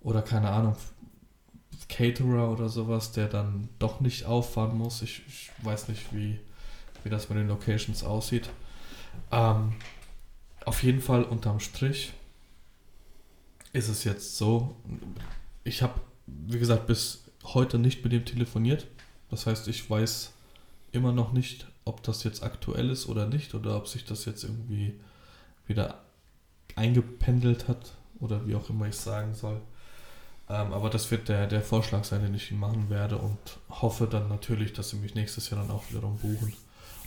[0.00, 0.76] Oder keine Ahnung,
[1.88, 5.02] Caterer oder sowas, der dann doch nicht auffahren muss.
[5.02, 6.40] Ich, ich weiß nicht, wie,
[7.04, 8.48] wie das mit den Locations aussieht.
[9.30, 9.74] Ähm,
[10.64, 12.12] auf jeden Fall unterm Strich
[13.72, 14.76] ist es jetzt so,
[15.64, 18.86] ich habe, wie gesagt, bis heute nicht mit ihm telefoniert.
[19.30, 20.32] Das heißt, ich weiß
[20.92, 24.44] immer noch nicht, ob das jetzt aktuell ist oder nicht oder ob sich das jetzt
[24.44, 25.00] irgendwie
[25.66, 26.00] wieder
[26.76, 29.60] eingependelt hat oder wie auch immer ich sagen soll.
[30.48, 33.38] Ähm, aber das wird der, der Vorschlag sein, den ich ihm machen werde und
[33.70, 36.52] hoffe dann natürlich, dass sie mich nächstes Jahr dann auch wiederum buchen.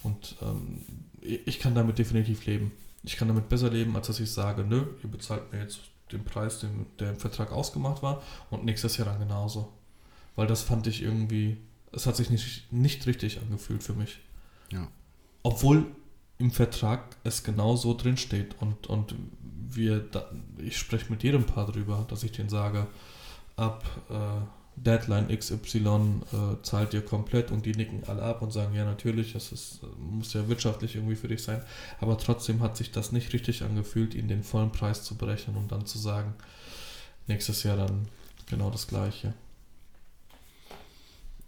[0.03, 0.81] Und ähm,
[1.21, 2.71] ich kann damit definitiv leben.
[3.03, 5.79] Ich kann damit besser leben, als dass ich sage, nö, ihr bezahlt mir jetzt
[6.11, 9.71] den Preis, den, der im Vertrag ausgemacht war und nächstes Jahr dann genauso.
[10.35, 11.57] Weil das fand ich irgendwie,
[11.91, 14.19] es hat sich nicht, nicht richtig angefühlt für mich.
[14.71, 14.87] Ja.
[15.43, 15.85] Obwohl
[16.37, 19.15] im Vertrag es genau so drin steht und, und
[19.69, 22.87] wir da, ich spreche mit jedem Paar drüber, dass ich denen sage,
[23.55, 24.45] ab äh,
[24.75, 29.33] Deadline XY äh, zahlt ihr komplett und die nicken alle ab und sagen, ja natürlich,
[29.33, 31.63] das ist, muss ja wirtschaftlich irgendwie für dich sein.
[32.01, 35.71] Aber trotzdem hat sich das nicht richtig angefühlt, ihnen den vollen Preis zu berechnen und
[35.71, 36.33] dann zu sagen,
[37.27, 38.07] nächstes Jahr dann
[38.47, 39.33] genau das gleiche.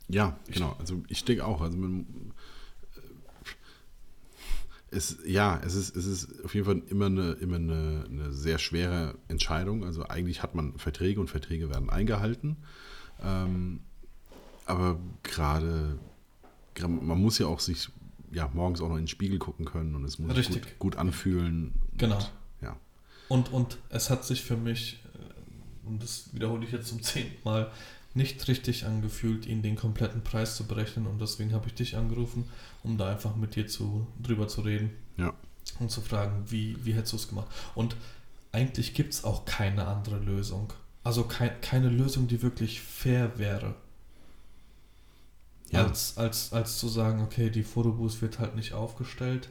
[0.07, 0.75] Ja, genau.
[0.79, 2.31] Also ich denke auch, also man,
[4.89, 8.57] Es, ja, es ist, es ist auf jeden Fall immer, eine, immer eine, eine sehr
[8.57, 9.83] schwere Entscheidung.
[9.83, 12.57] Also eigentlich hat man Verträge und Verträge werden eingehalten.
[13.21, 13.81] Ähm,
[14.65, 15.97] aber gerade,
[16.79, 17.89] man muss ja auch sich
[18.31, 20.95] ja, morgens auch noch in den Spiegel gucken können und es muss sich gut, gut,
[20.97, 21.73] anfühlen.
[21.97, 22.17] Genau.
[22.17, 22.31] Und,
[22.61, 22.77] ja.
[23.29, 27.37] Und, und es hat sich für mich, äh, und das wiederhole ich jetzt zum zehnten
[27.43, 27.71] Mal,
[28.17, 32.49] nicht richtig angefühlt, ihnen den kompletten Preis zu berechnen und deswegen habe ich dich angerufen,
[32.83, 34.91] um da einfach mit dir zu, drüber zu reden.
[35.15, 35.33] Ja.
[35.79, 37.47] Und zu fragen, wie, wie hättest du es gemacht?
[37.75, 37.95] Und
[38.51, 40.73] eigentlich gibt es auch keine andere Lösung.
[41.03, 43.75] Also kein, keine Lösung, die wirklich fair wäre.
[45.69, 45.85] Ja.
[45.85, 49.49] Als, als, als zu sagen, okay, die Fotobooth wird halt nicht aufgestellt,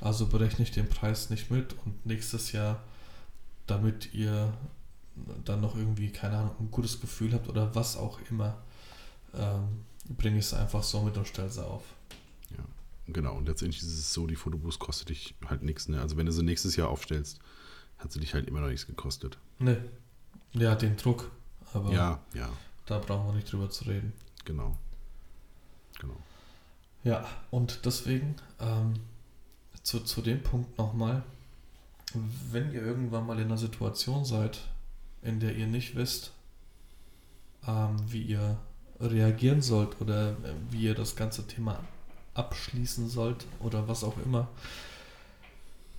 [0.00, 2.82] also berechne ich den Preis nicht mit und nächstes Jahr,
[3.66, 4.52] damit ihr
[5.44, 8.62] dann noch irgendwie, keine Ahnung, ein gutes Gefühl habt oder was auch immer,
[9.34, 9.84] ähm,
[10.16, 11.82] bringe ich es einfach so mit und stelle sie auf.
[12.50, 12.64] Ja,
[13.08, 13.36] genau.
[13.36, 15.88] Und letztendlich ist es so, die Fotobooth kostet dich halt nichts.
[15.88, 16.00] Ne?
[16.00, 17.40] Also wenn du sie nächstes Jahr aufstellst,
[17.98, 19.38] hat sie dich halt immer noch nichts gekostet.
[19.58, 19.82] Ne.
[20.52, 21.30] Ja, den Druck.
[21.72, 22.48] Aber ja, ja.
[22.86, 24.12] da brauchen wir nicht drüber zu reden.
[24.44, 24.76] Genau.
[25.98, 26.16] Genau.
[27.04, 28.94] Ja, und deswegen ähm,
[29.82, 31.22] zu, zu dem Punkt nochmal,
[32.50, 34.60] wenn ihr irgendwann mal in einer Situation seid,
[35.26, 36.32] in der ihr nicht wisst,
[37.66, 38.58] ähm, wie ihr
[39.00, 41.80] reagieren sollt oder äh, wie ihr das ganze Thema
[42.34, 44.48] abschließen sollt oder was auch immer,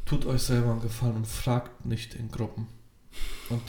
[0.06, 2.68] tut euch selber einen Gefallen und fragt nicht in Gruppen.
[3.50, 3.62] Und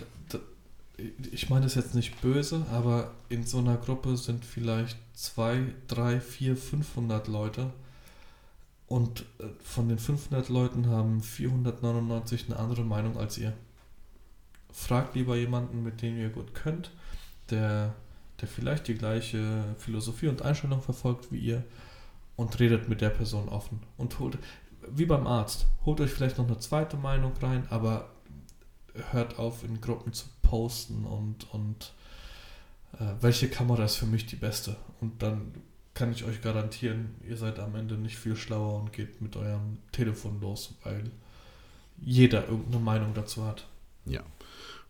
[1.31, 6.21] ich meine das jetzt nicht böse, aber in so einer Gruppe sind vielleicht zwei, drei,
[6.21, 7.73] vier, 500 Leute
[8.87, 13.53] und äh, von den 500 Leuten haben 499 eine andere Meinung als ihr.
[14.71, 16.91] Fragt lieber jemanden, mit dem ihr gut könnt,
[17.51, 17.95] der,
[18.41, 21.65] der vielleicht die gleiche Philosophie und Einstellung verfolgt wie ihr
[22.37, 23.81] und redet mit der Person offen.
[23.97, 24.39] Und holt,
[24.89, 28.11] wie beim Arzt, holt euch vielleicht noch eine zweite Meinung rein, aber
[29.11, 31.93] hört auf, in Gruppen zu posten und, und
[32.95, 34.77] äh, welche Kamera ist für mich die beste.
[35.01, 35.53] Und dann
[35.95, 39.79] kann ich euch garantieren, ihr seid am Ende nicht viel schlauer und geht mit eurem
[39.91, 41.11] Telefon los, weil
[42.01, 43.67] jeder irgendeine Meinung dazu hat.
[44.05, 44.23] Ja.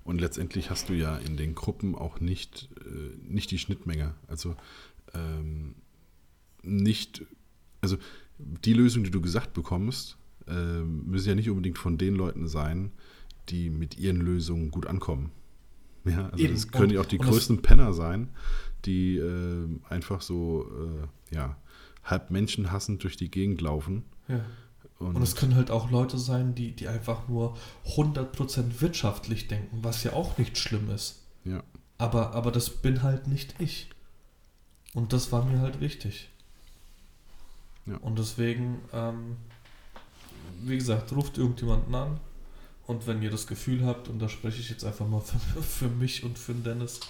[0.05, 4.15] Und letztendlich hast du ja in den Gruppen auch nicht, äh, nicht die Schnittmenge.
[4.27, 4.57] Also
[5.15, 5.75] ähm,
[6.63, 7.27] nicht,
[7.81, 7.99] also
[8.39, 12.93] die Lösung, die du gesagt bekommst, äh, müssen ja nicht unbedingt von den Leuten sein,
[13.49, 15.31] die mit ihren Lösungen gut ankommen.
[16.05, 16.55] Ja, also Eben.
[16.55, 18.31] das können ja auch die größten Penner sein,
[18.85, 20.67] die äh, einfach so
[21.31, 21.57] äh, ja,
[22.05, 24.05] halb menschenhassend durch die Gegend laufen.
[24.29, 24.45] Ja.
[24.99, 30.03] Und, es können halt auch Leute sein, die, die einfach nur 100% wirtschaftlich denken, was
[30.03, 31.23] ja auch nicht schlimm ist.
[31.45, 31.63] Ja.
[31.99, 33.91] Aber, aber das bin halt nicht ich.
[34.95, 36.29] Und das war mir halt wichtig.
[37.87, 37.97] Ja.
[37.99, 39.37] Und deswegen, ähm,
[40.63, 42.21] wie gesagt, ruft irgendjemanden an,
[42.89, 45.21] und wenn ihr das Gefühl habt, und da spreche ich jetzt einfach mal
[45.55, 47.01] für, für mich und für Dennis,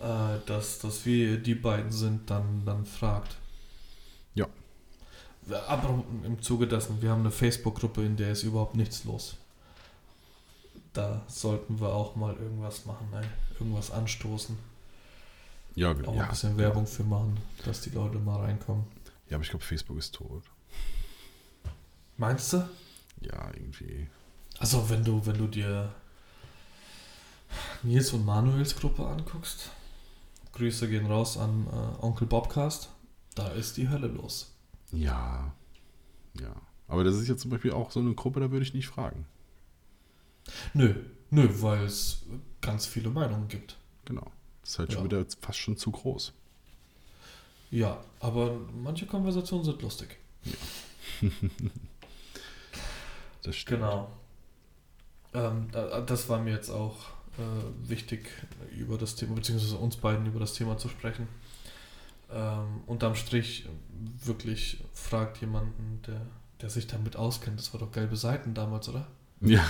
[0.00, 3.36] äh, dass, dass wir die beiden sind, dann, dann fragt.
[6.24, 9.36] Im Zuge dessen, wir haben eine Facebook-Gruppe, in der ist überhaupt nichts los.
[10.92, 13.24] Da sollten wir auch mal irgendwas machen, ey.
[13.58, 14.56] irgendwas anstoßen.
[15.74, 18.84] Ja, auch ja, ein bisschen Werbung für machen, dass die Leute mal reinkommen.
[19.28, 20.42] Ja, aber ich glaube, Facebook ist tot.
[22.18, 22.68] Meinst du?
[23.22, 24.06] Ja, irgendwie.
[24.58, 25.92] Also wenn du, wenn du dir
[27.82, 29.70] Nils und Manuels Gruppe anguckst,
[30.52, 32.90] Grüße gehen raus an äh, Onkel Bobcast,
[33.34, 34.51] da ist die Hölle los.
[34.92, 35.54] Ja,
[36.40, 36.54] ja.
[36.86, 39.26] Aber das ist jetzt zum Beispiel auch so eine Gruppe, da würde ich nicht fragen.
[40.74, 40.94] Nö,
[41.30, 42.24] nö, weil es
[42.60, 43.78] ganz viele Meinungen gibt.
[44.04, 44.30] Genau.
[44.60, 44.96] Das ist halt ja.
[44.96, 46.32] schon wieder fast schon zu groß.
[47.70, 50.18] Ja, aber manche Konversationen sind lustig.
[50.44, 50.52] Ja.
[53.42, 53.80] das stimmt.
[53.80, 54.10] Genau.
[55.32, 55.68] Ähm,
[56.06, 56.96] das war mir jetzt auch
[57.38, 58.28] äh, wichtig,
[58.76, 61.26] über das Thema, beziehungsweise uns beiden über das Thema zu sprechen.
[62.32, 63.68] Ähm, unterm Strich
[64.24, 66.26] wirklich fragt jemanden, der,
[66.60, 67.58] der sich damit auskennt.
[67.58, 69.06] Das war doch gelbe Seiten damals, oder?
[69.40, 69.62] Ja.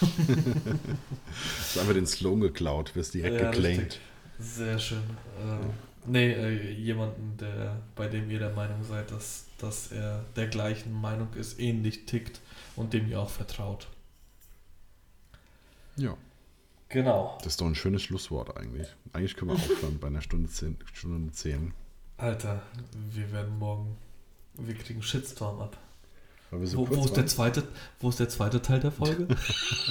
[0.00, 3.80] haben wir den Slogan geklaut, wirst direkt ja, geclaimed.
[3.84, 4.00] Richtig.
[4.38, 5.02] Sehr schön.
[5.40, 5.70] Ähm,
[6.06, 10.92] nee, äh, jemanden, der, bei dem ihr der Meinung seid, dass, dass er der gleichen
[10.92, 12.40] Meinung ist, ähnlich tickt
[12.76, 13.88] und dem ihr auch vertraut.
[15.96, 16.16] Ja.
[16.88, 17.36] Genau.
[17.38, 18.86] Das ist doch ein schönes Schlusswort eigentlich.
[19.12, 20.76] Eigentlich können wir aufhören bei einer Stunde 10.
[20.92, 21.72] Stunde 10.
[22.18, 22.62] Alter,
[23.10, 23.96] wir werden morgen.
[24.54, 25.76] Wir kriegen Shitstorm ab.
[26.62, 27.66] So wo, wo, ist der zweite,
[28.00, 29.26] wo ist der zweite Teil der Folge?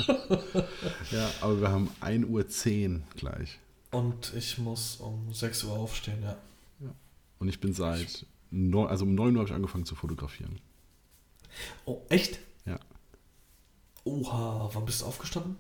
[1.12, 3.60] ja, aber wir haben 1.10 Uhr gleich.
[3.92, 6.36] Und ich muss um 6 Uhr aufstehen, ja.
[6.80, 6.94] ja.
[7.40, 8.26] Und ich bin seit.
[8.50, 10.60] Neun, also um 9 Uhr habe ich angefangen zu fotografieren.
[11.86, 12.40] Oh, echt?
[12.66, 12.80] Ja.
[14.04, 15.58] Oha, wann bist du aufgestanden?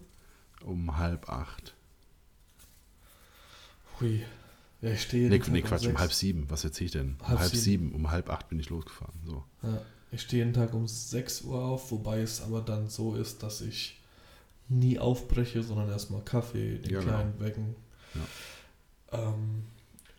[0.63, 1.75] Um halb acht.
[3.99, 4.23] Hui.
[4.85, 6.47] Ja, ich stehe Nee, nee Quatsch, um halb sieben.
[6.47, 7.15] Was erzähle ich denn?
[7.19, 7.63] Um Halb halb sieben.
[7.63, 7.95] sieben.
[7.95, 9.19] Um halb acht bin ich losgefahren.
[9.25, 9.43] So.
[9.63, 9.81] Ja,
[10.11, 13.61] ich stehe jeden Tag um 6 Uhr auf, wobei es aber dann so ist, dass
[13.61, 13.99] ich
[14.69, 17.11] nie aufbreche, sondern erstmal Kaffee, den Ja, genau.
[17.13, 17.75] kleinen wecken.
[19.11, 19.63] Ähm,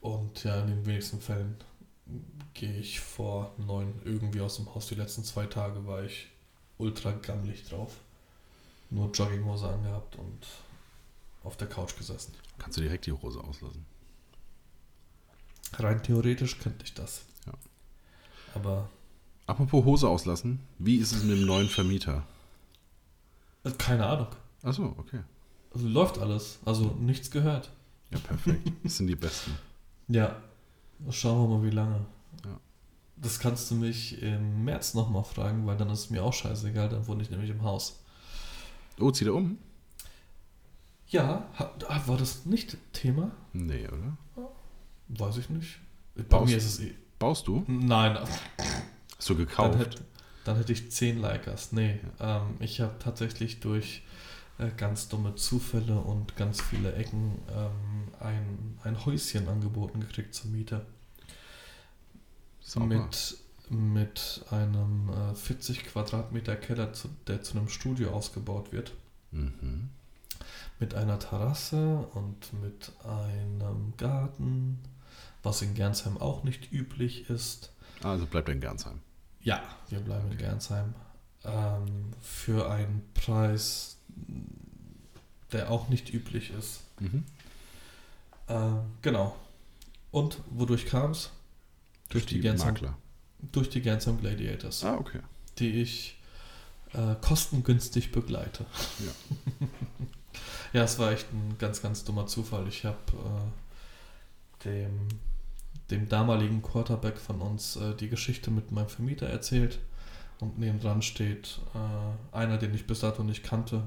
[0.00, 1.56] und ja, in den wenigsten Fällen
[2.52, 4.88] gehe ich vor neun irgendwie aus dem Haus.
[4.88, 6.26] Die letzten zwei Tage war ich
[6.78, 8.00] ultra gammelig drauf.
[8.90, 10.44] Nur Jogginghose angehabt und
[11.44, 12.34] auf der Couch gesessen.
[12.58, 13.86] Kannst du direkt die Hose auslassen.
[15.74, 17.24] Rein theoretisch könnte ich das.
[17.46, 17.52] Ja.
[18.54, 18.88] Aber
[19.46, 22.26] Apropos Hose auslassen, wie ist es mit dem neuen Vermieter?
[23.64, 24.28] äh, keine Ahnung.
[24.62, 25.20] Achso, okay.
[25.72, 26.58] Also läuft alles.
[26.64, 27.70] Also nichts gehört.
[28.10, 28.72] Ja, perfekt.
[28.82, 29.52] Das sind die Besten.
[30.08, 30.36] Ja,
[31.10, 32.06] schauen wir mal, wie lange.
[32.44, 32.60] Ja.
[33.16, 36.88] Das kannst du mich im März nochmal fragen, weil dann ist es mir auch scheißegal,
[36.88, 38.04] dann wohne ich nämlich im Haus.
[39.00, 39.58] Oh, zieht er um?
[41.08, 43.32] Ja, ah, war das nicht Thema?
[43.52, 44.16] Nee, oder?
[45.08, 45.78] Weiß ich nicht.
[46.14, 46.94] Bei Baust- mir ist es eh.
[47.18, 47.64] Baust du?
[47.66, 49.78] Nein, Hast du dann gekauft?
[49.78, 50.04] hätte,
[50.44, 51.72] dann hätte ich 10 Likers.
[51.72, 54.02] Nee, ähm, ich habe tatsächlich durch
[54.58, 60.50] äh, ganz dumme Zufälle und ganz viele Ecken ähm, ein, ein Häuschen angeboten gekriegt zur
[60.50, 60.84] Miete.
[62.60, 62.86] Sauber.
[62.86, 63.36] mit,
[63.70, 68.92] mit einem äh, 40 Quadratmeter Keller, zu, der zu einem Studio ausgebaut wird.
[69.30, 69.90] Mhm.
[70.78, 74.78] Mit einer Terrasse und mit einem Garten,
[75.46, 77.70] was in Gernsheim auch nicht üblich ist.
[78.02, 79.00] Also bleibt in Gernsheim.
[79.40, 80.92] Ja, wir bleiben in Gernsheim.
[81.44, 83.96] Ähm, für einen Preis,
[85.52, 86.80] der auch nicht üblich ist.
[86.98, 87.24] Mhm.
[88.48, 89.36] Ähm, genau.
[90.10, 91.30] Und wodurch kam es?
[92.08, 92.96] Durch die, Gernsheim, Makler.
[93.52, 94.84] durch die Gernsheim Gladiators.
[94.84, 95.20] Ah, okay.
[95.58, 96.18] die ich
[96.92, 98.66] äh, kostengünstig begleite.
[98.98, 99.68] Ja.
[100.72, 102.66] ja, es war echt ein ganz, ganz dummer Zufall.
[102.68, 105.08] Ich habe äh, dem,
[105.90, 109.78] dem damaligen Quarterback von uns äh, die Geschichte mit meinem Vermieter erzählt
[110.40, 113.82] und nebendran steht äh, einer, den ich bis dato nicht kannte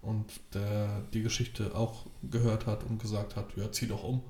[0.00, 4.22] und der die Geschichte auch gehört hat und gesagt hat, ja, zieh doch um.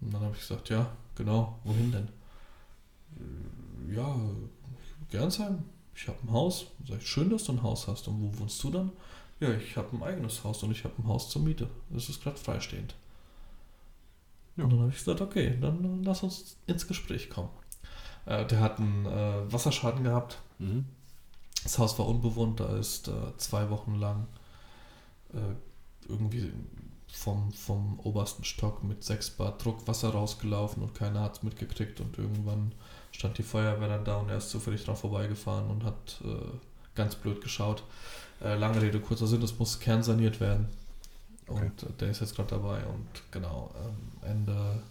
[0.00, 2.08] Und dann habe ich gesagt, ja, genau, wohin denn?
[3.16, 4.16] "Äh, Ja,
[5.10, 5.62] Gernsheim,
[5.94, 6.66] ich habe ein Haus.
[6.88, 8.08] Sag ich, schön, dass du ein Haus hast.
[8.08, 8.92] Und wo wohnst du dann?
[9.40, 11.68] Ja, ich habe ein eigenes Haus und ich habe ein Haus zur Miete.
[11.90, 12.94] Das ist gerade freistehend.
[14.56, 14.64] Ja.
[14.64, 17.50] Und dann habe ich gesagt, okay, dann lass uns ins Gespräch kommen.
[18.26, 20.38] Äh, der hat einen äh, Wasserschaden gehabt.
[20.58, 20.86] Mhm.
[21.62, 24.26] Das Haus war unbewohnt, da ist äh, zwei Wochen lang
[25.32, 26.52] äh, irgendwie
[27.10, 32.00] vom, vom obersten Stock mit 6 Bar Druck Wasser rausgelaufen und keiner hat es mitgekriegt
[32.00, 32.72] und irgendwann
[33.12, 36.58] stand die Feuerwehr dann da und er ist zufällig dran vorbeigefahren und hat äh,
[36.94, 37.82] ganz blöd geschaut.
[38.42, 40.68] Äh, lange Rede, kurzer Sinn, es muss kernsaniert werden.
[41.46, 41.66] Okay.
[41.66, 44.82] Und äh, der ist jetzt gerade dabei und genau, ähm, Ende,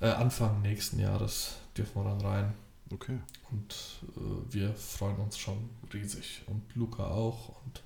[0.00, 2.54] äh, Anfang nächsten Jahres dürfen wir dann rein.
[2.92, 3.18] Okay.
[3.50, 3.74] Und
[4.16, 6.42] äh, wir freuen uns schon riesig.
[6.46, 7.60] Und Luca auch.
[7.64, 7.82] Und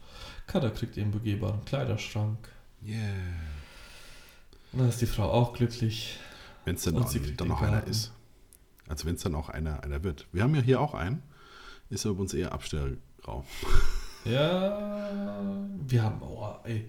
[0.46, 2.48] Kada kriegt ihren begehbaren Kleiderschrank.
[2.84, 2.98] Yeah.
[4.72, 6.18] Und dann ist die Frau auch glücklich.
[6.64, 8.12] Wenn es denn Und auch, dann noch einer ist.
[8.88, 10.26] Also wenn es dann auch einer, einer wird.
[10.32, 11.22] Wir haben ja hier auch einen.
[11.88, 13.44] Ist aber bei uns eher Abstellraum.
[14.24, 15.56] Ja,
[15.86, 16.88] wir haben, oh, ey,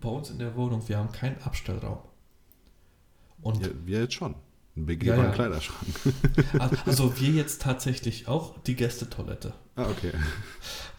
[0.00, 1.98] bei uns in der Wohnung, wir haben keinen Abstellraum.
[3.40, 4.34] Und Ja, wir jetzt schon.
[4.76, 5.34] Ein begehbaren Ja, ja.
[5.34, 5.86] Kleiderschrank.
[6.86, 9.52] also wir jetzt tatsächlich auch die Gästetoilette.
[9.76, 10.12] Ah, okay.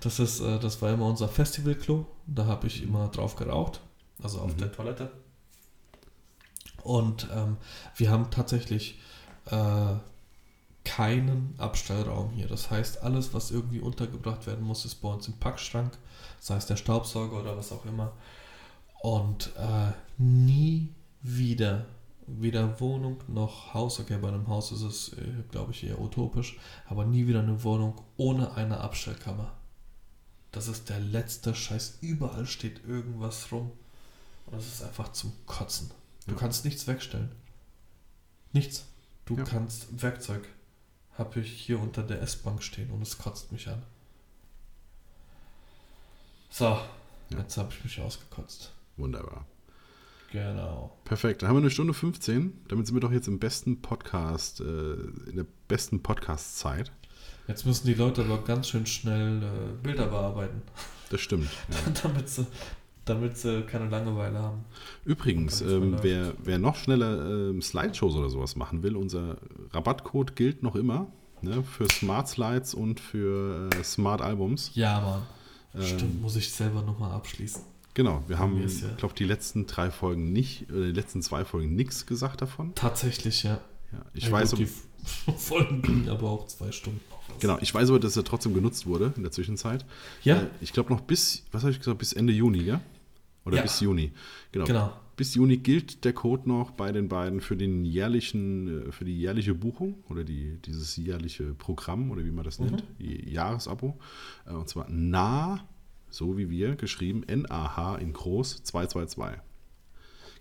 [0.02, 2.06] Das ist, äh, das war immer unser Festivalklo.
[2.28, 3.82] Da habe ich immer drauf geraucht,
[4.22, 4.58] also auf Mhm.
[4.60, 5.12] der Toilette.
[6.84, 7.58] Und ähm,
[7.96, 9.00] wir haben tatsächlich
[9.46, 9.94] äh,
[10.84, 12.48] keinen Abstellraum hier.
[12.48, 15.98] Das heißt, alles, was irgendwie untergebracht werden muss, ist bei uns im Packschrank,
[16.40, 18.12] sei es der Staubsauger oder was auch immer.
[19.04, 20.88] Und äh, nie
[21.22, 21.86] wieder,
[22.26, 26.58] weder Wohnung noch Haus, okay, bei einem Haus ist es, äh, glaube ich, eher utopisch,
[26.88, 29.52] aber nie wieder eine Wohnung ohne eine Abstellkammer.
[30.54, 31.98] Das ist der letzte Scheiß.
[32.00, 33.72] Überall steht irgendwas rum.
[34.46, 35.92] Und das ist einfach zum Kotzen.
[36.26, 36.38] Du Ja.
[36.38, 37.30] kannst nichts wegstellen.
[38.54, 38.86] Nichts.
[39.26, 39.44] Du Ja.
[39.44, 40.48] kannst Werkzeug.
[41.18, 43.84] Habe ich hier unter der S-Bank stehen und es kotzt mich an.
[46.50, 46.88] So, Ja.
[47.32, 48.72] jetzt habe ich mich ausgekotzt.
[48.98, 49.46] Wunderbar.
[50.32, 50.98] Genau.
[51.06, 51.42] Perfekt.
[51.42, 52.54] Dann haben wir eine Stunde 15.
[52.68, 54.94] Damit sind wir doch jetzt im besten Podcast, äh,
[55.30, 56.92] in der besten Podcast-Zeit.
[57.48, 60.62] Jetzt müssen die Leute aber ganz schön schnell äh, Bilder bearbeiten,
[61.10, 61.50] Das stimmt.
[61.70, 61.92] Ja.
[62.04, 62.48] damit, sie,
[63.06, 64.66] damit sie keine Langeweile haben.
[65.06, 69.38] Übrigens, ähm, wer, wer noch schneller ähm, Slideshows oder sowas machen will, unser
[69.72, 71.12] Rabattcode gilt noch immer.
[71.42, 71.64] ne?
[71.64, 74.72] für Smart Slides und für äh, Smart Albums.
[74.74, 75.22] Ja, Mann.
[75.76, 77.62] Ähm, Stimmt, muss ich selber nochmal abschließen.
[77.94, 78.90] Genau, wir haben, ich ja.
[78.98, 82.74] glaube, die letzten drei Folgen nicht, oder die letzten zwei Folgen nichts gesagt davon.
[82.76, 83.60] Tatsächlich, ja.
[83.92, 87.02] ja ich ja, weiß, gut, die Folgen gingen aber auch zwei Stunden.
[87.40, 89.86] Genau, ich weiß aber, dass er trotzdem genutzt wurde in der Zwischenzeit.
[90.24, 90.42] Ja.
[90.42, 92.82] Äh, ich glaube noch bis, was habe ich gesagt, bis Ende Juni, ja?
[93.46, 93.64] Oder ja.
[93.64, 94.12] bis Juni.
[94.52, 94.66] Genau.
[94.66, 94.94] genau.
[95.16, 99.18] Bis Juni gilt der Code noch bei den beiden für den jährlichen, äh, für die
[99.18, 102.68] jährliche Buchung oder die, dieses jährliche Programm oder wie man das mhm.
[102.68, 104.00] nennt, Jahresabo.
[104.48, 105.68] Äh, und zwar nah
[106.14, 109.42] so wie wir, geschrieben NAH in groß 222.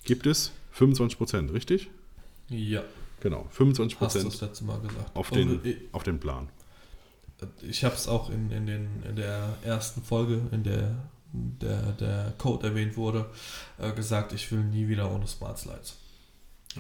[0.05, 1.91] Gibt es 25 Prozent, richtig?
[2.49, 2.83] Ja.
[3.21, 4.27] Genau, 25 Prozent.
[4.27, 5.17] Hast du das letzte Mal gesagt.
[5.17, 5.61] Auf den,
[5.93, 6.49] auf den Plan.
[7.63, 10.97] Ich habe es auch in, in, den, in der ersten Folge, in der
[11.33, 13.31] der, der Code erwähnt wurde,
[13.79, 15.97] äh, gesagt, ich will nie wieder ohne Smart Slides.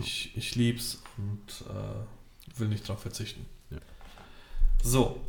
[0.00, 3.46] Ich, ich lieb's und äh, will nicht darauf verzichten.
[3.70, 3.78] Ja.
[4.82, 5.20] So,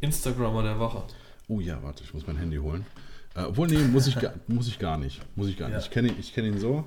[0.00, 1.02] Instagrammer der Woche.
[1.48, 2.84] Oh ja, warte, ich muss mein Handy holen.
[3.34, 5.20] Äh, obwohl, nee, muss ich, gar, muss ich gar nicht.
[5.36, 5.76] Muss ich gar nicht.
[5.76, 5.80] Ja.
[5.80, 6.84] Ich kenne ich kenn ihn so.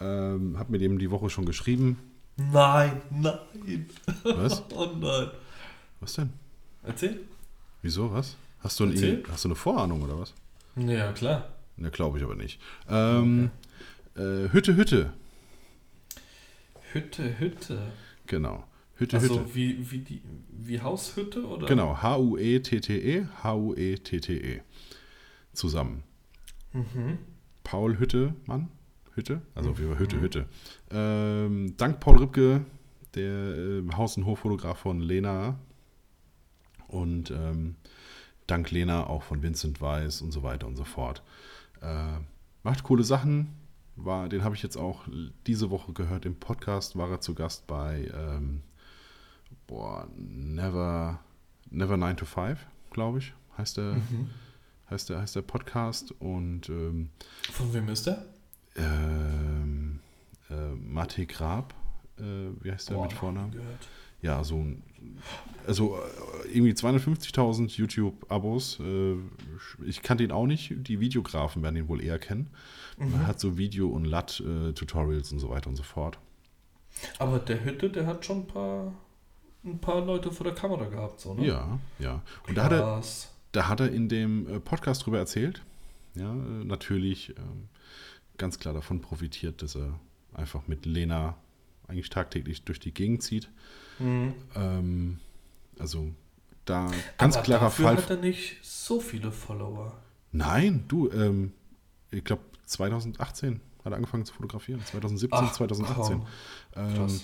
[0.00, 1.98] Ähm, hab mit ihm die Woche schon geschrieben.
[2.36, 3.86] Nein, nein.
[4.22, 4.62] Was?
[4.74, 5.30] oh nein.
[6.00, 6.30] Was denn?
[6.84, 7.20] Erzähl.
[7.82, 8.36] Wieso, was?
[8.60, 10.34] Hast du, ein, hast du eine Vorahnung oder was?
[10.76, 11.48] Ja, klar.
[11.76, 12.60] Ne, glaube ich aber nicht.
[12.88, 13.50] Ähm,
[14.14, 14.44] okay.
[14.46, 15.12] äh, Hütte, Hütte.
[16.92, 17.78] Hütte, Hütte.
[18.26, 18.64] Genau.
[18.98, 19.54] Hütte, also Hütte.
[19.54, 21.66] Wie, wie, die, wie Haushütte oder?
[21.66, 24.60] Genau, H-U-E-T-T-E, H-U-E-T-T-E.
[25.52, 26.02] Zusammen.
[26.72, 27.18] Mhm.
[27.62, 28.68] Paul Hütte, Mann,
[29.14, 29.98] Hütte, also mhm.
[29.98, 30.46] Hütte, Hütte.
[30.90, 32.64] Ähm, dank Paul Ripke,
[33.14, 35.58] der äh, Haus- und Hoffotograf von Lena
[36.88, 37.76] und ähm,
[38.46, 41.22] dank Lena auch von Vincent Weiss und so weiter und so fort.
[41.82, 42.18] Äh,
[42.62, 43.54] macht coole Sachen.
[43.96, 45.02] War, den habe ich jetzt auch
[45.46, 48.62] diese Woche gehört im Podcast, war er zu Gast bei ähm,
[49.66, 51.20] boah, Never,
[51.70, 52.58] Never 9 to 5,
[52.90, 54.30] glaube ich, heißt der, mhm.
[54.90, 56.12] heißt der, heißt der Podcast.
[56.20, 57.10] Und ähm,
[57.52, 58.24] von wem ist der?
[58.76, 60.00] Ähm,
[60.50, 61.74] äh, Mate Grab,
[62.18, 62.22] äh,
[62.60, 63.54] wie heißt der boah, mit Vornamen?
[64.20, 64.82] Ja, so ein,
[65.66, 68.80] also äh, irgendwie 250.000 YouTube-Abos.
[68.80, 69.14] Äh,
[69.86, 70.74] ich kannte ihn auch nicht.
[70.76, 72.50] Die Videografen werden ihn wohl eher kennen.
[72.98, 73.14] Mhm.
[73.14, 76.18] Er hat so Video- und LUT-Tutorials und so weiter und so fort.
[77.18, 78.92] Aber der Hütte, der hat schon ein paar
[79.64, 81.46] ein paar Leute vor der Kamera gehabt, so, ne?
[81.46, 82.22] Ja, ja.
[82.46, 83.02] Und da hat, er,
[83.52, 85.62] da hat er in dem äh, Podcast drüber erzählt.
[86.14, 87.68] Ja, äh, natürlich ähm,
[88.36, 89.98] ganz klar davon profitiert, dass er
[90.34, 91.36] einfach mit Lena
[91.86, 93.48] eigentlich tagtäglich durch die Gegend zieht.
[93.98, 94.34] Mhm.
[94.54, 95.18] Ähm,
[95.78, 96.10] also
[96.64, 97.96] da ganz Aber klarer dafür Fall.
[97.96, 99.96] hat er nicht so viele Follower.
[100.32, 101.52] Nein, du, ähm,
[102.10, 104.84] ich glaube 2018 hat er angefangen zu fotografieren.
[104.84, 106.22] 2017, Ach, 2018.
[106.76, 107.20] Ähm,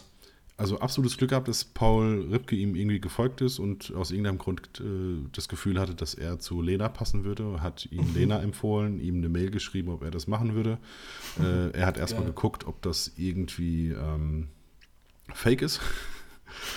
[0.56, 4.80] also absolutes Glück gehabt, dass Paul Ripke ihm irgendwie gefolgt ist und aus irgendeinem Grund
[4.80, 8.14] äh, das Gefühl hatte, dass er zu Lena passen würde, hat ihm mhm.
[8.14, 10.78] Lena empfohlen, ihm eine Mail geschrieben, ob er das machen würde.
[11.40, 14.50] Äh, er hat erstmal geguckt, ob das irgendwie ähm,
[15.32, 15.80] fake ist.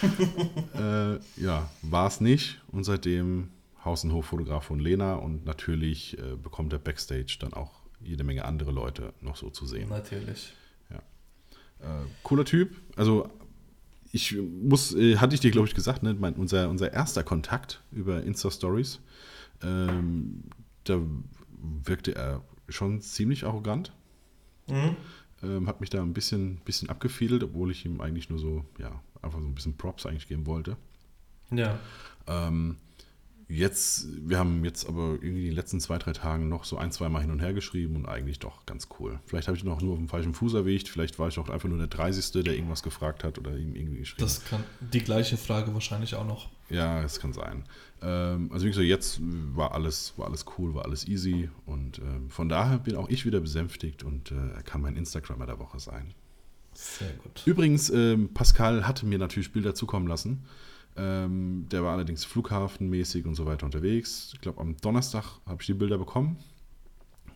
[0.74, 3.50] äh, ja, war es nicht und seitdem
[3.86, 8.46] Haus- und Hoffotograf von Lena und natürlich äh, bekommt er Backstage dann auch jede Menge
[8.46, 9.90] andere Leute noch so zu sehen.
[9.90, 10.54] Natürlich.
[10.90, 10.98] Ja.
[12.02, 12.76] Äh, cooler Typ.
[12.96, 13.30] Also
[14.12, 17.82] ich muss, äh, hatte ich dir, glaube ich, gesagt, ne, mein, unser, unser erster Kontakt
[17.92, 19.00] über Insta-Stories,
[19.62, 20.44] ähm,
[20.84, 21.02] da
[21.84, 23.94] wirkte er schon ziemlich arrogant.
[24.68, 24.96] Mhm.
[25.44, 29.02] Ähm, hat mich da ein bisschen, bisschen abgefedelt, obwohl ich ihm eigentlich nur so, ja,
[29.22, 30.78] einfach so ein bisschen Props eigentlich geben wollte.
[31.52, 31.80] Ja.
[32.28, 32.78] Ähm,
[33.50, 37.08] Jetzt, wir haben jetzt aber irgendwie die letzten zwei, drei Tagen noch so ein, zwei
[37.08, 39.20] Mal hin und her geschrieben und eigentlich doch ganz cool.
[39.26, 41.70] Vielleicht habe ich noch nur auf dem falschen Fuß erwischt, vielleicht war ich auch einfach
[41.70, 42.44] nur der 30.
[42.44, 46.26] der irgendwas gefragt hat oder ihm irgendwie geschrieben Das kann die gleiche Frage wahrscheinlich auch
[46.26, 46.50] noch.
[46.70, 47.64] Ja, es kann sein.
[48.02, 52.30] Ähm, also wie gesagt, jetzt war alles, war alles cool, war alles easy und ähm,
[52.30, 55.80] von daher bin auch ich wieder besänftigt und äh, er kann mein Instagrammer der Woche
[55.80, 56.14] sein.
[56.74, 57.44] Sehr gut.
[57.46, 60.46] Übrigens, ähm, Pascal hatte mir natürlich Bilder zukommen lassen.
[60.98, 64.32] Ähm, der war allerdings flughafenmäßig und so weiter unterwegs.
[64.34, 66.38] Ich glaube, am Donnerstag habe ich die Bilder bekommen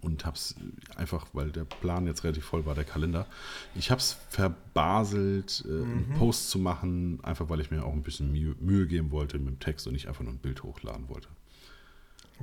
[0.02, 0.56] und habe es
[0.96, 3.28] einfach, weil der Plan jetzt relativ voll war, der Kalender.
[3.76, 5.92] Ich habe es verbaselt, äh, mhm.
[5.92, 9.38] einen Post zu machen, einfach weil ich mir auch ein bisschen Mühe, Mühe geben wollte
[9.38, 11.28] mit dem Text und nicht einfach nur ein Bild hochladen wollte.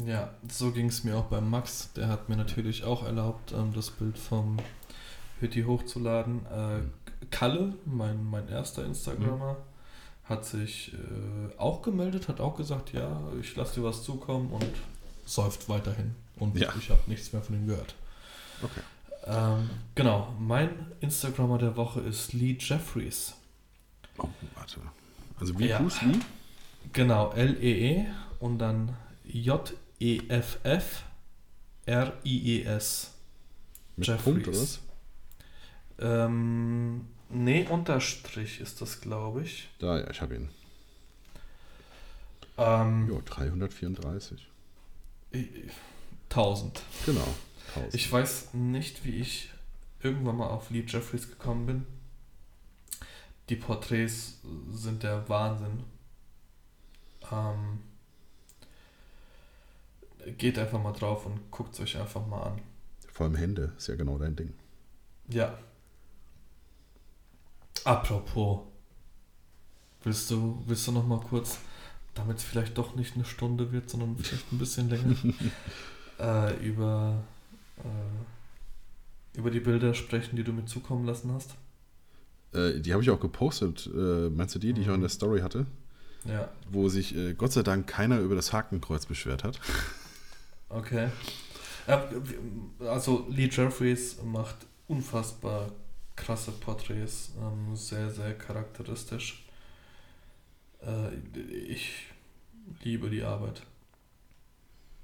[0.06, 1.92] Ja, so ging es mir auch beim Max.
[1.94, 4.58] Der hat mir natürlich auch erlaubt, ähm, das Bild vom
[5.40, 6.46] Hütti hochzuladen.
[6.46, 9.67] Äh, Kalle, mein, mein erster Instagrammer, mhm
[10.28, 14.70] hat sich äh, auch gemeldet, hat auch gesagt, ja, ich lasse dir was zukommen und
[15.24, 16.14] säuft weiterhin.
[16.36, 16.72] Und ja.
[16.78, 17.94] ich habe nichts mehr von ihm gehört.
[18.62, 18.80] Okay.
[19.26, 23.34] Ähm, genau, mein Instagrammer der Woche ist Lee Jeffries.
[24.18, 24.80] Oh, warte.
[25.40, 25.78] Also wie ja.
[25.78, 26.18] Bruce Lee?
[26.92, 28.06] Genau, L-E-E -E
[28.40, 31.04] und dann J-E-F-F
[31.88, 33.14] R-I-E-S.
[33.96, 34.44] Mit Jeffries.
[34.44, 34.80] Punkt?
[36.00, 39.68] Ähm, nee, Unterstrich ist das, glaube ich.
[39.78, 40.48] Da, ja, ich habe ihn.
[42.56, 44.46] Ähm, Jo, 334.
[46.30, 46.82] 1000.
[47.06, 47.28] Genau.
[47.74, 47.94] 1000.
[47.94, 49.50] Ich weiß nicht, wie ich
[50.02, 51.86] irgendwann mal auf Lee Jeffries gekommen bin.
[53.48, 54.40] Die Porträts
[54.70, 55.84] sind der Wahnsinn.
[57.32, 57.80] Ähm,
[60.36, 62.60] geht einfach mal drauf und guckt es euch einfach mal an.
[63.12, 64.52] Vor allem Hände ist ja genau dein Ding.
[65.28, 65.56] Ja.
[67.84, 68.60] Apropos,
[70.02, 71.58] willst du, willst du noch mal kurz,
[72.14, 75.16] damit es vielleicht doch nicht eine Stunde wird, sondern vielleicht ein bisschen länger,
[76.18, 77.22] äh, über,
[77.78, 81.54] äh, über die Bilder sprechen, die du mir zukommen lassen hast?
[82.52, 83.88] Äh, die habe ich auch gepostet.
[83.94, 85.66] Äh, meinst du die, die ich auch in der Story hatte?
[86.24, 89.60] Ja, Wo sich äh, Gott sei Dank keiner über das Hakenkreuz beschwert hat.
[90.68, 91.10] okay.
[91.86, 92.06] Ja,
[92.80, 94.56] also Lee Jeffries macht
[94.88, 95.70] unfassbar
[96.18, 99.44] krasse Porträts, ähm, sehr, sehr charakteristisch.
[100.82, 101.14] Äh,
[101.48, 102.06] ich
[102.82, 103.62] liebe die Arbeit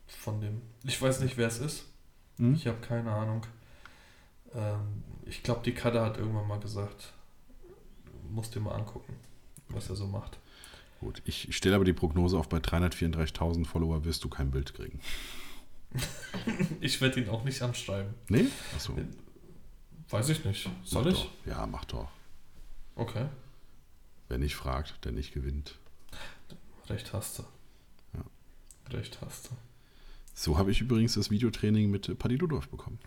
[0.06, 0.60] von dem.
[0.84, 1.84] Ich weiß nicht, wer es ist.
[2.38, 2.54] Hm?
[2.54, 3.46] Ich habe keine Ahnung.
[4.54, 7.12] Ähm, ich glaube, die Kada hat irgendwann mal gesagt,
[8.30, 9.14] musst dir mal angucken,
[9.68, 10.38] was er so macht.
[11.00, 15.00] Gut, ich stelle aber die Prognose auf, bei 334.000 Follower wirst du kein Bild kriegen.
[16.80, 18.14] Ich werde ihn auch nicht anschreiben.
[18.28, 18.46] Nee?
[18.74, 18.96] Achso.
[20.14, 20.70] Weiß ich nicht.
[20.84, 21.22] Soll mach ich?
[21.24, 21.46] Doch.
[21.46, 22.08] Ja, mach doch.
[22.94, 23.26] Okay.
[24.28, 25.74] Wer nicht fragt, der nicht gewinnt.
[26.88, 27.42] Recht hast du.
[28.12, 28.20] Ja.
[28.96, 29.50] Recht hast du.
[30.32, 33.00] So habe ich übrigens das Videotraining mit äh, Paddy Ludolf bekommen.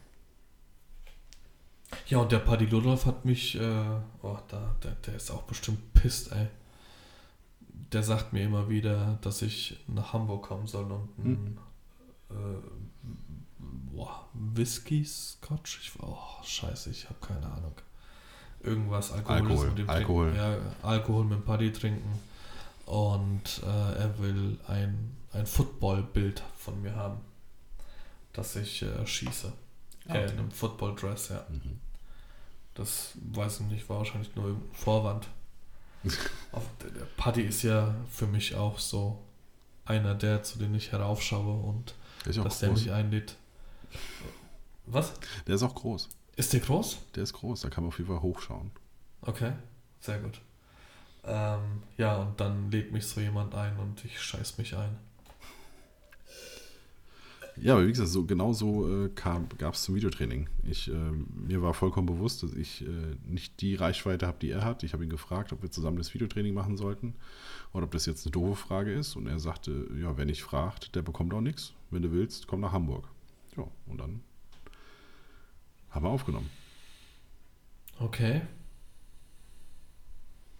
[2.08, 3.86] Ja, und der Paddy Ludolf hat mich, äh,
[4.22, 6.48] oh, da, der, der ist auch bestimmt pisst, ey.
[7.94, 11.58] Der sagt mir immer wieder, dass ich nach Hamburg kommen soll und ein
[12.32, 12.36] äh,
[13.98, 15.80] boah, Whisky Scotch.
[15.82, 17.74] Ich, oh, scheiße, ich habe keine Ahnung.
[18.62, 20.32] Irgendwas Alkohol Alkohol, mit dem Alkohol.
[20.34, 20.52] Trinken.
[20.82, 22.20] Ja, Alkohol mit dem Paddy trinken.
[22.86, 27.20] Und äh, er will ein, ein Football-Bild von mir haben,
[28.34, 29.52] das ich äh, schieße.
[30.08, 30.34] Ah, Äh, okay.
[30.34, 31.46] in einem Football-Dress, ja.
[31.50, 31.80] Mhm.
[32.76, 35.28] Das weiß ich nicht, war wahrscheinlich nur irgendein Vorwand.
[36.82, 39.22] Der, der Paddy ist ja für mich auch so
[39.86, 41.96] einer der, zu denen ich heraufschaue und
[42.26, 42.80] Der dass der groß.
[42.84, 43.36] mich einlädt.
[44.88, 45.14] Was?
[45.46, 46.10] Der ist auch groß.
[46.36, 46.98] Ist der groß?
[47.16, 48.72] Der ist groß, da kann man auf jeden Fall hochschauen.
[49.22, 49.54] Okay,
[50.00, 50.40] sehr gut.
[51.26, 54.98] Ähm, ja, und dann lädt mich so jemand ein und ich scheiß mich ein.
[57.60, 60.48] Ja, aber wie gesagt, so, genau so äh, gab es zum Videotraining.
[60.64, 64.64] Ich, äh, mir war vollkommen bewusst, dass ich äh, nicht die Reichweite habe, die er
[64.64, 64.84] hat.
[64.84, 67.16] Ich habe ihn gefragt, ob wir zusammen das Videotraining machen sollten
[67.74, 69.16] oder ob das jetzt eine doofe Frage ist.
[69.16, 71.74] Und er sagte, ja, wer nicht fragt, der bekommt auch nichts.
[71.90, 73.08] Wenn du willst, komm nach Hamburg.
[73.58, 74.22] Ja, und dann
[75.98, 76.50] haben wir aufgenommen.
[78.00, 78.42] Okay.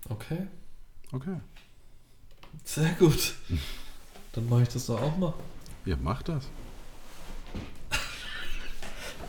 [0.10, 0.48] Okay,
[1.14, 1.38] Okay.
[2.64, 3.36] sehr gut.
[4.34, 5.34] Dann mache ich das doch auch mal.
[5.86, 6.46] Ja, mach das.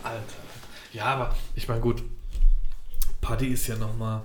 [0.03, 0.23] Alter.
[0.93, 2.03] Ja, aber ich meine, gut.
[3.21, 4.23] Paddy ist ja nochmal,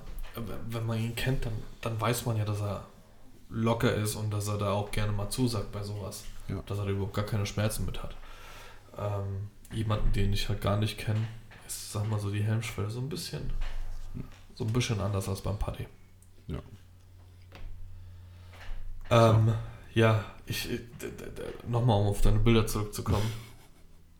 [0.69, 2.85] wenn man ihn kennt, dann, dann weiß man ja, dass er
[3.49, 6.23] locker ist und dass er da auch gerne mal zusagt bei sowas.
[6.47, 6.63] Ja.
[6.65, 8.15] Dass er da überhaupt gar keine Schmerzen mit hat.
[8.97, 11.27] Ähm, jemanden, den ich halt gar nicht kenne,
[11.67, 13.49] ist, sag mal so, die Helmschwelle so ein bisschen,
[14.55, 15.87] so ein bisschen anders als beim Paddy.
[16.47, 16.59] Ja.
[19.09, 19.53] Ähm,
[19.93, 20.67] ja, ich,
[21.67, 23.31] nochmal, um auf deine Bilder zurückzukommen.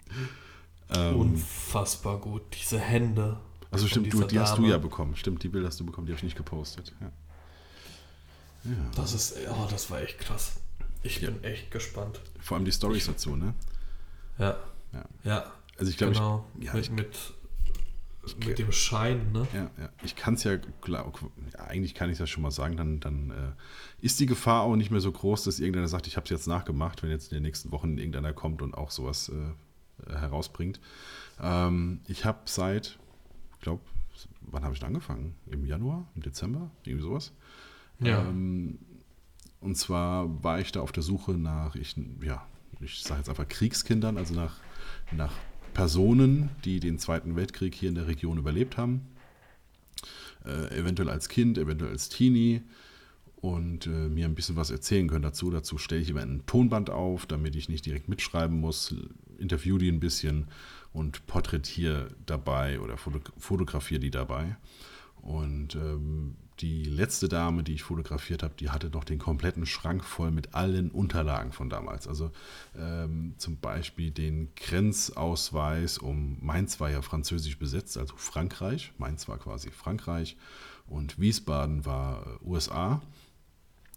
[0.93, 2.43] Ähm, Unfassbar gut.
[2.53, 3.39] Diese Hände.
[3.72, 4.69] also stimmt, du, die hast du Dame.
[4.69, 5.15] ja bekommen.
[5.15, 6.93] Stimmt, die Bilder hast du bekommen, die habe ich nicht gepostet.
[7.01, 7.07] Ja.
[8.65, 8.72] ja.
[8.95, 10.57] Das ist, oh, das war echt krass.
[11.01, 11.31] Ich Ja.
[11.31, 12.22] bin echt gespannt.
[12.39, 13.55] Vor allem die Stories dazu, ne?
[14.38, 14.57] Ja.
[14.93, 15.05] Ja.
[15.23, 16.45] Ja, Also ich glaube, genau.
[16.60, 17.34] ja, mit, ich- mit,
[18.47, 19.47] mit dem Schein, ne?
[19.53, 19.89] Ja, ja.
[20.03, 21.11] Ich kann es ja, klar,
[21.53, 23.52] ja, eigentlich kann ich es ja schon mal sagen, dann, dann äh,
[24.06, 26.47] ist die Gefahr auch nicht mehr so groß, dass irgendeiner sagt, ich habe es jetzt
[26.47, 30.80] nachgemacht, wenn jetzt in den nächsten Wochen irgendeiner kommt und auch sowas äh, äh, herausbringt.
[31.39, 32.97] Ähm, ich habe seit,
[33.53, 33.84] ich glaube,
[34.41, 35.35] wann habe ich denn angefangen?
[35.47, 37.31] Im Januar, im Dezember, irgendwie sowas.
[37.99, 38.22] Ja.
[38.22, 38.80] Ähm,
[39.60, 42.45] und zwar war ich da auf der Suche nach, ich, ja,
[42.80, 44.57] ich sage jetzt einfach Kriegskindern, also nach,
[45.11, 45.31] nach
[45.76, 49.02] Personen, die den Zweiten Weltkrieg hier in der Region überlebt haben.
[50.43, 52.61] Äh, eventuell als Kind, eventuell als Teenie
[53.41, 55.52] und äh, mir ein bisschen was erzählen können dazu.
[55.52, 58.95] Dazu stelle ich immer ein Tonband auf, damit ich nicht direkt mitschreiben muss,
[59.38, 60.47] interview die ein bisschen
[60.93, 64.56] und porträtiere dabei oder foto fotografiere die dabei.
[65.22, 70.03] Und ähm, die letzte Dame, die ich fotografiert habe, die hatte noch den kompletten Schrank
[70.03, 72.07] voll mit allen Unterlagen von damals.
[72.07, 72.32] Also
[72.77, 78.94] ähm, zum Beispiel den Grenzausweis um Mainz war ja französisch besetzt, also Frankreich.
[78.98, 80.38] Mainz war quasi Frankreich
[80.88, 83.02] und Wiesbaden war äh, USA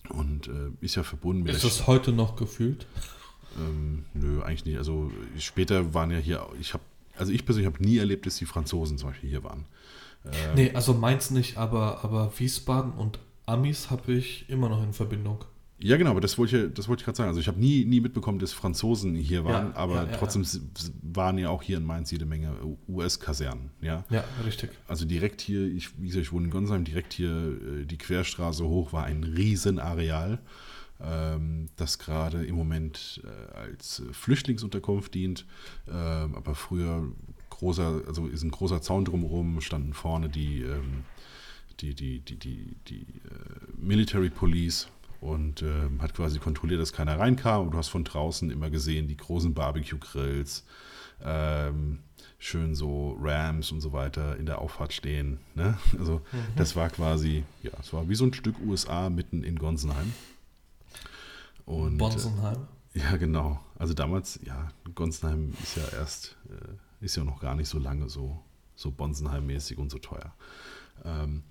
[0.08, 1.54] und äh, ist ja verbunden mit.
[1.54, 2.86] Ist das heute noch gefühlt?
[3.56, 4.78] Ähm, nö, eigentlich nicht.
[4.78, 6.82] Also später waren ja hier, ich habe,
[7.16, 9.66] also ich persönlich habe nie erlebt, dass die Franzosen zum Beispiel hier waren.
[10.32, 14.92] Ähm, nee, also Mainz nicht, aber, aber Wiesbaden und Amis habe ich immer noch in
[14.92, 15.44] Verbindung.
[15.80, 17.28] Ja, genau, aber das wollte ich, das wollte ich gerade sagen.
[17.28, 20.44] Also ich habe nie, nie mitbekommen, dass Franzosen hier waren, ja, aber ja, ja, trotzdem
[21.02, 22.52] waren ja auch hier in Mainz jede Menge
[22.88, 23.70] US-Kasernen.
[23.80, 24.04] Ja?
[24.10, 24.70] ja, richtig.
[24.88, 28.64] Also direkt hier, ich, wie gesagt, ich wohne in Gonsheim, direkt hier äh, die Querstraße
[28.66, 30.40] hoch war ein Riesenareal,
[31.00, 35.46] ähm, das gerade im Moment äh, als Flüchtlingsunterkunft dient,
[35.86, 37.12] ähm, aber früher
[37.58, 41.04] großer, also ist ein großer Zaun drumherum, standen vorne die, ähm,
[41.80, 44.88] die, die, die, die, die äh, Military Police
[45.20, 47.66] und äh, hat quasi kontrolliert, dass keiner reinkam.
[47.66, 50.64] Und du hast von draußen immer gesehen, die großen Barbecue-Grills,
[51.24, 52.00] ähm,
[52.38, 55.40] schön so Rams und so weiter in der Auffahrt stehen.
[55.54, 55.76] Ne?
[55.98, 56.38] Also mhm.
[56.56, 60.12] das war quasi, ja, es war wie so ein Stück USA mitten in Gonsenheim.
[61.66, 62.68] Und, Bonsenheim?
[62.94, 63.60] Äh, ja, genau.
[63.76, 68.08] Also damals, ja, Gonsenheim ist ja erst, äh, ist ja noch gar nicht so lange
[68.08, 68.42] so,
[68.74, 70.34] so Bonsenheim-mäßig und so teuer.
[71.04, 71.42] Ähm,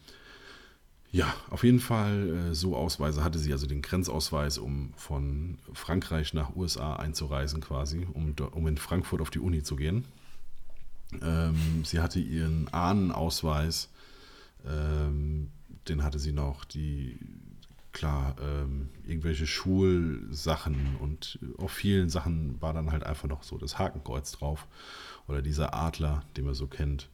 [1.11, 6.33] ja, auf jeden Fall äh, so Ausweise hatte sie, also den Grenzausweis, um von Frankreich
[6.33, 10.05] nach USA einzureisen quasi, um, um in Frankfurt auf die Uni zu gehen.
[11.21, 13.89] Ähm, sie hatte ihren Ahnenausweis,
[14.65, 15.49] ähm,
[15.87, 17.17] den hatte sie noch, die,
[17.97, 23.79] klar, ähm, irgendwelche Schulsachen und auf vielen Sachen war dann halt einfach noch so das
[23.79, 24.67] Hakenkreuz drauf
[25.27, 27.09] oder dieser Adler, den man so kennt.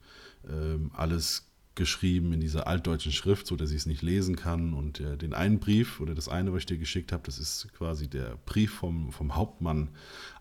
[0.46, 4.74] Ähm, alles geschrieben in dieser altdeutschen Schrift, so dass ich es nicht lesen kann.
[4.74, 7.72] Und äh, den einen Brief oder das eine, was ich dir geschickt habe, das ist
[7.78, 9.88] quasi der Brief vom, vom Hauptmann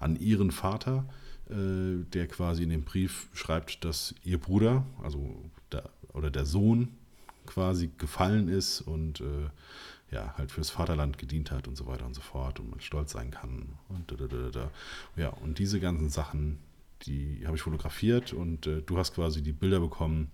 [0.02, 1.06] an ihren Vater,
[1.50, 5.42] äh, der quasi in dem Brief schreibt, dass ihr Bruder, also
[5.72, 6.90] der, oder der Sohn
[7.46, 9.50] quasi gefallen ist und äh,
[10.14, 13.12] ja, halt fürs Vaterland gedient hat und so weiter und so fort und man stolz
[13.12, 13.78] sein kann.
[13.90, 14.72] Und, da, da, da, da.
[15.16, 16.60] Ja, und diese ganzen Sachen,
[17.04, 20.30] die habe ich fotografiert und äh, du hast quasi die Bilder bekommen,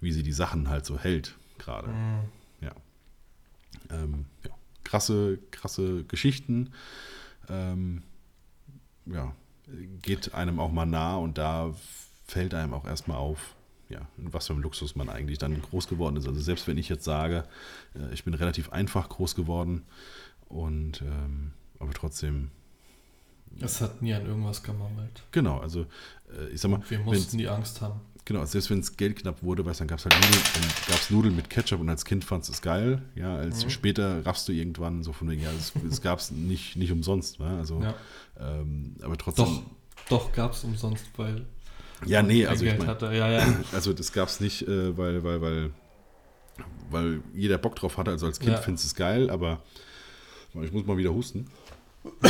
[0.00, 1.88] wie sie die Sachen halt so hält gerade.
[1.88, 2.20] Mhm.
[2.60, 2.72] Ja.
[3.90, 4.50] Ähm, ja.
[4.82, 6.70] Krasse, krasse Geschichten.
[7.48, 8.02] Ähm,
[9.06, 9.34] ja,
[10.02, 11.72] geht einem auch mal nah und da
[12.26, 13.54] fällt einem auch erstmal auf,
[13.90, 16.26] ja, in was für einem Luxus man eigentlich dann groß geworden ist.
[16.26, 17.44] Also selbst wenn ich jetzt sage,
[17.94, 19.82] äh, ich bin relativ einfach groß geworden
[20.48, 22.50] und ähm, aber trotzdem.
[23.60, 25.24] Es hat nie an irgendwas gemangelt.
[25.32, 25.86] Genau, also
[26.32, 26.80] äh, ich sag mal.
[26.88, 28.00] Wir mussten die Angst haben.
[28.24, 31.34] Genau, selbst wenn es Geld knapp wurde, weißt, dann gab es halt Nudeln, gab's Nudeln
[31.34, 33.02] mit Ketchup und als Kind fandest du es geil.
[33.16, 33.70] Ja, als mhm.
[33.70, 35.50] später raffst du irgendwann so von wegen, ja,
[35.88, 37.40] es gab es nicht, nicht umsonst.
[37.40, 37.56] Ne?
[37.58, 37.94] Also, ja.
[38.38, 39.46] ähm, aber trotzdem.
[39.46, 39.62] Doch,
[40.08, 41.46] doch gab es umsonst, weil.
[42.06, 43.06] Ja, nee, also ich mein, hatte.
[43.14, 43.46] Ja, ja.
[43.72, 45.70] Also das gab es nicht, äh, weil, weil, weil,
[46.90, 48.10] weil jeder Bock drauf hatte.
[48.10, 48.58] Also als Kind ja.
[48.58, 49.60] findest du es geil, aber
[50.60, 51.46] ich muss mal wieder husten.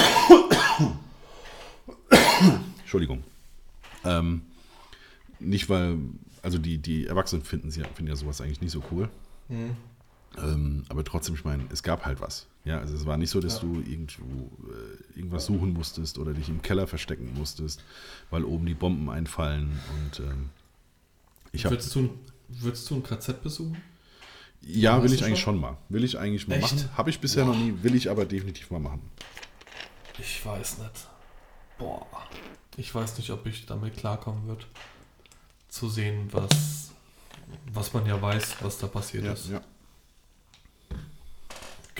[2.80, 3.22] Entschuldigung.
[4.04, 4.42] Ähm,
[5.38, 5.98] nicht, weil,
[6.42, 9.08] also die, die Erwachsenen finden, sie, finden ja sowas eigentlich nicht so cool.
[9.48, 9.76] Mhm.
[10.38, 12.46] Ähm, aber trotzdem, ich meine, es gab halt was.
[12.64, 13.60] Ja, also es war nicht so, dass ja.
[13.60, 17.82] du irgendwo äh, irgendwas suchen musstest oder dich im Keller verstecken musstest,
[18.28, 20.50] weil oben die Bomben einfallen und ähm,
[21.52, 21.76] ich habe.
[21.76, 22.10] Würdest du,
[22.48, 23.80] würdest du ein KZ besuchen?
[24.62, 25.54] Ja, will ich eigentlich schon?
[25.54, 25.78] schon mal.
[25.88, 26.74] Will ich eigentlich mal Echt?
[26.74, 26.96] machen.
[26.96, 27.54] Habe ich bisher Boah.
[27.54, 29.00] noch nie, will ich aber definitiv mal machen.
[30.18, 31.06] Ich weiß nicht.
[31.78, 32.06] Boah.
[32.76, 34.64] Ich weiß nicht, ob ich damit klarkommen würde
[35.68, 36.90] zu sehen, was,
[37.72, 39.48] was man ja weiß, was da passiert ja, ist.
[39.48, 39.62] Ja.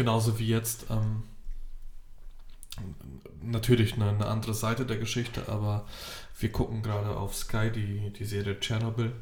[0.00, 1.24] Genauso wie jetzt ähm,
[3.42, 5.84] natürlich eine, eine, andere Seite der Geschichte, aber
[6.38, 9.12] wir gucken gerade auf Sky die, die Serie Chernobyl.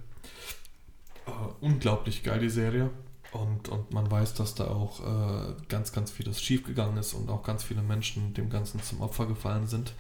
[1.26, 1.30] Äh,
[1.60, 2.90] unglaublich geil, die Serie.
[3.32, 7.42] Und, und man weiß, dass da auch äh, ganz, ganz vieles schiefgegangen ist und auch
[7.42, 9.94] ganz viele Menschen dem Ganzen zum Opfer gefallen sind.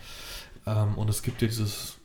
[0.64, 1.96] Ähm, und es gibt ja dieses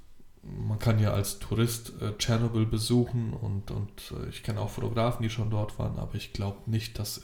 [0.41, 5.23] man kann ja als Tourist äh, Tschernobyl besuchen und, und äh, ich kenne auch Fotografen,
[5.23, 7.21] die schon dort waren, aber ich glaube nicht, dass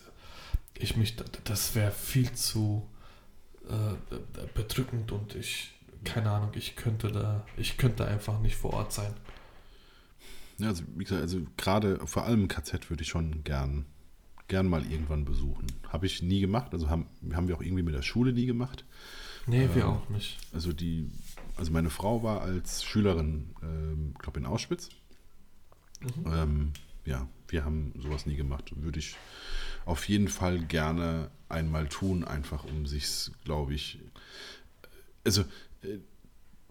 [0.80, 2.88] ich mich, das wäre viel zu
[3.68, 4.16] äh,
[4.54, 5.72] bedrückend und ich,
[6.04, 9.14] keine Ahnung, ich könnte da, ich könnte einfach nicht vor Ort sein.
[10.58, 13.86] Ja, also wie gesagt, also gerade vor allem KZ würde ich schon gern,
[14.48, 15.68] gern mal irgendwann besuchen.
[15.88, 18.84] Habe ich nie gemacht, also haben, haben wir auch irgendwie mit der Schule nie gemacht.
[19.48, 20.38] Nee, wir ähm, auch nicht.
[20.52, 21.10] Also die
[21.60, 24.90] also meine Frau war als Schülerin, ähm, glaube in Auschwitz.
[26.00, 26.34] Mhm.
[26.34, 26.74] Ähm,
[27.06, 28.72] ja, wir haben sowas nie gemacht.
[28.78, 29.18] Würde ich,
[29.86, 34.00] auf jeden Fall gerne einmal tun, einfach um sich, glaube ich,
[35.26, 35.44] also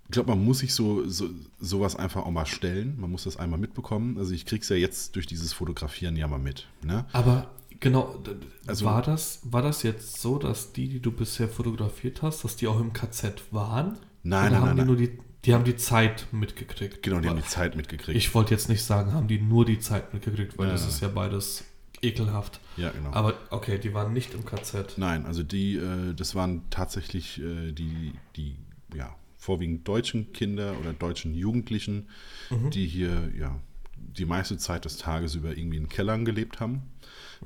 [0.08, 1.28] ich glaube, man muss sich so, so
[1.60, 2.98] sowas einfach auch mal stellen.
[2.98, 4.16] Man muss das einmal mitbekommen.
[4.16, 6.66] Also ich krieg's ja jetzt durch dieses Fotografieren ja mal mit.
[6.82, 7.04] Ne?
[7.12, 8.18] Aber genau,
[8.66, 12.56] also, war, das, war das jetzt so, dass die, die du bisher fotografiert hast, dass
[12.56, 13.98] die auch im KZ waren?
[14.22, 14.76] Nein, Oder nein, haben nein.
[14.76, 14.86] Die, nein.
[14.86, 17.02] nur die, die haben die Zeit mitgekriegt.
[17.02, 18.16] Genau, die haben die Zeit mitgekriegt.
[18.16, 21.02] Ich wollte jetzt nicht sagen, haben die nur die Zeit mitgekriegt, weil Ja, das ist
[21.02, 21.64] ja beides
[22.02, 22.60] ekelhaft.
[22.76, 23.10] ja, genau.
[23.12, 24.96] Aber okay, die waren nicht im KZ.
[24.98, 28.56] Nein, also die, äh, das waren tatsächlich äh, die, die,
[28.94, 32.08] ja, vorwiegend deutschen Kinder oder deutschen Jugendlichen,
[32.50, 32.70] Mhm.
[32.70, 33.60] die hier, ja,
[33.96, 36.82] die meiste Zeit des Tages über irgendwie in Kellern gelebt haben.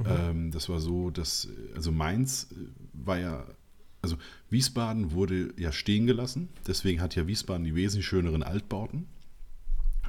[0.06, 2.56] Ähm, das war so, dass, also Mainz äh,
[2.92, 3.44] war ja,
[4.00, 4.16] also
[4.48, 9.06] Wiesbaden wurde ja stehen gelassen, deswegen hat ja Wiesbaden die wesentlich schöneren Altbauten.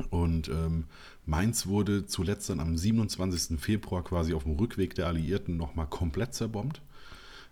[0.09, 0.85] Und ähm,
[1.25, 3.59] Mainz wurde zuletzt dann am 27.
[3.59, 6.81] Februar quasi auf dem Rückweg der Alliierten nochmal komplett zerbombt.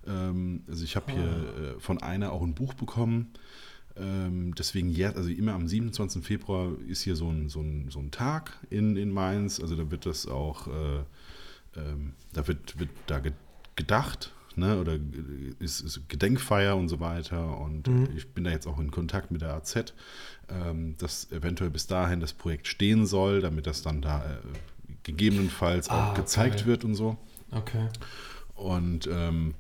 [0.06, 3.32] Ähm, also ich habe hier äh, von einer auch ein Buch bekommen.
[3.98, 6.24] Ähm, deswegen also immer am 27.
[6.24, 9.60] Februar ist hier so ein, so ein, so ein Tag in, in Mainz.
[9.60, 11.04] Also da wird das auch, äh,
[11.78, 13.34] ähm, da wird, wird da ge-
[13.76, 14.80] gedacht, ne?
[14.80, 14.98] oder
[15.60, 17.58] ist, ist Gedenkfeier und so weiter.
[17.60, 18.06] Und Mhm.
[18.08, 19.94] äh, ich bin da jetzt auch in Kontakt mit der AZ,
[20.50, 24.38] ähm, dass eventuell bis dahin das Projekt stehen soll, damit das dann da äh,
[25.04, 26.22] gegebenenfalls auch Ah, okay.
[26.22, 27.18] gezeigt wird und so.
[27.52, 27.88] Okay.
[28.56, 29.56] Und ähm,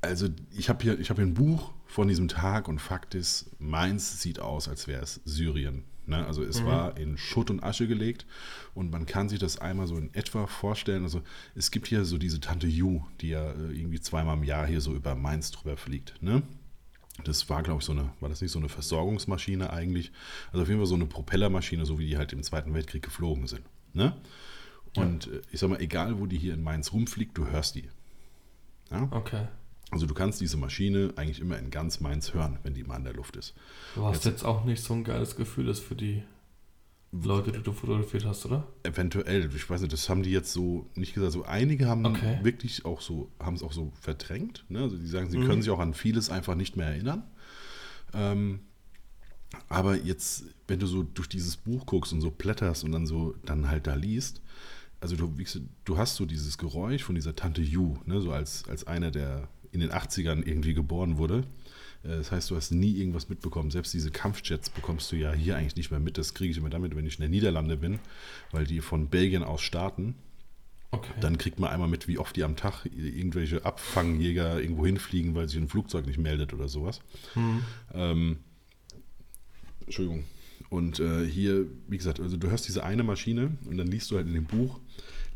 [0.00, 3.50] also ich habe hier, ich hab hier ein Buch von diesem Tag und Fakt ist,
[3.60, 5.84] Mainz sieht aus, als wäre es Syrien.
[6.06, 6.26] Ne?
[6.26, 6.66] Also es Mhm.
[6.66, 8.26] war in Schutt und Asche gelegt
[8.74, 11.04] und man kann sich das einmal so in etwa vorstellen.
[11.04, 11.22] Also
[11.54, 14.80] es gibt hier so diese Tante Ju, die ja äh, irgendwie zweimal im Jahr hier
[14.80, 16.20] so über Mainz drüber fliegt.
[16.22, 16.42] Ne?
[17.24, 20.12] Das war, glaube ich, so eine, war das nicht so eine Versorgungsmaschine eigentlich?
[20.50, 23.46] Also auf jeden Fall so eine Propellermaschine, so wie die halt im Zweiten Weltkrieg geflogen
[23.46, 23.62] sind.
[23.92, 24.16] Ne?
[24.96, 27.88] Und äh, ich sag mal, egal wo die hier in Mainz rumfliegt, du hörst die.
[28.90, 29.08] Ja?
[29.10, 29.46] Okay.
[29.92, 33.04] Also du kannst diese Maschine eigentlich immer in ganz Mainz hören, wenn die mal in
[33.04, 33.54] der Luft ist.
[33.94, 36.22] Was Jetzt- jetzt auch nicht so ein geiles Gefühl ist für die
[37.12, 38.66] Leute, die du fotografiert hast, oder?
[38.84, 41.32] Eventuell, ich weiß nicht, das haben die jetzt so nicht gesagt.
[41.32, 42.38] So einige haben Okay.
[42.42, 44.64] wirklich auch so, haben es auch so verdrängt.
[44.70, 44.80] Ne?
[44.80, 45.46] Also die sagen, sie Mhm.
[45.46, 47.24] können sich auch an vieles einfach nicht mehr erinnern.
[48.14, 48.60] Ähm,
[49.68, 53.34] aber jetzt, wenn du so durch dieses Buch guckst und so blätterst und dann so
[53.44, 54.40] dann halt da liest,
[55.00, 55.34] also du,
[55.84, 58.22] du hast so dieses Geräusch von dieser Tante Ju, ne?
[58.22, 61.44] so als, als einer, der in den 80ern irgendwie geboren wurde.
[62.04, 63.70] Äh, Das heißt, du hast nie irgendwas mitbekommen.
[63.70, 66.18] Selbst diese Kampfjets bekommst du ja hier eigentlich nicht mehr mit.
[66.18, 67.98] Das kriege ich immer damit, wenn ich in der Niederlande bin,
[68.50, 70.14] weil die von Belgien aus starten.
[70.94, 71.12] Okay.
[71.20, 75.48] Dann kriegt man einmal mit, wie oft die am Tag irgendwelche Abfangjäger irgendwo hinfliegen, weil
[75.48, 77.00] sich ein Flugzeug nicht meldet oder sowas.
[77.32, 77.62] Hm.
[77.94, 78.36] Ähm,
[79.86, 80.24] Entschuldigung.
[80.68, 84.16] Und äh, hier, wie gesagt, also du hörst diese eine Maschine und dann liest du
[84.16, 84.80] halt in dem Buch,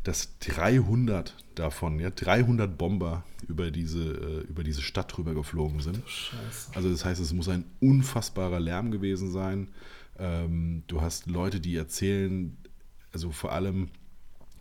[0.03, 6.01] dass 300 davon, ja, 300 Bomber über diese, äh, über diese Stadt drüber geflogen sind.
[6.07, 6.71] Scheiße.
[6.73, 9.69] Also das heißt, es muss ein unfassbarer Lärm gewesen sein.
[10.19, 12.57] Ähm, du hast Leute, die erzählen,
[13.11, 13.89] also vor allem,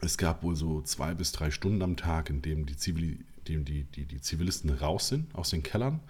[0.00, 3.18] es gab wohl so zwei bis drei Stunden am Tag, in dem die, Zivil,
[3.48, 6.00] dem die, die, die Zivilisten raus sind aus den Kellern,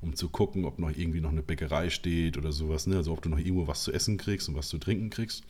[0.00, 2.96] um zu gucken, ob noch irgendwie noch eine Bäckerei steht oder sowas, ne?
[2.96, 5.44] also ob du noch irgendwo was zu essen kriegst und was zu trinken kriegst.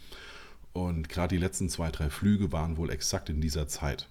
[0.76, 4.10] Und gerade die letzten zwei, drei Flüge waren wohl exakt in dieser Zeit.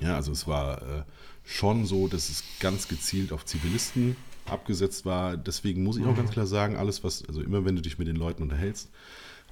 [0.00, 1.02] Ja, also es war äh,
[1.44, 4.16] schon so, dass es ganz gezielt auf Zivilisten
[4.46, 5.36] abgesetzt war.
[5.36, 8.08] Deswegen muss ich auch ganz klar sagen, alles was, also immer wenn du dich mit
[8.08, 8.88] den Leuten unterhältst,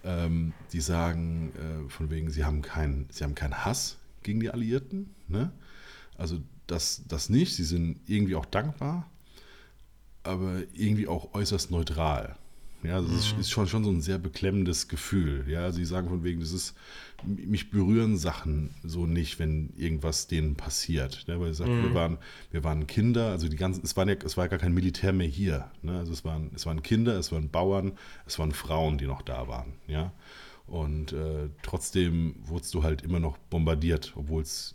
[0.03, 4.49] ähm, die sagen äh, von wegen, sie haben keinen, sie haben keinen Hass gegen die
[4.49, 5.15] Alliierten.
[5.29, 5.53] Ne?
[6.17, 7.55] Also das, das nicht.
[7.55, 9.07] Sie sind irgendwie auch dankbar,
[10.23, 12.37] aber irgendwie auch äußerst neutral.
[12.83, 15.45] Ja, das ist, ist schon, schon so ein sehr beklemmendes Gefühl.
[15.49, 16.75] Ja, sie sagen von wegen, das ist,
[17.25, 21.25] mich berühren Sachen so nicht, wenn irgendwas denen passiert.
[21.29, 21.39] Ne?
[21.39, 22.19] Weil sie sagt, wir, waren,
[22.51, 25.27] wir waren Kinder, also die ganzen, es, waren ja, es war gar kein Militär mehr
[25.27, 25.71] hier.
[25.83, 25.99] Ne?
[25.99, 27.93] Also es waren, es waren Kinder, es waren Bauern,
[28.27, 29.75] es waren Frauen, die noch da waren.
[29.87, 30.13] Ja?
[30.67, 34.75] Und äh, trotzdem wurdest du halt immer noch bombardiert, obwohl es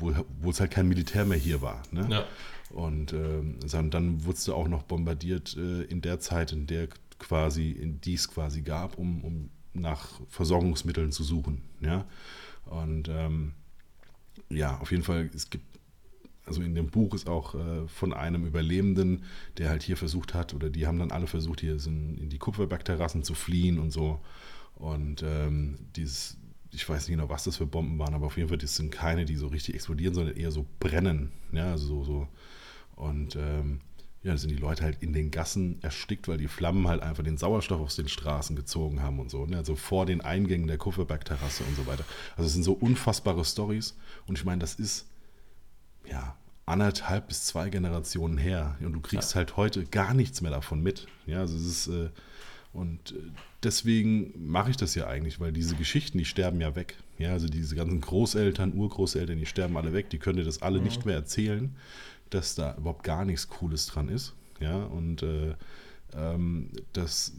[0.00, 1.82] obwohl es halt kein Militär mehr hier war.
[1.90, 2.06] Ne?
[2.08, 2.24] Ja.
[2.70, 6.88] Und dann, dann wurdest du auch noch bombardiert äh, in der Zeit, in der
[7.18, 11.62] quasi, die es quasi gab, um, um nach Versorgungsmitteln zu suchen.
[11.80, 12.06] Ja.
[12.66, 13.52] Und ähm,
[14.50, 15.64] ja, auf jeden Fall, es gibt,
[16.46, 19.24] also in dem Buch ist auch äh, von einem Überlebenden,
[19.58, 22.38] der halt hier versucht hat, oder die haben dann alle versucht, hier sind in die
[22.38, 24.20] Kupferbergterrassen zu fliehen und so.
[24.76, 26.38] Und ähm, dieses,
[26.70, 28.90] ich weiß nicht genau, was das für Bomben waren, aber auf jeden Fall, das sind
[28.90, 31.32] keine, die so richtig explodieren, sondern eher so brennen.
[31.52, 32.28] Ja, also so, so.
[32.96, 33.80] Und ähm,
[34.28, 37.24] ja, da sind die Leute halt in den Gassen erstickt, weil die Flammen halt einfach
[37.24, 39.46] den Sauerstoff aus den Straßen gezogen haben und so.
[39.46, 39.56] Ne?
[39.56, 42.04] Also vor den Eingängen der Kupferbergterrasse und so weiter.
[42.36, 43.96] Also es sind so unfassbare Stories.
[44.26, 45.06] Und ich meine, das ist
[46.06, 46.36] ja
[46.66, 48.76] anderthalb bis zwei Generationen her.
[48.80, 49.36] Und du kriegst ja.
[49.36, 51.06] halt heute gar nichts mehr davon mit.
[51.26, 51.88] Ja, also es ist.
[51.88, 52.10] Äh,
[52.74, 53.30] und äh,
[53.62, 56.96] deswegen mache ich das ja eigentlich, weil diese Geschichten, die sterben ja weg.
[57.16, 60.78] Ja, also diese ganzen Großeltern, Urgroßeltern, die sterben alle weg, die können dir das alle
[60.78, 60.84] mhm.
[60.84, 61.74] nicht mehr erzählen,
[62.30, 64.34] dass da überhaupt gar nichts Cooles dran ist.
[64.60, 65.54] Ja, und äh,
[66.14, 67.32] ähm, das,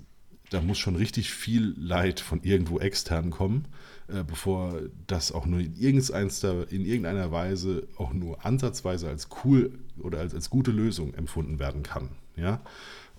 [0.49, 3.65] da muss schon richtig viel Leid von irgendwo extern kommen,
[4.07, 10.19] äh, bevor das auch nur in, in irgendeiner Weise auch nur ansatzweise als cool oder
[10.19, 12.09] als, als gute Lösung empfunden werden kann.
[12.35, 12.61] Ja,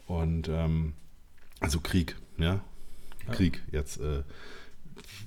[0.06, 0.94] und ähm,
[1.60, 2.64] also Krieg, ja,
[3.30, 4.01] Krieg jetzt.
[4.01, 4.22] Äh,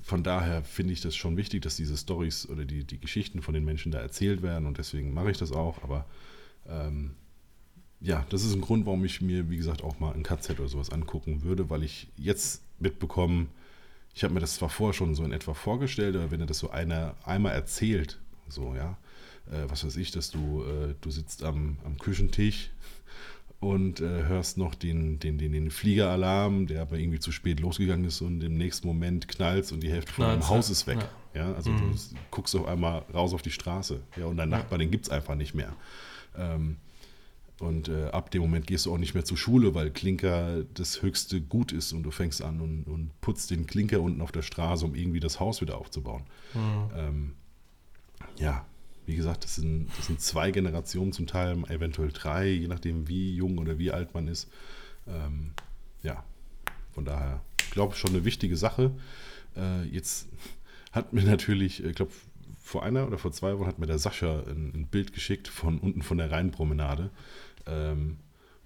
[0.02, 3.54] von daher finde ich das schon wichtig, dass diese Stories oder die, die Geschichten von
[3.54, 5.82] den Menschen da erzählt werden und deswegen mache ich das auch.
[5.82, 6.06] Aber
[6.68, 7.12] ähm,
[8.00, 10.68] ja, das ist ein Grund, warum ich mir, wie gesagt, auch mal ein KZ oder
[10.68, 13.46] sowas angucken würde, weil ich jetzt mitbekomme,
[14.14, 16.58] ich habe mir das zwar vorher schon so in etwa vorgestellt, aber wenn er das
[16.58, 18.98] so einer einmal erzählt, so, ja,
[19.50, 22.70] äh, was weiß ich, dass du, äh, du sitzt am, am Küchentisch
[23.60, 28.04] und äh, hörst noch den, den, den, den Fliegeralarm, der aber irgendwie zu spät losgegangen
[28.04, 30.98] ist und im nächsten Moment knallt und die Hälfte von deinem Haus ist weg.
[31.34, 31.48] Ja.
[31.48, 31.92] ja also mhm.
[31.92, 35.10] du guckst auf einmal raus auf die Straße ja, und dein Nachbar, den gibt es
[35.10, 35.74] einfach nicht mehr.
[36.36, 36.76] Ähm,
[37.60, 41.02] und äh, ab dem Moment gehst du auch nicht mehr zur Schule, weil Klinker das
[41.02, 44.42] höchste Gut ist und du fängst an und, und putzt den Klinker unten auf der
[44.42, 46.24] Straße, um irgendwie das Haus wieder aufzubauen.
[46.52, 46.90] Mhm.
[46.96, 47.32] Ähm,
[48.36, 48.66] ja,
[49.06, 53.34] wie gesagt, das sind, das sind zwei Generationen zum Teil, eventuell drei, je nachdem, wie
[53.34, 54.50] jung oder wie alt man ist.
[55.06, 55.52] Ähm,
[56.02, 56.24] ja,
[56.92, 57.40] von daher,
[57.70, 58.90] glaube ich, schon eine wichtige Sache.
[59.56, 60.28] Äh, jetzt
[60.92, 62.12] hat mir natürlich, ich glaube,
[62.64, 65.78] vor einer oder vor zwei Wochen hat mir der Sascha ein, ein Bild geschickt von
[65.78, 67.10] unten von der Rheinpromenade.
[67.66, 68.16] Ähm,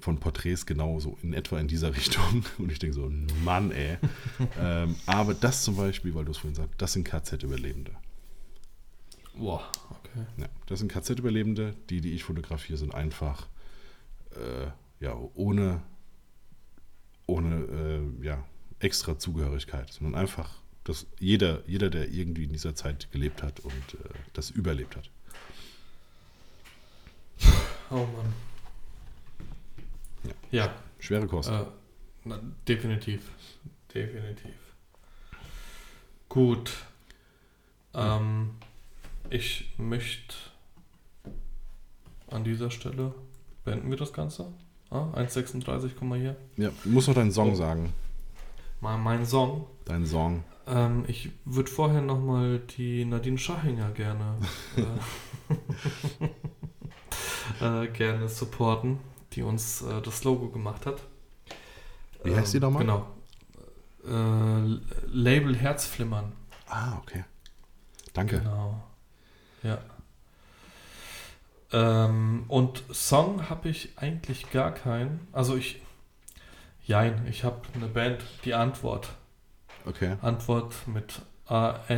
[0.00, 2.44] von Porträts genauso in etwa in dieser Richtung.
[2.58, 3.10] Und ich denke so,
[3.44, 3.98] Mann, ey.
[4.60, 7.90] ähm, aber das zum Beispiel, weil du es vorhin sagst, das sind KZ-Überlebende.
[9.36, 10.26] Boah, okay.
[10.36, 11.74] Ja, das sind KZ-Überlebende.
[11.90, 13.48] Die, die ich fotografiere, sind einfach
[14.36, 14.70] äh,
[15.04, 15.82] ja, ohne,
[17.26, 17.56] ohne
[18.20, 18.44] äh, ja,
[18.78, 23.72] extra Zugehörigkeit, sondern einfach, dass jeder, jeder, der irgendwie in dieser Zeit gelebt hat und
[23.72, 25.10] äh, das überlebt hat.
[27.90, 28.32] Oh Mann.
[30.24, 30.64] Ja.
[30.64, 30.74] ja.
[30.98, 31.54] Schwere Kosten.
[31.54, 31.64] Äh,
[32.24, 33.30] na, definitiv.
[33.94, 34.54] Definitiv.
[36.28, 36.72] Gut.
[37.94, 38.50] Ähm,
[39.30, 40.34] ich möchte
[42.30, 43.14] an dieser Stelle
[43.64, 44.52] beenden wir das Ganze.
[44.90, 46.36] Ah, 1,36, komm mal hier.
[46.56, 47.54] Ja, du musst noch deinen Song oh.
[47.54, 47.92] sagen.
[48.80, 49.66] Mal mein Song.
[49.84, 50.44] Dein Song.
[50.68, 54.36] Ähm, ich würde vorher nochmal die Nadine Schachinger gerne
[57.60, 58.98] äh, äh, gerne supporten,
[59.32, 61.02] die uns äh, das Logo gemacht hat.
[62.22, 62.82] Wie heißt die nochmal?
[62.82, 63.06] Genau.
[64.04, 66.32] Äh, Label Herzflimmern.
[66.68, 67.24] Ah, okay.
[68.12, 68.40] Danke.
[68.40, 68.82] Genau.
[69.62, 69.78] Ja.
[71.72, 75.28] Ähm, und Song habe ich eigentlich gar keinen.
[75.32, 75.80] Also ich,
[76.84, 79.08] jein, ich habe eine Band, die Antwort.
[79.88, 80.16] Okay.
[80.20, 81.96] Antwort mit A-N-T-W-O-O-R-D.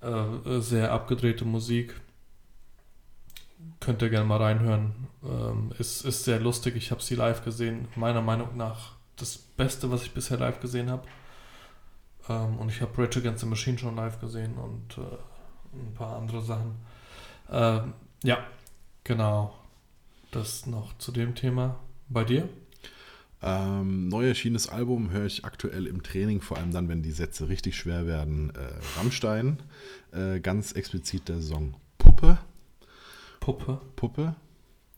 [0.00, 2.00] Äh, sehr abgedrehte Musik.
[3.80, 5.08] Könnt ihr gerne mal reinhören.
[5.22, 6.74] Ähm, ist, ist sehr lustig.
[6.74, 7.88] Ich habe sie live gesehen.
[7.96, 11.06] Meiner Meinung nach das Beste, was ich bisher live gesehen habe.
[12.30, 15.02] Ähm, und ich habe Rage Against the Machine schon live gesehen und äh,
[15.74, 16.76] ein paar andere Sachen.
[17.50, 17.92] Ähm,
[18.22, 18.38] ja,
[19.04, 19.54] genau.
[20.30, 21.78] Das noch zu dem Thema.
[22.08, 22.48] Bei dir?
[23.46, 27.48] Ähm, neu erschienenes Album höre ich aktuell im Training, vor allem dann, wenn die Sätze
[27.48, 28.50] richtig schwer werden.
[28.50, 29.58] Äh, Rammstein,
[30.10, 32.38] äh, ganz explizit der Song Puppe.
[33.38, 33.80] Puppe?
[33.94, 34.34] Puppe.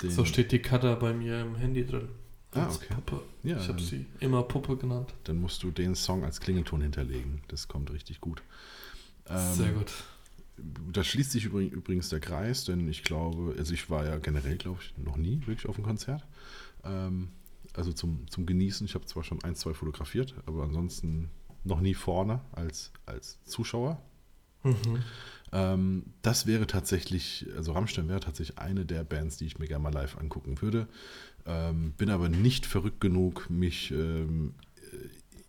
[0.00, 2.08] so steht die Cutter bei mir im Handy drin.
[2.52, 2.94] Ah, okay.
[2.94, 3.22] Puppe.
[3.42, 5.12] Ja, ich habe sie immer Puppe genannt.
[5.24, 7.42] Dann musst du den Song als Klingelton hinterlegen.
[7.48, 8.42] Das kommt richtig gut.
[9.28, 9.92] Ähm, Sehr gut.
[10.90, 14.80] Da schließt sich übrigens der Kreis, denn ich glaube, also ich war ja generell, glaube
[14.82, 16.24] ich, noch nie wirklich auf einem Konzert.
[16.84, 17.28] Ähm,
[17.78, 18.84] also zum, zum Genießen.
[18.84, 21.30] Ich habe zwar schon ein, zwei fotografiert, aber ansonsten
[21.64, 24.02] noch nie vorne als, als Zuschauer.
[24.64, 25.02] Mhm.
[25.52, 29.82] Ähm, das wäre tatsächlich, also Rammstein wäre tatsächlich eine der Bands, die ich mir gerne
[29.82, 30.88] mal live angucken würde.
[31.46, 34.54] Ähm, bin aber nicht verrückt genug, mich ähm,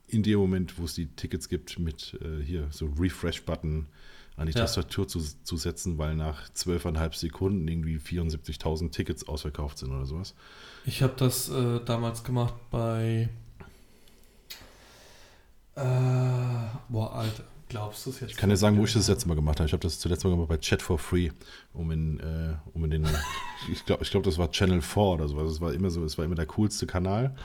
[0.07, 3.87] in dem Moment, wo es die Tickets gibt, mit äh, hier so Refresh-Button
[4.39, 4.61] an die ja.
[4.61, 10.33] Tastatur zu, zu setzen, weil nach zwölfeinhalb Sekunden irgendwie 74.000 Tickets ausverkauft sind oder sowas.
[10.85, 13.29] Ich habe das äh, damals gemacht bei.
[15.75, 15.81] Äh,
[16.87, 17.43] boah, Alter.
[17.67, 18.31] Glaubst du es jetzt?
[18.31, 19.67] Ich kann dir sagen, wo ich das, letzte Mal gemacht habe.
[19.67, 21.29] Ich habe das zuletzt Mal gemacht bei Chat for Free,
[21.73, 23.07] um in, äh, um in den,
[23.71, 25.51] ich glaube, ich glaub, das war Channel 4 oder sowas.
[25.51, 27.35] Es war immer so, es war immer der coolste Kanal,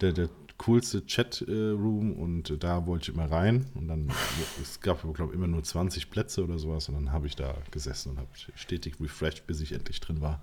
[0.00, 4.10] der, der coolste Chat-Room und da wollte ich immer rein und dann,
[4.62, 7.54] es gab, glaube ich, immer nur 20 Plätze oder sowas und dann habe ich da
[7.70, 10.40] gesessen und habe stetig refreshed, bis ich endlich drin war.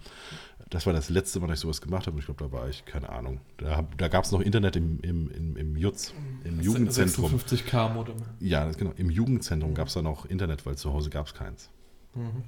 [0.70, 2.70] Das war das letzte Mal, dass ich sowas gemacht habe und ich glaube, da war
[2.70, 6.14] ich, keine Ahnung, da, da gab es noch Internet im, im, im, im Jutz,
[6.44, 7.34] im das Jugendzentrum.
[7.34, 8.16] 56k Modem.
[8.40, 11.70] Ja, genau, im Jugendzentrum gab es da noch Internet, weil zu Hause gab es keins.
[12.16, 12.44] Mhm.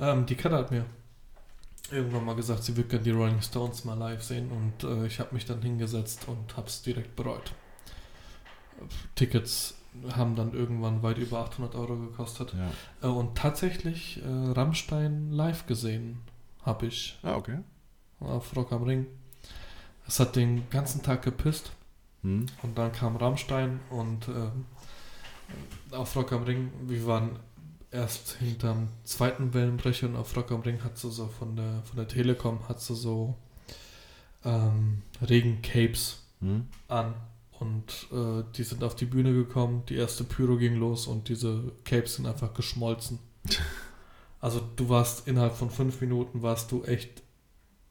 [0.00, 0.84] Ähm, die Katze hat mir
[1.92, 5.20] irgendwann mal gesagt, sie würde gerne die Rolling Stones mal live sehen und äh, ich
[5.20, 7.52] habe mich dann hingesetzt und habe es direkt bereut.
[9.14, 9.74] Tickets
[10.14, 12.54] haben dann irgendwann weit über 800 Euro gekostet.
[12.54, 13.08] Ja.
[13.08, 16.20] Äh, und tatsächlich äh, Rammstein live gesehen
[16.62, 17.18] habe ich.
[17.22, 17.58] Ah, okay.
[18.20, 19.06] Auf Rock am Ring.
[20.06, 21.72] Es hat den ganzen Tag gepisst.
[22.22, 22.46] Hm.
[22.62, 27.38] Und dann kam Rammstein und äh, auf Rock am Ring, wir waren
[27.92, 31.96] erst hinterm zweiten Wellenbrecher und auf Rock am Ring hat sie so von der, von
[31.96, 33.36] der Telekom hat sie so
[34.44, 36.66] ähm, Regencapes hm.
[36.88, 37.14] an
[37.60, 41.72] und äh, die sind auf die Bühne gekommen, die erste Pyro ging los und diese
[41.84, 43.18] Capes sind einfach geschmolzen.
[44.40, 47.22] also du warst innerhalb von fünf Minuten warst du echt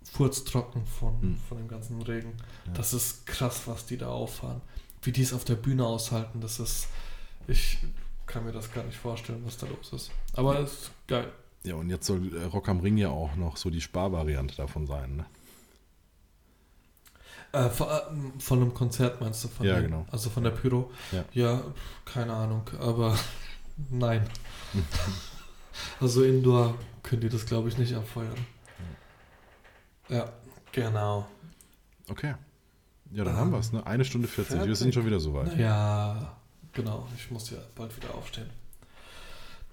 [0.04, 1.38] furztrocken von, hm.
[1.48, 2.34] von dem ganzen Regen.
[2.66, 2.74] Ja.
[2.74, 4.62] Das ist krass, was die da auffahren.
[5.04, 6.88] Wie die es auf der Bühne aushalten, das ist
[7.48, 7.80] ich
[8.32, 10.12] kann mir das gar nicht vorstellen, was da los ist.
[10.34, 11.32] Aber es ist geil.
[11.64, 15.18] Ja, und jetzt soll Rock am Ring ja auch noch so die Sparvariante davon sein,
[15.18, 15.26] ne?
[17.54, 19.50] Äh, von, äh, von, einem Konzert meinst du?
[19.50, 20.06] Von ja, dem, genau.
[20.10, 20.90] Also von der Pyro?
[21.12, 21.62] Ja, ja
[22.06, 23.18] keine Ahnung, aber
[23.90, 24.28] nein.
[26.00, 28.48] also Indoor könnt ihr das, glaube ich, nicht abfeuern.
[30.08, 30.32] Ja,
[30.72, 31.28] genau.
[32.10, 32.36] Okay.
[33.12, 33.86] Ja, dann um, haben wir es, ne?
[33.86, 34.54] Eine Stunde 40.
[34.54, 34.68] Fertig.
[34.70, 35.58] Wir sind schon wieder so weit.
[35.58, 36.38] Ja.
[36.74, 38.50] Genau, ich muss ja bald wieder aufstehen.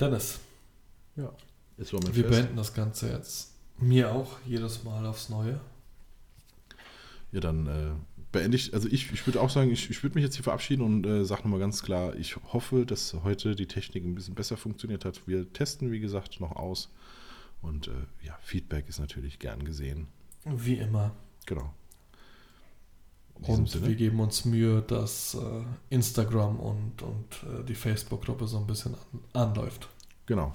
[0.01, 0.41] Dennis.
[1.17, 1.33] Ja.
[1.77, 2.29] Ist wir fest.
[2.29, 3.53] beenden das Ganze jetzt.
[3.79, 5.61] Mir auch jedes Mal aufs Neue.
[7.31, 7.91] Ja, dann äh,
[8.33, 10.83] beende ich, also ich, ich würde auch sagen, ich, ich würde mich jetzt hier verabschieden
[10.83, 14.57] und äh, sage nochmal ganz klar, ich hoffe, dass heute die Technik ein bisschen besser
[14.57, 15.27] funktioniert hat.
[15.27, 16.91] Wir testen, wie gesagt, noch aus.
[17.61, 17.93] Und äh,
[18.23, 20.09] ja, Feedback ist natürlich gern gesehen.
[20.45, 21.13] Wie immer.
[21.47, 21.75] Genau.
[23.43, 23.87] Und Sinne.
[23.89, 28.95] wir geben uns Mühe, dass äh, Instagram und, und äh, die Facebook-Gruppe so ein bisschen
[29.33, 29.89] an, anläuft.
[30.27, 30.55] Genau.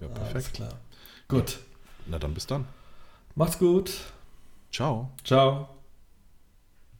[0.00, 0.34] Ja, perfekt.
[0.34, 0.80] Alles klar.
[1.28, 1.58] Gut.
[2.06, 2.66] Na dann bis dann.
[3.34, 3.92] Macht's gut.
[4.72, 5.10] Ciao.
[5.24, 5.77] Ciao.